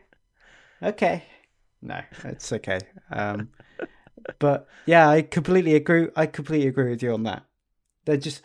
okay, 0.82 1.24
no, 1.82 2.00
it's 2.24 2.52
okay. 2.52 2.78
Um, 3.10 3.50
but 4.38 4.68
yeah, 4.86 5.08
I 5.08 5.22
completely 5.22 5.74
agree. 5.74 6.08
I 6.16 6.26
completely 6.26 6.68
agree 6.68 6.90
with 6.90 7.02
you 7.02 7.12
on 7.12 7.22
that. 7.24 7.44
They're 8.04 8.16
just 8.16 8.42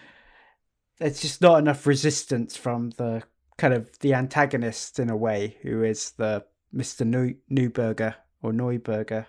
there's 1.00 1.22
just 1.22 1.42
not 1.42 1.60
enough 1.60 1.86
resistance 1.86 2.56
from 2.56 2.92
the 2.92 3.24
kind 3.58 3.74
of 3.74 4.00
the 4.00 4.14
antagonist 4.14 5.00
in 5.00 5.10
a 5.10 5.18
way, 5.18 5.58
who 5.62 5.84
is 5.84 6.12
the 6.12 6.46
Mister 6.72 7.06
New- 7.06 7.38
Newberger 7.52 8.16
or 8.42 8.52
Neuberger. 8.52 9.26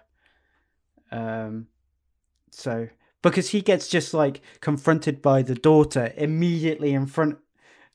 Um, 1.11 1.69
so 2.51 2.89
because 3.23 3.51
he 3.51 3.61
gets 3.61 3.89
just 3.89 4.15
like 4.15 4.41
confronted 4.61 5.23
by 5.23 5.43
the 5.43 5.55
daughter 5.55 6.13
immediately 6.17 6.93
in 6.93 7.07
front 7.07 7.39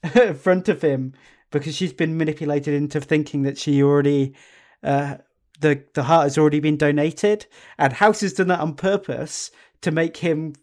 in 0.16 0.36
front 0.36 0.70
of 0.70 0.82
him 0.82 1.14
because 1.52 1.76
she's 1.76 1.94
been 1.94 2.18
manipulated 2.18 2.74
into 2.74 3.00
thinking 3.00 3.44
that 3.44 3.58
she 3.58 3.82
already 3.82 4.34
uh, 4.84 5.18
the 5.64 5.84
the 5.94 6.04
heart 6.04 6.24
has 6.24 6.38
already 6.38 6.60
been 6.60 6.78
donated 6.78 7.48
and 7.78 7.94
House 7.94 8.22
has 8.22 8.34
done 8.34 8.48
that 8.50 8.60
on 8.60 8.76
purpose 8.76 9.50
to 9.82 9.92
make 9.92 10.18
him 10.18 10.54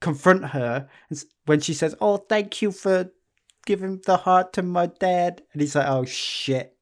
confront 0.00 0.46
her 0.46 0.88
when 1.44 1.60
she 1.60 1.72
says 1.72 1.94
oh 2.00 2.16
thank 2.16 2.60
you 2.60 2.72
for 2.72 3.10
giving 3.64 4.00
the 4.06 4.16
heart 4.18 4.52
to 4.52 4.62
my 4.62 4.86
dad 4.86 5.42
and 5.52 5.62
he's 5.62 5.74
like 5.74 5.88
oh 5.88 6.04
shit 6.04 6.76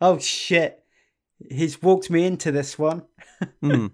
oh 0.00 0.18
shit 0.18 0.84
he's 1.50 1.82
walked 1.82 2.10
me 2.10 2.24
into 2.24 2.52
this 2.52 2.78
one 2.78 3.02
Mm. 3.62 3.90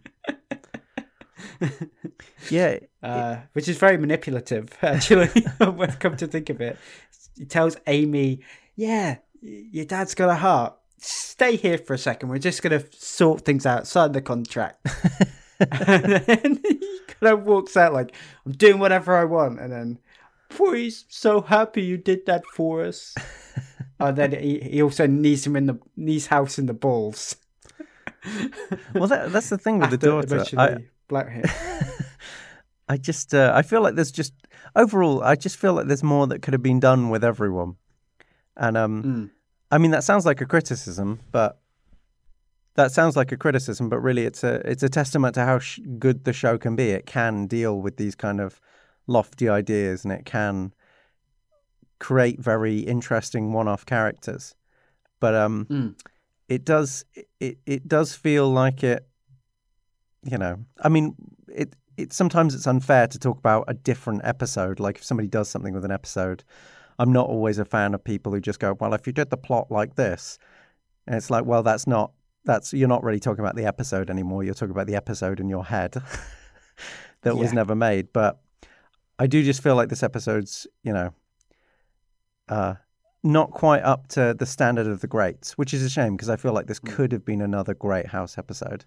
yeah, 2.50 2.78
uh, 3.02 3.36
which 3.52 3.68
is 3.68 3.78
very 3.78 3.96
manipulative, 3.96 4.76
actually, 4.82 5.28
when 5.58 5.90
I 5.90 5.94
come 5.94 6.16
to 6.16 6.26
think 6.26 6.50
of 6.50 6.60
it. 6.60 6.78
He 7.36 7.44
tells 7.44 7.76
Amy, 7.86 8.40
Yeah, 8.74 9.18
your 9.40 9.84
dad's 9.84 10.14
got 10.14 10.30
a 10.30 10.34
heart. 10.34 10.74
Stay 11.06 11.54
here 11.54 11.78
for 11.78 11.94
a 11.94 11.98
second. 11.98 12.30
We're 12.30 12.38
just 12.38 12.62
going 12.62 12.80
to 12.80 12.86
sort 12.96 13.44
things 13.44 13.64
out, 13.64 13.86
sign 13.86 14.10
the 14.10 14.20
contract. 14.20 14.84
and 15.60 16.04
then 16.26 16.60
he 16.64 17.00
kind 17.06 17.32
of 17.32 17.44
walks 17.44 17.76
out 17.76 17.92
like, 17.92 18.12
I'm 18.44 18.52
doing 18.52 18.80
whatever 18.80 19.16
I 19.16 19.24
want. 19.24 19.60
And 19.60 19.72
then, 19.72 19.98
please, 20.48 21.04
so 21.08 21.40
happy 21.42 21.82
you 21.82 21.96
did 21.96 22.26
that 22.26 22.44
for 22.54 22.82
us. 22.84 23.14
and 24.00 24.16
then 24.16 24.32
he, 24.32 24.58
he 24.58 24.82
also 24.82 25.06
knees 25.06 25.46
him 25.46 25.54
in 25.54 25.66
the 25.66 25.78
knees 25.96 26.26
house 26.26 26.58
in 26.58 26.66
the 26.66 26.74
balls. 26.74 27.36
well, 28.92 29.06
that, 29.06 29.30
that's 29.30 29.50
the 29.50 29.58
thing 29.58 29.78
with 29.78 29.90
the 29.90 29.98
daughter. 29.98 30.44
I, 30.58 30.78
black 31.06 31.28
hair. 31.28 31.44
I 32.88 32.96
just, 32.96 33.32
uh, 33.32 33.52
I 33.54 33.62
feel 33.62 33.80
like 33.80 33.94
there's 33.94 34.10
just 34.12 34.34
overall, 34.74 35.22
I 35.22 35.36
just 35.36 35.56
feel 35.56 35.74
like 35.74 35.86
there's 35.86 36.02
more 36.02 36.26
that 36.26 36.42
could 36.42 36.52
have 36.52 36.62
been 36.64 36.80
done 36.80 37.10
with 37.10 37.22
everyone. 37.22 37.76
And 38.56 38.76
um, 38.76 39.02
Mm. 39.02 39.30
I 39.76 39.78
mean, 39.78 39.90
that 39.90 40.04
sounds 40.04 40.24
like 40.24 40.40
a 40.40 40.46
criticism, 40.46 41.20
but 41.32 41.60
that 42.76 42.92
sounds 42.92 43.14
like 43.14 43.30
a 43.30 43.36
criticism, 43.36 43.90
but 43.90 43.98
really, 44.00 44.24
it's 44.24 44.42
a 44.42 44.54
it's 44.64 44.82
a 44.82 44.88
testament 44.88 45.34
to 45.34 45.44
how 45.44 45.58
sh- 45.58 45.80
good 45.98 46.24
the 46.24 46.32
show 46.32 46.56
can 46.56 46.76
be. 46.76 46.92
It 46.92 47.04
can 47.04 47.46
deal 47.46 47.82
with 47.82 47.98
these 47.98 48.14
kind 48.14 48.40
of 48.40 48.58
lofty 49.06 49.50
ideas, 49.50 50.02
and 50.02 50.14
it 50.14 50.24
can 50.24 50.72
create 51.98 52.40
very 52.40 52.78
interesting 52.78 53.52
one-off 53.52 53.84
characters. 53.84 54.54
But 55.20 55.34
um, 55.34 55.66
Mm. 55.68 55.94
it 56.48 56.64
does 56.64 57.04
it 57.38 57.58
it 57.66 57.86
does 57.86 58.14
feel 58.14 58.50
like 58.50 58.82
it. 58.82 59.06
You 60.22 60.38
know, 60.38 60.64
I 60.82 60.88
mean, 60.88 61.16
it 61.48 61.76
it 61.98 62.14
sometimes 62.14 62.54
it's 62.54 62.66
unfair 62.66 63.08
to 63.08 63.18
talk 63.18 63.36
about 63.36 63.64
a 63.68 63.74
different 63.74 64.22
episode. 64.24 64.80
Like 64.80 64.96
if 64.96 65.04
somebody 65.04 65.28
does 65.28 65.50
something 65.50 65.74
with 65.74 65.84
an 65.84 65.90
episode, 65.90 66.44
I'm 66.98 67.12
not 67.12 67.28
always 67.28 67.58
a 67.58 67.64
fan 67.64 67.94
of 67.94 68.02
people 68.02 68.32
who 68.32 68.40
just 68.40 68.58
go, 68.60 68.76
"Well, 68.80 68.94
if 68.94 69.06
you 69.06 69.12
did 69.12 69.30
the 69.30 69.36
plot 69.36 69.70
like 69.70 69.96
this," 69.96 70.38
and 71.06 71.14
it's 71.16 71.30
like, 71.30 71.44
"Well, 71.44 71.62
that's 71.62 71.86
not 71.86 72.12
that's 72.44 72.72
you're 72.72 72.88
not 72.88 73.02
really 73.04 73.20
talking 73.20 73.40
about 73.44 73.56
the 73.56 73.64
episode 73.66 74.08
anymore. 74.10 74.44
You're 74.44 74.54
talking 74.54 74.70
about 74.70 74.86
the 74.86 74.94
episode 74.96 75.40
in 75.40 75.48
your 75.48 75.64
head 75.64 75.96
that 77.22 77.36
was 77.36 77.52
never 77.52 77.74
made." 77.74 78.12
But 78.12 78.40
I 79.18 79.26
do 79.26 79.42
just 79.42 79.62
feel 79.62 79.74
like 79.76 79.88
this 79.88 80.02
episode's, 80.02 80.66
you 80.82 80.92
know, 80.92 81.12
uh, 82.48 82.74
not 83.22 83.50
quite 83.50 83.82
up 83.82 84.06
to 84.08 84.34
the 84.38 84.46
standard 84.46 84.86
of 84.86 85.00
the 85.00 85.06
greats, 85.06 85.58
which 85.58 85.74
is 85.74 85.82
a 85.82 85.90
shame 85.90 86.14
because 86.16 86.28
I 86.28 86.36
feel 86.36 86.52
like 86.52 86.66
this 86.66 86.80
Mm. 86.80 86.92
could 86.94 87.12
have 87.12 87.24
been 87.24 87.40
another 87.42 87.74
great 87.74 88.06
House 88.08 88.38
episode. 88.38 88.84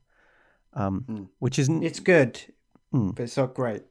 Um, 0.74 1.04
Mm. 1.10 1.30
Which 1.40 1.60
isn't 1.60 1.84
It's 1.84 2.00
good, 2.00 2.40
Mm. 2.94 3.16
but 3.16 3.24
it's 3.24 3.38
not 3.38 3.54
great. 3.54 3.84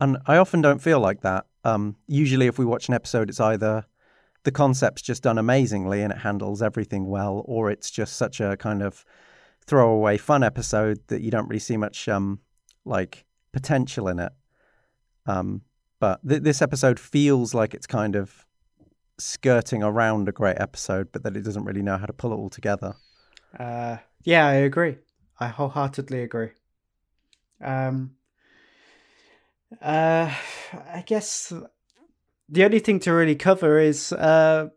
And 0.00 0.18
I 0.26 0.36
often 0.36 0.60
don't 0.60 0.80
feel 0.80 1.00
like 1.00 1.20
that. 1.22 1.46
Um, 1.64 1.96
usually, 2.06 2.46
if 2.46 2.58
we 2.58 2.64
watch 2.64 2.88
an 2.88 2.94
episode, 2.94 3.28
it's 3.28 3.40
either 3.40 3.84
the 4.44 4.52
concept's 4.52 5.02
just 5.02 5.22
done 5.22 5.38
amazingly 5.38 6.02
and 6.02 6.12
it 6.12 6.18
handles 6.18 6.62
everything 6.62 7.06
well, 7.06 7.42
or 7.44 7.70
it's 7.70 7.90
just 7.90 8.16
such 8.16 8.40
a 8.40 8.56
kind 8.56 8.82
of 8.82 9.04
throwaway 9.66 10.16
fun 10.16 10.42
episode 10.42 10.98
that 11.08 11.20
you 11.20 11.30
don't 11.30 11.48
really 11.48 11.60
see 11.60 11.76
much 11.76 12.08
um, 12.08 12.40
like 12.84 13.26
potential 13.52 14.08
in 14.08 14.18
it. 14.18 14.32
Um, 15.26 15.62
but 15.98 16.26
th- 16.26 16.42
this 16.42 16.62
episode 16.62 16.98
feels 16.98 17.52
like 17.52 17.74
it's 17.74 17.86
kind 17.86 18.16
of 18.16 18.46
skirting 19.18 19.82
around 19.82 20.28
a 20.28 20.32
great 20.32 20.58
episode, 20.58 21.12
but 21.12 21.22
that 21.22 21.36
it 21.36 21.42
doesn't 21.42 21.64
really 21.64 21.82
know 21.82 21.98
how 21.98 22.06
to 22.06 22.12
pull 22.12 22.32
it 22.32 22.36
all 22.36 22.48
together. 22.48 22.94
Uh, 23.58 23.98
yeah, 24.24 24.46
I 24.46 24.54
agree. 24.54 24.96
I 25.38 25.48
wholeheartedly 25.48 26.22
agree. 26.22 26.50
Um, 27.62 28.12
uh, 29.80 30.32
I 30.92 31.02
guess 31.06 31.52
the 32.48 32.64
only 32.64 32.80
thing 32.80 33.00
to 33.00 33.12
really 33.12 33.36
cover 33.36 33.78
is 33.78 34.12
uh, 34.12 34.68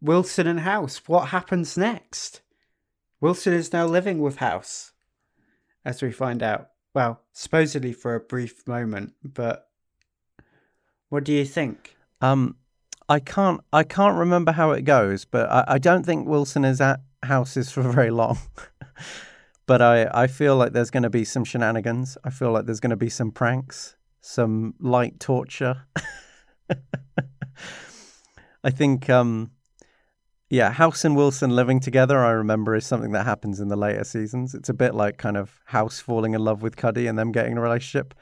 Wilson 0.00 0.46
and 0.46 0.60
House. 0.60 1.02
What 1.06 1.28
happens 1.28 1.76
next? 1.76 2.42
Wilson 3.20 3.52
is 3.52 3.72
now 3.72 3.86
living 3.86 4.18
with 4.18 4.36
House, 4.36 4.92
as 5.84 6.02
we 6.02 6.10
find 6.10 6.42
out. 6.42 6.70
Well, 6.94 7.22
supposedly 7.32 7.92
for 7.92 8.14
a 8.14 8.20
brief 8.20 8.66
moment, 8.66 9.14
but 9.22 9.68
what 11.08 11.24
do 11.24 11.32
you 11.32 11.44
think? 11.44 11.96
Um, 12.20 12.56
I 13.08 13.20
can't 13.20 13.60
I 13.72 13.84
can't 13.84 14.16
remember 14.16 14.52
how 14.52 14.72
it 14.72 14.82
goes, 14.82 15.24
but 15.24 15.48
I, 15.50 15.64
I 15.68 15.78
don't 15.78 16.04
think 16.04 16.26
Wilson 16.26 16.64
is 16.64 16.80
at 16.80 17.00
House's 17.22 17.70
for 17.70 17.82
very 17.82 18.10
long. 18.10 18.38
but 19.66 19.80
I, 19.80 20.08
I 20.12 20.26
feel 20.26 20.56
like 20.56 20.72
there's 20.72 20.90
going 20.90 21.02
to 21.04 21.10
be 21.10 21.24
some 21.24 21.44
shenanigans. 21.44 22.18
I 22.24 22.30
feel 22.30 22.50
like 22.50 22.66
there's 22.66 22.80
going 22.80 22.90
to 22.90 22.96
be 22.96 23.08
some 23.10 23.30
pranks, 23.30 23.96
some 24.20 24.74
light 24.80 25.20
torture. 25.20 25.86
I 28.64 28.70
think, 28.70 29.08
um, 29.10 29.52
yeah, 30.50 30.70
House 30.70 31.04
and 31.04 31.16
Wilson 31.16 31.50
living 31.50 31.80
together, 31.80 32.18
I 32.18 32.30
remember, 32.30 32.74
is 32.74 32.86
something 32.86 33.12
that 33.12 33.24
happens 33.24 33.60
in 33.60 33.68
the 33.68 33.76
later 33.76 34.04
seasons. 34.04 34.54
It's 34.54 34.68
a 34.68 34.74
bit 34.74 34.94
like 34.94 35.16
kind 35.18 35.36
of 35.36 35.60
House 35.66 36.00
falling 36.00 36.34
in 36.34 36.44
love 36.44 36.62
with 36.62 36.76
Cuddy 36.76 37.06
and 37.06 37.18
them 37.18 37.32
getting 37.32 37.56
a 37.56 37.60
relationship. 37.60 38.14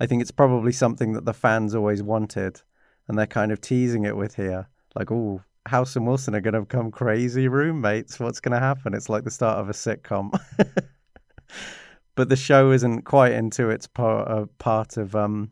I 0.00 0.06
think 0.06 0.22
it's 0.22 0.30
probably 0.30 0.72
something 0.72 1.12
that 1.12 1.24
the 1.24 1.34
fans 1.34 1.74
always 1.74 2.02
wanted 2.02 2.62
and 3.06 3.18
they're 3.18 3.26
kind 3.26 3.52
of 3.52 3.60
teasing 3.60 4.04
it 4.04 4.16
with 4.16 4.36
here. 4.36 4.68
Like, 4.94 5.10
oh, 5.10 5.42
House 5.66 5.96
and 5.96 6.06
Wilson 6.06 6.34
are 6.34 6.40
going 6.40 6.54
to 6.54 6.60
become 6.60 6.90
crazy 6.90 7.48
roommates. 7.48 8.20
What's 8.20 8.40
going 8.40 8.52
to 8.52 8.60
happen? 8.60 8.94
It's 8.94 9.08
like 9.08 9.24
the 9.24 9.30
start 9.30 9.58
of 9.58 9.70
a 9.70 9.72
sitcom. 9.72 10.38
but 12.14 12.28
the 12.28 12.36
show 12.36 12.70
isn't 12.70 13.02
quite 13.02 13.32
into 13.32 13.70
its 13.70 13.86
part, 13.86 14.28
uh, 14.28 14.46
part 14.58 14.98
of 14.98 15.16
um, 15.16 15.50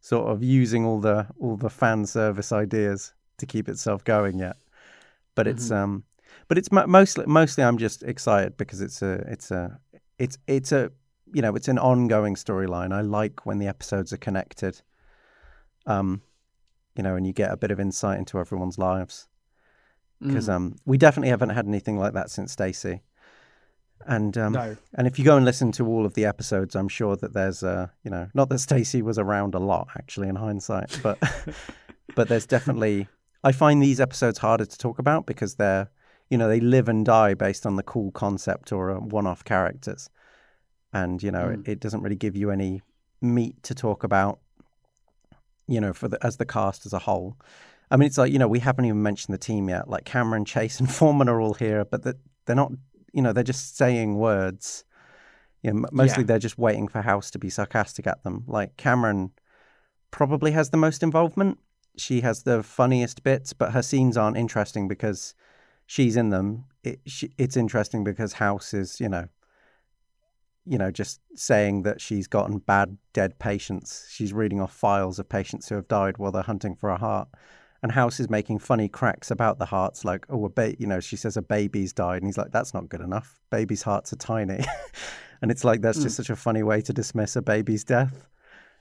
sort 0.00 0.28
of 0.28 0.42
using 0.42 0.84
all 0.84 1.00
the 1.00 1.26
all 1.40 1.56
the 1.56 1.70
fan 1.70 2.04
service 2.04 2.52
ideas 2.52 3.14
to 3.38 3.46
keep 3.46 3.68
itself 3.68 4.04
going 4.04 4.38
yet. 4.38 4.56
But 5.34 5.46
it's 5.46 5.70
um, 5.70 6.04
but 6.48 6.58
it's 6.58 6.70
mo- 6.70 6.86
mostly 6.86 7.24
mostly 7.26 7.64
I'm 7.64 7.78
just 7.78 8.02
excited 8.02 8.56
because 8.58 8.82
it's 8.82 9.00
a 9.00 9.24
it's 9.26 9.50
a 9.50 9.80
it's 10.18 10.36
it's 10.46 10.72
a 10.72 10.90
you 11.32 11.40
know 11.40 11.56
it's 11.56 11.68
an 11.68 11.78
ongoing 11.78 12.34
storyline. 12.34 12.92
I 12.92 13.00
like 13.00 13.46
when 13.46 13.58
the 13.58 13.68
episodes 13.68 14.12
are 14.12 14.18
connected. 14.18 14.80
Um, 15.86 16.20
you 16.94 17.02
know, 17.02 17.16
and 17.16 17.26
you 17.26 17.32
get 17.32 17.52
a 17.52 17.56
bit 17.56 17.70
of 17.70 17.78
insight 17.78 18.18
into 18.18 18.38
everyone's 18.38 18.78
lives 18.78 19.28
because 20.20 20.48
Mm. 20.48 20.52
um, 20.54 20.76
we 20.86 20.96
definitely 20.98 21.28
haven't 21.30 21.50
had 21.50 21.66
anything 21.66 21.98
like 21.98 22.14
that 22.14 22.30
since 22.30 22.52
Stacy. 22.52 23.02
And 24.06 24.36
um, 24.38 24.52
no. 24.52 24.76
and 24.94 25.06
if 25.06 25.18
you 25.18 25.24
go 25.24 25.36
and 25.36 25.44
listen 25.44 25.72
to 25.72 25.86
all 25.86 26.06
of 26.06 26.14
the 26.14 26.24
episodes, 26.26 26.76
I'm 26.76 26.88
sure 26.88 27.16
that 27.16 27.32
there's 27.32 27.62
uh, 27.62 27.88
you 28.04 28.10
know, 28.10 28.28
not 28.34 28.48
that 28.50 28.58
Stacy 28.60 29.02
was 29.02 29.18
around 29.18 29.54
a 29.54 29.58
lot 29.58 29.88
actually 29.96 30.28
in 30.28 30.36
hindsight, 30.36 31.00
but 31.02 31.18
but 32.14 32.28
there's 32.28 32.46
definitely 32.46 33.08
I 33.42 33.52
find 33.52 33.82
these 33.82 34.00
episodes 34.00 34.38
harder 34.38 34.64
to 34.66 34.78
talk 34.78 34.98
about 34.98 35.26
because 35.26 35.56
they're 35.56 35.90
you 36.30 36.38
know 36.38 36.48
they 36.48 36.60
live 36.60 36.88
and 36.88 37.04
die 37.04 37.34
based 37.34 37.66
on 37.66 37.76
the 37.76 37.82
cool 37.82 38.10
concept 38.12 38.70
or 38.72 38.90
uh, 38.92 39.00
one-off 39.00 39.42
characters, 39.44 40.08
and 40.92 41.22
you 41.22 41.30
know 41.32 41.46
Mm. 41.48 41.60
it, 41.66 41.68
it 41.72 41.80
doesn't 41.80 42.02
really 42.02 42.16
give 42.16 42.36
you 42.36 42.50
any 42.50 42.82
meat 43.20 43.62
to 43.64 43.74
talk 43.74 44.04
about. 44.04 44.38
You 45.66 45.80
know, 45.80 45.92
for 45.92 46.06
the 46.06 46.24
as 46.24 46.36
the 46.36 46.46
cast 46.46 46.86
as 46.86 46.92
a 46.92 47.00
whole. 47.00 47.36
I 47.90 47.96
mean, 47.96 48.06
it's 48.06 48.18
like 48.18 48.32
you 48.32 48.38
know 48.38 48.48
we 48.48 48.58
haven't 48.60 48.84
even 48.84 49.02
mentioned 49.02 49.32
the 49.34 49.38
team 49.38 49.68
yet. 49.68 49.88
Like 49.88 50.04
Cameron, 50.04 50.44
Chase, 50.44 50.80
and 50.80 50.90
Foreman 50.94 51.28
are 51.28 51.40
all 51.40 51.54
here, 51.54 51.84
but 51.84 52.02
that 52.02 52.16
they're 52.46 52.56
not. 52.56 52.72
You 53.12 53.22
know, 53.22 53.32
they're 53.32 53.44
just 53.44 53.76
saying 53.78 54.16
words. 54.16 54.84
You 55.62 55.72
know, 55.72 55.78
m- 55.80 55.86
mostly 55.92 56.22
Yeah. 56.22 56.26
they're 56.26 56.38
just 56.38 56.58
waiting 56.58 56.86
for 56.88 57.00
House 57.02 57.30
to 57.30 57.38
be 57.38 57.48
sarcastic 57.50 58.06
at 58.06 58.22
them. 58.24 58.44
Like 58.46 58.76
Cameron 58.76 59.30
probably 60.10 60.50
has 60.52 60.70
the 60.70 60.76
most 60.76 61.02
involvement. 61.02 61.58
She 61.96 62.20
has 62.20 62.42
the 62.42 62.62
funniest 62.62 63.22
bits, 63.22 63.52
but 63.54 63.72
her 63.72 63.80
scenes 63.82 64.16
aren't 64.18 64.36
interesting 64.36 64.86
because 64.86 65.34
she's 65.86 66.14
in 66.16 66.28
them. 66.28 66.64
It, 66.84 67.00
she, 67.06 67.30
it's 67.38 67.56
interesting 67.56 68.04
because 68.04 68.34
House 68.34 68.74
is, 68.74 69.00
you 69.00 69.08
know, 69.08 69.28
you 70.66 70.76
know, 70.76 70.90
just 70.90 71.20
saying 71.34 71.82
that 71.84 72.00
she's 72.00 72.26
gotten 72.26 72.58
bad 72.58 72.98
dead 73.14 73.38
patients. 73.38 74.08
She's 74.10 74.32
reading 74.32 74.60
off 74.60 74.72
files 74.74 75.18
of 75.18 75.28
patients 75.28 75.68
who 75.68 75.76
have 75.76 75.88
died 75.88 76.18
while 76.18 76.32
they're 76.32 76.42
hunting 76.42 76.74
for 76.74 76.90
a 76.90 76.98
heart. 76.98 77.28
And 77.82 77.92
House 77.92 78.20
is 78.20 78.30
making 78.30 78.58
funny 78.58 78.88
cracks 78.88 79.30
about 79.30 79.58
the 79.58 79.66
hearts, 79.66 80.04
like, 80.04 80.26
oh, 80.28 80.44
a 80.44 80.48
ba-, 80.48 80.76
you 80.78 80.86
know, 80.86 81.00
she 81.00 81.16
says 81.16 81.36
a 81.36 81.42
baby's 81.42 81.92
died, 81.92 82.18
and 82.18 82.26
he's 82.26 82.38
like, 82.38 82.50
that's 82.50 82.74
not 82.74 82.88
good 82.88 83.00
enough. 83.00 83.38
Babies' 83.50 83.82
hearts 83.82 84.12
are 84.12 84.16
tiny, 84.16 84.64
and 85.42 85.50
it's 85.50 85.64
like 85.64 85.82
that's 85.82 85.98
mm. 85.98 86.04
just 86.04 86.16
such 86.16 86.30
a 86.30 86.36
funny 86.36 86.62
way 86.62 86.80
to 86.80 86.92
dismiss 86.92 87.36
a 87.36 87.42
baby's 87.42 87.84
death 87.84 88.28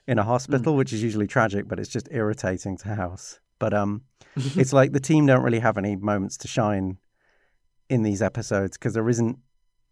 in 0.07 0.19
a 0.19 0.23
hospital, 0.23 0.73
mm. 0.73 0.77
which 0.77 0.93
is 0.93 1.03
usually 1.03 1.27
tragic, 1.27 1.67
but 1.67 1.79
it's 1.79 1.89
just 1.89 2.07
irritating 2.11 2.77
to 2.77 2.95
House. 2.95 3.39
But 3.59 3.73
um, 3.73 4.03
it's 4.35 4.73
like 4.73 4.91
the 4.91 4.99
team 4.99 5.25
don't 5.25 5.43
really 5.43 5.59
have 5.59 5.77
any 5.77 5.95
moments 5.95 6.37
to 6.37 6.47
shine 6.47 6.97
in 7.89 8.03
these 8.03 8.21
episodes 8.21 8.77
because 8.77 8.93
there 8.93 9.07
isn't 9.07 9.37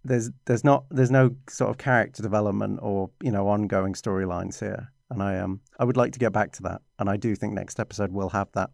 there's 0.04 0.32
there's 0.46 0.64
not 0.64 0.86
there's 0.90 1.12
no 1.12 1.36
sort 1.50 1.70
of 1.70 1.78
character 1.78 2.22
development 2.22 2.80
or 2.82 3.10
you 3.22 3.32
know 3.32 3.48
ongoing 3.48 3.94
storylines 3.94 4.60
here 4.60 4.92
and 5.10 5.22
i 5.22 5.38
um 5.38 5.62
i 5.80 5.86
would 5.86 5.98
like 5.98 6.12
to 6.12 6.20
get 6.20 6.34
back 6.34 6.52
to 6.52 6.64
that 6.64 6.82
and 7.00 7.10
i 7.10 7.16
do 7.16 7.36
think 7.36 7.54
next 7.54 7.80
episode 7.80 8.12
will 8.12 8.30
have 8.30 8.52
that 8.54 8.72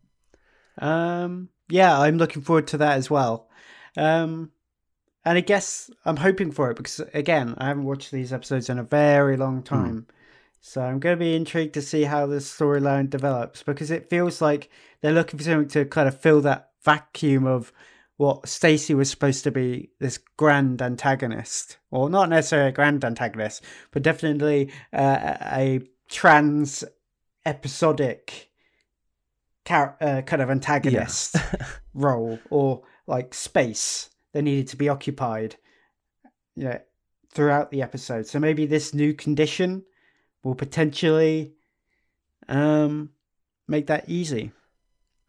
um 0.80 1.50
yeah 1.70 2.00
i'm 2.00 2.18
looking 2.18 2.42
forward 2.42 2.68
to 2.68 2.78
that 2.78 2.98
as 2.98 3.10
well 3.10 3.50
um 3.98 4.52
and 5.26 5.38
i 5.38 5.42
guess 5.42 5.90
i'm 6.06 6.18
hoping 6.18 6.52
for 6.52 6.72
it 6.72 6.78
because 6.78 7.00
again 7.14 7.56
i 7.58 7.68
haven't 7.68 7.86
watched 7.86 8.12
these 8.12 8.34
episodes 8.34 8.70
in 8.70 8.80
a 8.80 8.84
very 8.84 9.38
long 9.38 9.58
hmm. 9.58 9.64
time 9.64 10.02
mm. 10.02 10.14
so 10.62 10.82
i'm 10.82 11.00
going 11.00 11.18
to 11.18 11.20
be 11.20 11.36
intrigued 11.36 11.74
to 11.74 11.82
see 11.82 12.04
how 12.04 12.26
this 12.26 12.52
storyline 12.52 13.10
develops 13.10 13.64
because 13.64 13.92
it 13.92 14.10
feels 14.10 14.42
like 14.42 14.70
they're 15.02 15.14
looking 15.14 15.38
for 15.38 15.44
something 15.44 15.68
to 15.68 15.86
kind 15.86 16.08
of 16.08 16.20
fill 16.20 16.42
that 16.42 16.72
vacuum 16.84 17.46
of 17.46 17.72
what 18.20 18.50
Stacy 18.50 18.94
was 18.94 19.10
supposed 19.10 19.46
to 19.46 19.52
be 19.52 19.92
this 20.00 20.18
grand 20.36 20.82
antagonist, 20.82 21.78
or 21.90 22.10
not 22.10 22.28
necessarily 22.28 22.68
a 22.68 22.74
grand 22.74 23.06
antagonist, 23.06 23.64
but 23.92 24.04
definitely 24.04 24.70
uh, 24.92 25.38
a 25.54 25.80
trans 26.10 26.84
episodic 27.46 28.49
car- 29.70 29.95
uh, 30.01 30.22
kind 30.24 30.41
of 30.41 30.49
antagonist 30.49 31.36
yeah. 31.36 31.65
role, 31.93 32.39
or 32.49 32.82
like 33.07 33.34
space 33.34 34.09
that 34.34 34.41
needed 34.41 34.67
to 34.70 34.76
be 34.76 34.89
occupied, 34.89 35.55
you 36.55 36.63
know, 36.65 36.80
throughout 37.34 37.72
the 37.72 37.82
episode. 37.82 38.26
So 38.26 38.39
maybe 38.39 38.65
this 38.65 38.93
new 38.93 39.13
condition 39.13 39.84
will 40.43 40.55
potentially 40.55 41.53
um, 42.47 43.11
make 43.67 43.88
that 43.88 44.09
easy. 44.09 44.51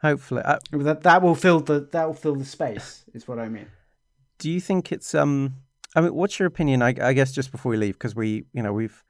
Hopefully, 0.01 0.43
uh, 0.43 0.59
that 0.73 1.03
that 1.03 1.23
will 1.23 1.35
fill 1.35 1.61
the 1.61 1.89
that 1.93 2.07
will 2.07 2.15
fill 2.15 2.37
the 2.37 2.45
space. 2.45 3.05
is 3.13 3.29
what 3.29 3.39
I 3.39 3.49
mean. 3.51 3.67
Do 4.39 4.51
you 4.51 4.61
think 4.61 4.91
it's 4.91 5.15
um? 5.15 5.57
I 5.95 6.01
mean, 6.01 6.15
what's 6.15 6.39
your 6.39 6.47
opinion? 6.47 6.83
I, 6.83 6.95
I 7.01 7.13
guess 7.13 7.33
just 7.33 7.53
before 7.53 7.71
we 7.71 7.77
leave, 7.77 7.95
because 7.95 8.17
we, 8.17 8.47
you 8.55 8.63
know, 8.63 8.73
we've. 8.73 9.05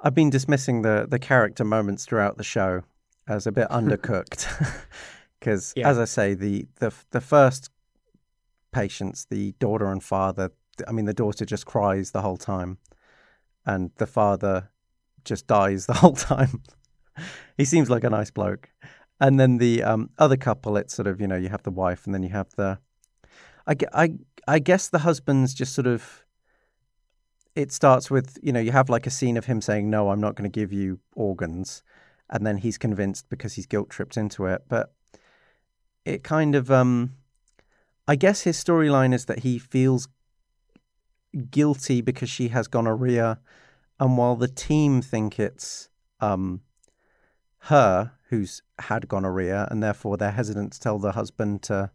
I've 0.00 0.14
been 0.14 0.30
dismissing 0.30 0.82
the 0.82 1.06
the 1.08 1.18
character 1.18 1.64
moments 1.64 2.04
throughout 2.04 2.36
the 2.36 2.44
show 2.44 2.84
as 3.30 3.46
a 3.46 3.52
bit 3.52 3.68
undercooked, 3.70 4.46
because 5.38 5.72
yeah. 5.76 5.88
as 5.88 5.98
I 5.98 6.04
say, 6.04 6.34
the 6.34 6.66
the 6.80 6.92
the 7.10 7.20
first 7.20 7.70
patients, 8.72 9.26
the 9.30 9.52
daughter 9.58 9.90
and 9.90 10.02
father. 10.02 10.50
I 10.88 10.92
mean, 10.92 11.04
the 11.04 11.14
daughter 11.14 11.44
just 11.44 11.66
cries 11.66 12.12
the 12.12 12.22
whole 12.22 12.38
time, 12.38 12.78
and 13.66 13.90
the 13.96 14.06
father 14.06 14.70
just 15.24 15.46
dies 15.46 15.86
the 15.86 15.94
whole 15.94 16.14
time. 16.14 16.62
he 17.56 17.64
seems 17.64 17.90
like 17.90 18.04
a 18.04 18.10
nice 18.10 18.30
bloke. 18.30 18.70
And 19.20 19.38
then 19.38 19.58
the 19.58 19.82
um, 19.82 20.10
other 20.18 20.38
couple, 20.38 20.78
it's 20.78 20.94
sort 20.94 21.06
of, 21.06 21.20
you 21.20 21.28
know, 21.28 21.36
you 21.36 21.50
have 21.50 21.62
the 21.62 21.70
wife 21.70 22.06
and 22.06 22.14
then 22.14 22.22
you 22.22 22.30
have 22.30 22.48
the. 22.56 22.78
I, 23.66 23.76
I, 23.92 24.12
I 24.48 24.58
guess 24.58 24.88
the 24.88 25.00
husband's 25.00 25.52
just 25.52 25.74
sort 25.74 25.86
of. 25.86 26.24
It 27.54 27.72
starts 27.72 28.10
with, 28.10 28.38
you 28.42 28.52
know, 28.52 28.60
you 28.60 28.72
have 28.72 28.88
like 28.88 29.06
a 29.06 29.10
scene 29.10 29.36
of 29.36 29.44
him 29.44 29.60
saying, 29.60 29.90
no, 29.90 30.10
I'm 30.10 30.20
not 30.20 30.36
going 30.36 30.50
to 30.50 30.60
give 30.60 30.72
you 30.72 31.00
organs. 31.14 31.82
And 32.30 32.46
then 32.46 32.58
he's 32.58 32.78
convinced 32.78 33.28
because 33.28 33.54
he's 33.54 33.66
guilt 33.66 33.90
tripped 33.90 34.16
into 34.16 34.46
it. 34.46 34.62
But 34.68 34.94
it 36.04 36.22
kind 36.22 36.54
of. 36.54 36.70
um 36.70 37.14
I 38.08 38.16
guess 38.16 38.42
his 38.42 38.62
storyline 38.62 39.14
is 39.14 39.26
that 39.26 39.40
he 39.40 39.58
feels 39.58 40.08
guilty 41.50 42.00
because 42.00 42.28
she 42.28 42.48
has 42.48 42.66
gonorrhea, 42.66 43.38
and 44.00 44.18
while 44.18 44.34
the 44.34 44.48
team 44.48 45.00
think 45.00 45.38
it's 45.38 45.88
um, 46.18 46.62
her 47.64 48.12
who's 48.28 48.62
had 48.80 49.06
gonorrhea, 49.06 49.68
and 49.70 49.80
therefore 49.80 50.16
they're 50.16 50.32
hesitant 50.32 50.72
to 50.72 50.80
tell 50.80 50.98
the 50.98 51.12
husband 51.12 51.62
to 51.62 51.90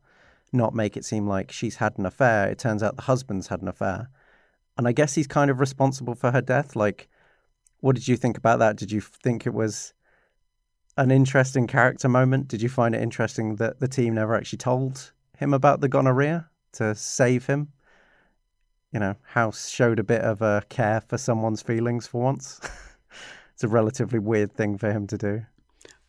not 0.53 0.73
make 0.73 0.95
it 0.95 1.03
seem 1.03 1.27
like 1.27 1.51
she's 1.51 1.77
had 1.77 1.97
an 1.97 2.05
affair. 2.05 2.47
It 2.47 2.59
turns 2.59 2.81
out 2.81 2.95
the 2.95 3.03
husband's 3.03 3.47
had 3.47 3.61
an 3.61 3.67
affair. 3.67 4.09
And 4.77 4.87
I 4.87 4.91
guess 4.91 5.15
he's 5.15 5.27
kind 5.27 5.51
of 5.51 5.59
responsible 5.59 6.15
for 6.15 6.31
her 6.31 6.41
death. 6.41 6.75
Like, 6.75 7.09
what 7.79 7.95
did 7.95 8.07
you 8.07 8.15
think 8.15 8.37
about 8.37 8.59
that? 8.59 8.77
Did 8.77 8.91
you 8.91 9.01
think 9.01 9.45
it 9.45 9.53
was 9.53 9.93
an 10.97 11.11
interesting 11.11 11.67
character 11.67 12.07
moment? 12.07 12.47
Did 12.47 12.61
you 12.61 12.69
find 12.69 12.95
it 12.95 13.01
interesting 13.01 13.55
that 13.57 13.79
the 13.79 13.87
team 13.87 14.15
never 14.15 14.35
actually 14.35 14.57
told 14.57 15.11
him 15.37 15.53
about 15.53 15.81
the 15.81 15.89
gonorrhea 15.89 16.49
to 16.73 16.95
save 16.95 17.45
him? 17.47 17.71
You 18.91 18.99
know, 18.99 19.15
House 19.23 19.69
showed 19.69 19.99
a 19.99 20.03
bit 20.03 20.21
of 20.21 20.41
a 20.41 20.63
care 20.69 21.01
for 21.01 21.17
someone's 21.17 21.61
feelings 21.61 22.07
for 22.07 22.21
once. 22.21 22.61
it's 23.53 23.63
a 23.63 23.67
relatively 23.67 24.19
weird 24.19 24.53
thing 24.53 24.77
for 24.77 24.91
him 24.91 25.07
to 25.07 25.17
do. 25.17 25.45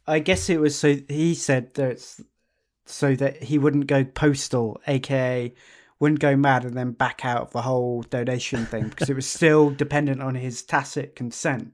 I 0.06 0.20
guess 0.20 0.48
it 0.48 0.60
was 0.60 0.78
so 0.78 0.96
he 1.08 1.34
said 1.34 1.74
that 1.74 2.00
so 2.84 3.16
that 3.16 3.42
he 3.42 3.58
wouldn't 3.58 3.88
go 3.88 4.04
postal, 4.04 4.80
aka 4.86 5.52
wouldn't 5.98 6.20
go 6.20 6.36
mad 6.36 6.64
and 6.64 6.76
then 6.76 6.92
back 6.92 7.24
out 7.24 7.42
of 7.42 7.50
the 7.52 7.62
whole 7.62 8.02
donation 8.02 8.66
thing 8.66 8.88
because 8.88 9.08
it 9.08 9.16
was 9.16 9.26
still 9.30 9.70
dependent 9.70 10.22
on 10.22 10.34
his 10.34 10.62
tacit 10.62 11.16
consent. 11.16 11.72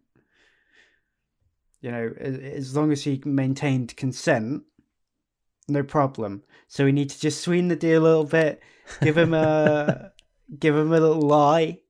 You 1.83 1.91
know, 1.91 2.15
as 2.17 2.77
long 2.77 2.93
as 2.93 3.03
he 3.03 3.21
maintained 3.25 3.97
consent, 3.97 4.63
no 5.69 5.83
problem. 5.83 6.45
So 6.69 6.85
we 6.85 6.93
need 6.93 7.11
to 7.11 7.21
just 7.21 7.43
sweeten 7.43 7.69
the 7.69 7.77
deal 7.77 8.03
a 8.03 8.05
little 8.05 8.25
bit, 8.25 8.63
give 9.03 9.19
him 9.19 9.35
a 9.35 10.13
give 10.59 10.77
him 10.77 10.93
a 10.93 11.01
little 11.01 11.21
lie, 11.21 11.81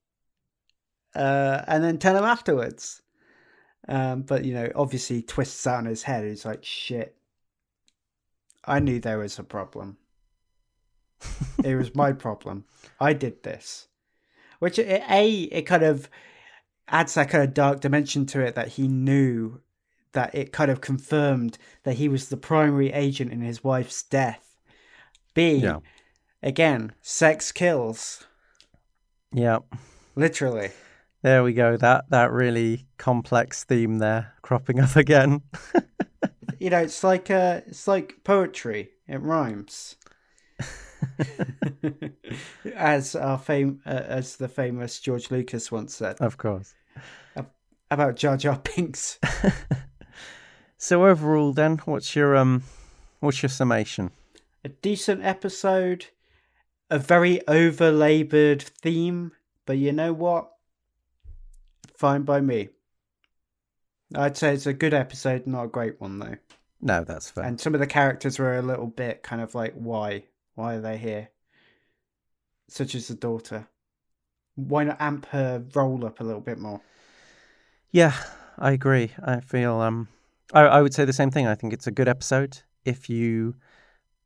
uh, 1.14 1.62
and 1.66 1.84
then 1.84 1.98
tell 1.98 2.16
him 2.16 2.24
afterwards. 2.24 3.02
Um, 3.86 4.22
but 4.22 4.46
you 4.46 4.54
know, 4.54 4.70
obviously 4.74 5.20
twists 5.20 5.66
out 5.66 5.80
in 5.80 5.86
his 5.86 6.04
head. 6.04 6.24
He's 6.24 6.46
like, 6.46 6.64
"Shit, 6.64 7.14
I 8.64 8.78
knew 8.78 8.98
there 8.98 9.18
was 9.18 9.38
a 9.38 9.44
problem. 9.44 9.98
it 11.62 11.76
was 11.76 11.94
my 11.94 12.12
problem. 12.24 12.64
I 12.98 13.12
did 13.12 13.42
this." 13.42 13.88
Which 14.58 14.78
a 14.78 15.42
it 15.42 15.62
kind 15.66 15.82
of 15.82 16.08
adds 16.88 17.14
that 17.14 17.28
kind 17.28 17.44
of 17.44 17.52
dark 17.52 17.80
dimension 17.80 18.24
to 18.26 18.40
it 18.40 18.54
that 18.54 18.68
he 18.68 18.88
knew 18.88 19.60
that 20.12 20.34
it 20.34 20.52
kind 20.52 20.70
of 20.70 20.80
confirmed 20.80 21.58
that 21.84 21.94
he 21.94 22.08
was 22.08 22.28
the 22.28 22.36
primary 22.36 22.92
agent 22.92 23.32
in 23.32 23.40
his 23.40 23.64
wife's 23.64 24.02
death. 24.02 24.56
B, 25.34 25.56
yeah. 25.56 25.78
again, 26.42 26.92
sex 27.00 27.52
kills. 27.52 28.26
Yeah. 29.32 29.58
Literally. 30.14 30.70
There 31.22 31.42
we 31.44 31.52
go. 31.52 31.76
That 31.76 32.10
that 32.10 32.32
really 32.32 32.86
complex 32.98 33.64
theme 33.64 33.98
there 33.98 34.34
cropping 34.42 34.80
up 34.80 34.96
again. 34.96 35.42
you 36.58 36.70
know, 36.70 36.80
it's 36.80 37.04
like 37.04 37.30
uh, 37.30 37.60
it's 37.66 37.86
like 37.86 38.16
poetry. 38.24 38.90
It 39.06 39.20
rhymes. 39.20 39.96
as 42.76 43.14
our 43.14 43.38
fame, 43.38 43.80
uh, 43.86 44.02
as 44.06 44.36
the 44.36 44.48
famous 44.48 45.00
George 45.00 45.30
Lucas 45.30 45.70
once 45.70 45.94
said. 45.94 46.16
Of 46.20 46.36
course. 46.36 46.74
About 47.90 48.16
Jar 48.16 48.36
Jar 48.36 48.60
Binks. 48.74 49.18
so 50.82 51.06
overall, 51.06 51.52
then, 51.52 51.78
what's 51.84 52.16
your 52.16 52.34
um, 52.36 52.64
what's 53.20 53.40
your 53.40 53.50
summation? 53.50 54.10
A 54.64 54.68
decent 54.68 55.24
episode, 55.24 56.06
a 56.90 56.98
very 56.98 57.46
over 57.46 57.92
laboured 57.92 58.62
theme, 58.62 59.30
but 59.64 59.78
you 59.78 59.92
know 59.92 60.12
what? 60.12 60.48
fine 61.94 62.22
by 62.22 62.40
me. 62.40 62.68
I'd 64.16 64.36
say 64.36 64.54
it's 64.54 64.66
a 64.66 64.72
good 64.72 64.92
episode, 64.92 65.46
not 65.46 65.66
a 65.66 65.68
great 65.68 66.00
one 66.00 66.18
though. 66.18 66.34
No, 66.80 67.04
that's 67.04 67.30
fair. 67.30 67.44
And 67.44 67.60
some 67.60 67.74
of 67.74 67.80
the 67.80 67.86
characters 67.86 68.40
were 68.40 68.58
a 68.58 68.62
little 68.62 68.88
bit 68.88 69.22
kind 69.22 69.40
of 69.40 69.54
like, 69.54 69.74
why? 69.74 70.24
Why 70.56 70.74
are 70.74 70.80
they 70.80 70.98
here? 70.98 71.28
Such 72.66 72.96
as 72.96 73.06
the 73.06 73.14
daughter. 73.14 73.68
Why 74.56 74.82
not 74.82 75.00
amp 75.00 75.26
her 75.26 75.64
role 75.74 76.04
up 76.04 76.18
a 76.18 76.24
little 76.24 76.40
bit 76.40 76.58
more? 76.58 76.80
Yeah, 77.92 78.14
I 78.58 78.72
agree. 78.72 79.12
I 79.24 79.38
feel 79.38 79.80
um 79.80 80.08
I, 80.52 80.62
I 80.62 80.82
would 80.82 80.94
say 80.94 81.04
the 81.04 81.12
same 81.12 81.30
thing. 81.30 81.46
I 81.46 81.54
think 81.54 81.72
it's 81.72 81.86
a 81.86 81.90
good 81.90 82.08
episode. 82.08 82.58
If 82.84 83.08
you 83.08 83.54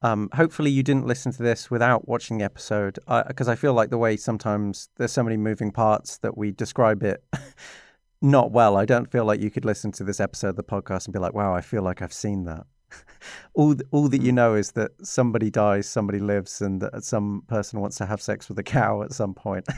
um, 0.03 0.29
hopefully, 0.35 0.71
you 0.71 0.83
didn't 0.83 1.07
listen 1.07 1.33
to 1.33 1.43
this 1.43 1.71
without 1.71 2.07
watching 2.07 2.39
the 2.39 2.45
episode, 2.45 2.99
because 3.27 3.49
uh, 3.49 3.53
I 3.53 3.55
feel 3.57 3.73
like 3.73 3.91
the 3.91 3.99
way 3.99 4.17
sometimes 4.17 4.89
there's 4.97 5.13
so 5.13 5.23
many 5.23 5.37
moving 5.37 5.73
parts 5.73 6.19
that 6.19 6.37
we 6.37 6.53
describe 6.53 7.03
it 7.03 7.25
not 8.23 8.53
well. 8.53 8.77
I 8.77 8.85
don't 8.85 9.11
feel 9.11 9.25
like 9.25 9.41
you 9.41 9.51
could 9.51 9.65
listen 9.65 9.93
to 9.93 10.05
this 10.05 10.21
episode 10.21 10.51
of 10.51 10.57
the 10.57 10.65
podcast 10.65 11.07
and 11.07 11.15
be 11.15 11.19
like, 11.19 11.35
"Wow, 11.35 11.55
I 11.55 11.61
feel 11.61 11.83
like 11.83 12.03
I've 12.03 12.13
seen 12.13 12.45
that." 12.45 12.67
all 13.55 13.75
all 13.91 14.09
that 14.09 14.23
you 14.23 14.33
know 14.33 14.55
is 14.55 14.73
that 14.73 14.93
somebody 15.03 15.51
dies, 15.51 15.89
somebody 15.89 16.19
lives, 16.19 16.61
and 16.61 16.83
that 16.83 17.03
some 17.03 17.43
person 17.47 17.81
wants 17.81 17.97
to 17.97 18.07
have 18.07 18.21
sex 18.21 18.49
with 18.49 18.59
a 18.59 18.63
cow 18.63 19.03
at 19.03 19.13
some 19.13 19.35
point. 19.35 19.67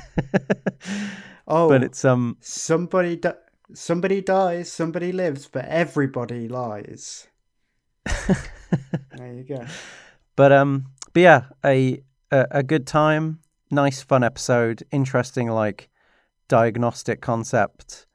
Oh, 1.50 1.70
but 1.70 1.82
it's 1.82 2.04
um 2.04 2.36
somebody 2.40 3.16
di- 3.16 3.32
somebody 3.74 4.20
dies, 4.20 4.72
somebody 4.72 5.12
lives, 5.12 5.48
but 5.48 5.64
everybody 5.66 6.48
lies. 6.48 7.26
there 8.04 9.32
you 9.34 9.44
go. 9.44 9.64
But 10.36 10.52
um, 10.52 10.92
but 11.12 11.20
yeah, 11.20 11.42
a, 11.64 12.00
a 12.30 12.46
a 12.52 12.62
good 12.62 12.86
time, 12.86 13.40
nice 13.72 14.02
fun 14.02 14.22
episode, 14.22 14.84
interesting 14.92 15.48
like 15.48 15.88
diagnostic 16.46 17.20
concept. 17.20 18.06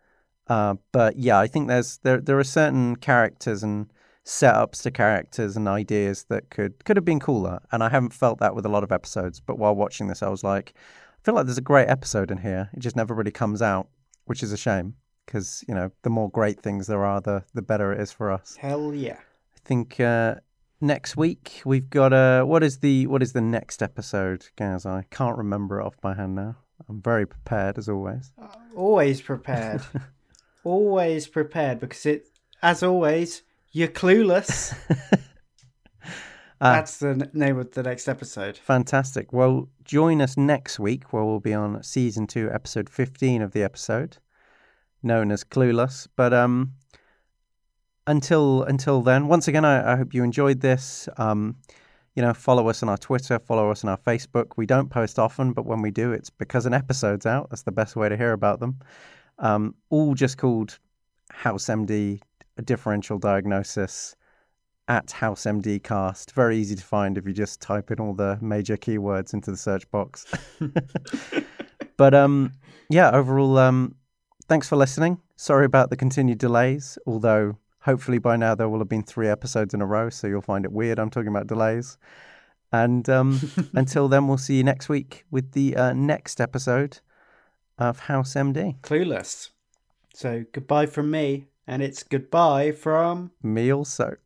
Uh, 0.47 0.75
but 0.93 1.17
yeah, 1.17 1.37
I 1.37 1.47
think 1.47 1.67
there's 1.67 1.97
there 2.03 2.21
there 2.21 2.39
are 2.39 2.45
certain 2.45 2.95
characters 2.95 3.61
and 3.61 3.91
setups 4.25 4.81
to 4.83 4.91
characters 4.91 5.57
and 5.57 5.67
ideas 5.67 6.23
that 6.29 6.49
could 6.49 6.85
could 6.85 6.95
have 6.95 7.03
been 7.03 7.19
cooler, 7.19 7.59
and 7.73 7.83
I 7.83 7.89
haven't 7.89 8.13
felt 8.13 8.39
that 8.39 8.55
with 8.55 8.65
a 8.65 8.69
lot 8.69 8.85
of 8.85 8.91
episodes. 8.93 9.41
But 9.41 9.59
while 9.59 9.75
watching 9.75 10.07
this, 10.07 10.23
I 10.23 10.29
was 10.29 10.45
like, 10.45 10.73
I 10.77 11.25
feel 11.25 11.35
like 11.35 11.45
there's 11.45 11.57
a 11.57 11.61
great 11.61 11.89
episode 11.89 12.31
in 12.31 12.37
here. 12.37 12.69
It 12.71 12.79
just 12.79 12.95
never 12.95 13.13
really 13.13 13.31
comes 13.31 13.61
out, 13.61 13.89
which 14.23 14.41
is 14.41 14.53
a 14.53 14.57
shame 14.57 14.95
because 15.25 15.63
you 15.67 15.73
know 15.73 15.91
the 16.03 16.09
more 16.09 16.29
great 16.29 16.61
things 16.61 16.87
there 16.87 17.03
are, 17.05 17.21
the 17.21 17.43
the 17.53 17.61
better 17.61 17.91
it 17.93 18.01
is 18.01 18.11
for 18.11 18.31
us. 18.31 18.55
Hell 18.55 18.93
yeah. 18.93 19.17
I 19.17 19.59
think 19.65 19.99
uh, 19.99 20.35
next 20.81 21.15
week 21.15 21.61
we've 21.65 21.89
got 21.89 22.13
a 22.13 22.43
what 22.45 22.63
is 22.63 22.79
the 22.79 23.07
what 23.07 23.21
is 23.23 23.33
the 23.33 23.41
next 23.41 23.81
episode, 23.81 24.47
Gaz? 24.55 24.85
I 24.85 25.05
can't 25.09 25.37
remember 25.37 25.79
it 25.79 25.85
off 25.85 25.99
by 26.01 26.13
hand 26.15 26.35
now. 26.35 26.55
I'm 26.89 27.01
very 27.01 27.25
prepared 27.25 27.77
as 27.77 27.87
always. 27.87 28.31
Uh, 28.41 28.47
always 28.75 29.21
prepared. 29.21 29.81
always 30.63 31.27
prepared 31.27 31.79
because 31.79 32.05
it, 32.05 32.27
as 32.61 32.83
always, 32.83 33.43
you're 33.71 33.87
clueless. 33.87 34.75
Uh, 36.61 36.71
That's 36.75 36.97
the 36.99 37.09
n- 37.09 37.29
name 37.33 37.57
of 37.57 37.71
the 37.71 37.83
next 37.83 38.07
episode. 38.07 38.57
Fantastic. 38.57 39.33
Well, 39.33 39.67
join 39.83 40.21
us 40.21 40.37
next 40.37 40.79
week 40.79 41.11
where 41.11 41.25
we'll 41.25 41.41
be 41.41 41.53
on 41.53 41.83
season 41.83 42.25
two, 42.25 42.49
episode 42.53 42.89
15 42.89 43.41
of 43.41 43.51
the 43.51 43.61
episode, 43.63 44.17
known 45.03 45.31
as 45.31 45.43
Clueless. 45.43 46.07
But 46.15 46.33
um, 46.33 46.73
until 48.07 48.63
until 48.63 49.01
then, 49.01 49.27
once 49.27 49.47
again, 49.47 49.65
I, 49.65 49.93
I 49.93 49.95
hope 49.95 50.13
you 50.13 50.23
enjoyed 50.23 50.61
this. 50.61 51.07
Um, 51.17 51.55
you 52.15 52.21
know, 52.21 52.33
follow 52.33 52.67
us 52.69 52.83
on 52.83 52.89
our 52.89 52.97
Twitter, 52.97 53.39
follow 53.39 53.71
us 53.71 53.83
on 53.83 53.89
our 53.89 53.97
Facebook. 53.97 54.51
We 54.55 54.65
don't 54.65 54.89
post 54.89 55.17
often, 55.17 55.51
but 55.53 55.65
when 55.65 55.81
we 55.81 55.89
do, 55.89 56.11
it's 56.11 56.29
because 56.29 56.65
an 56.65 56.73
episode's 56.73 57.25
out. 57.25 57.49
That's 57.49 57.63
the 57.63 57.71
best 57.71 57.95
way 57.95 58.07
to 58.07 58.15
hear 58.15 58.33
about 58.33 58.59
them. 58.59 58.79
Um, 59.39 59.75
all 59.89 60.13
just 60.13 60.37
called 60.37 60.77
House 61.31 61.65
MD 61.65 62.21
Differential 62.63 63.17
Diagnosis 63.17 64.15
at 64.87 65.11
House 65.11 65.43
MD 65.43 65.81
Cast. 65.81 66.33
Very 66.33 66.57
easy 66.57 66.75
to 66.75 66.83
find 66.83 67.17
if 67.17 67.25
you 67.25 67.33
just 67.33 67.61
type 67.61 67.89
in 67.89 67.99
all 67.99 68.13
the 68.13 68.37
major 68.41 68.77
keywords 68.77 69.33
into 69.33 69.49
the 69.49 69.57
search 69.57 69.89
box. 69.89 70.25
but 71.97 72.13
um, 72.13 72.51
yeah, 72.89 73.09
overall, 73.11 73.57
um, 73.57 73.95
thanks 74.47 74.67
for 74.67 74.75
listening. 74.75 75.19
Sorry 75.35 75.65
about 75.65 75.89
the 75.89 75.97
continued 75.97 76.37
delays, 76.37 76.97
although 77.05 77.57
hopefully 77.81 78.17
by 78.17 78.35
now 78.35 78.55
there 78.55 78.69
will 78.69 78.79
have 78.79 78.89
been 78.89 79.03
three 79.03 79.27
episodes 79.27 79.73
in 79.73 79.81
a 79.81 79.85
row, 79.85 80.09
so 80.09 80.27
you'll 80.27 80.41
find 80.41 80.65
it 80.65 80.71
weird. 80.71 80.99
I'm 80.99 81.09
talking 81.09 81.29
about 81.29 81.47
delays. 81.47 81.97
And 82.71 83.07
um, 83.09 83.39
until 83.73 84.07
then, 84.07 84.27
we'll 84.27 84.37
see 84.37 84.55
you 84.55 84.63
next 84.63 84.89
week 84.89 85.25
with 85.29 85.51
the 85.51 85.75
uh, 85.75 85.93
next 85.93 86.41
episode 86.41 86.99
of 87.77 87.99
House 88.01 88.33
MD. 88.33 88.79
Clueless. 88.81 89.49
So 90.13 90.45
goodbye 90.51 90.85
from 90.85 91.11
me, 91.11 91.47
and 91.67 91.81
it's 91.81 92.03
goodbye 92.03 92.71
from. 92.71 93.31
Me 93.41 93.71
also. 93.71 94.17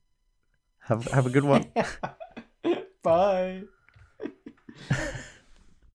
Have 0.82 1.06
have 1.08 1.26
a 1.26 1.30
good 1.30 1.44
one. 1.44 1.66
Bye. 3.04 3.64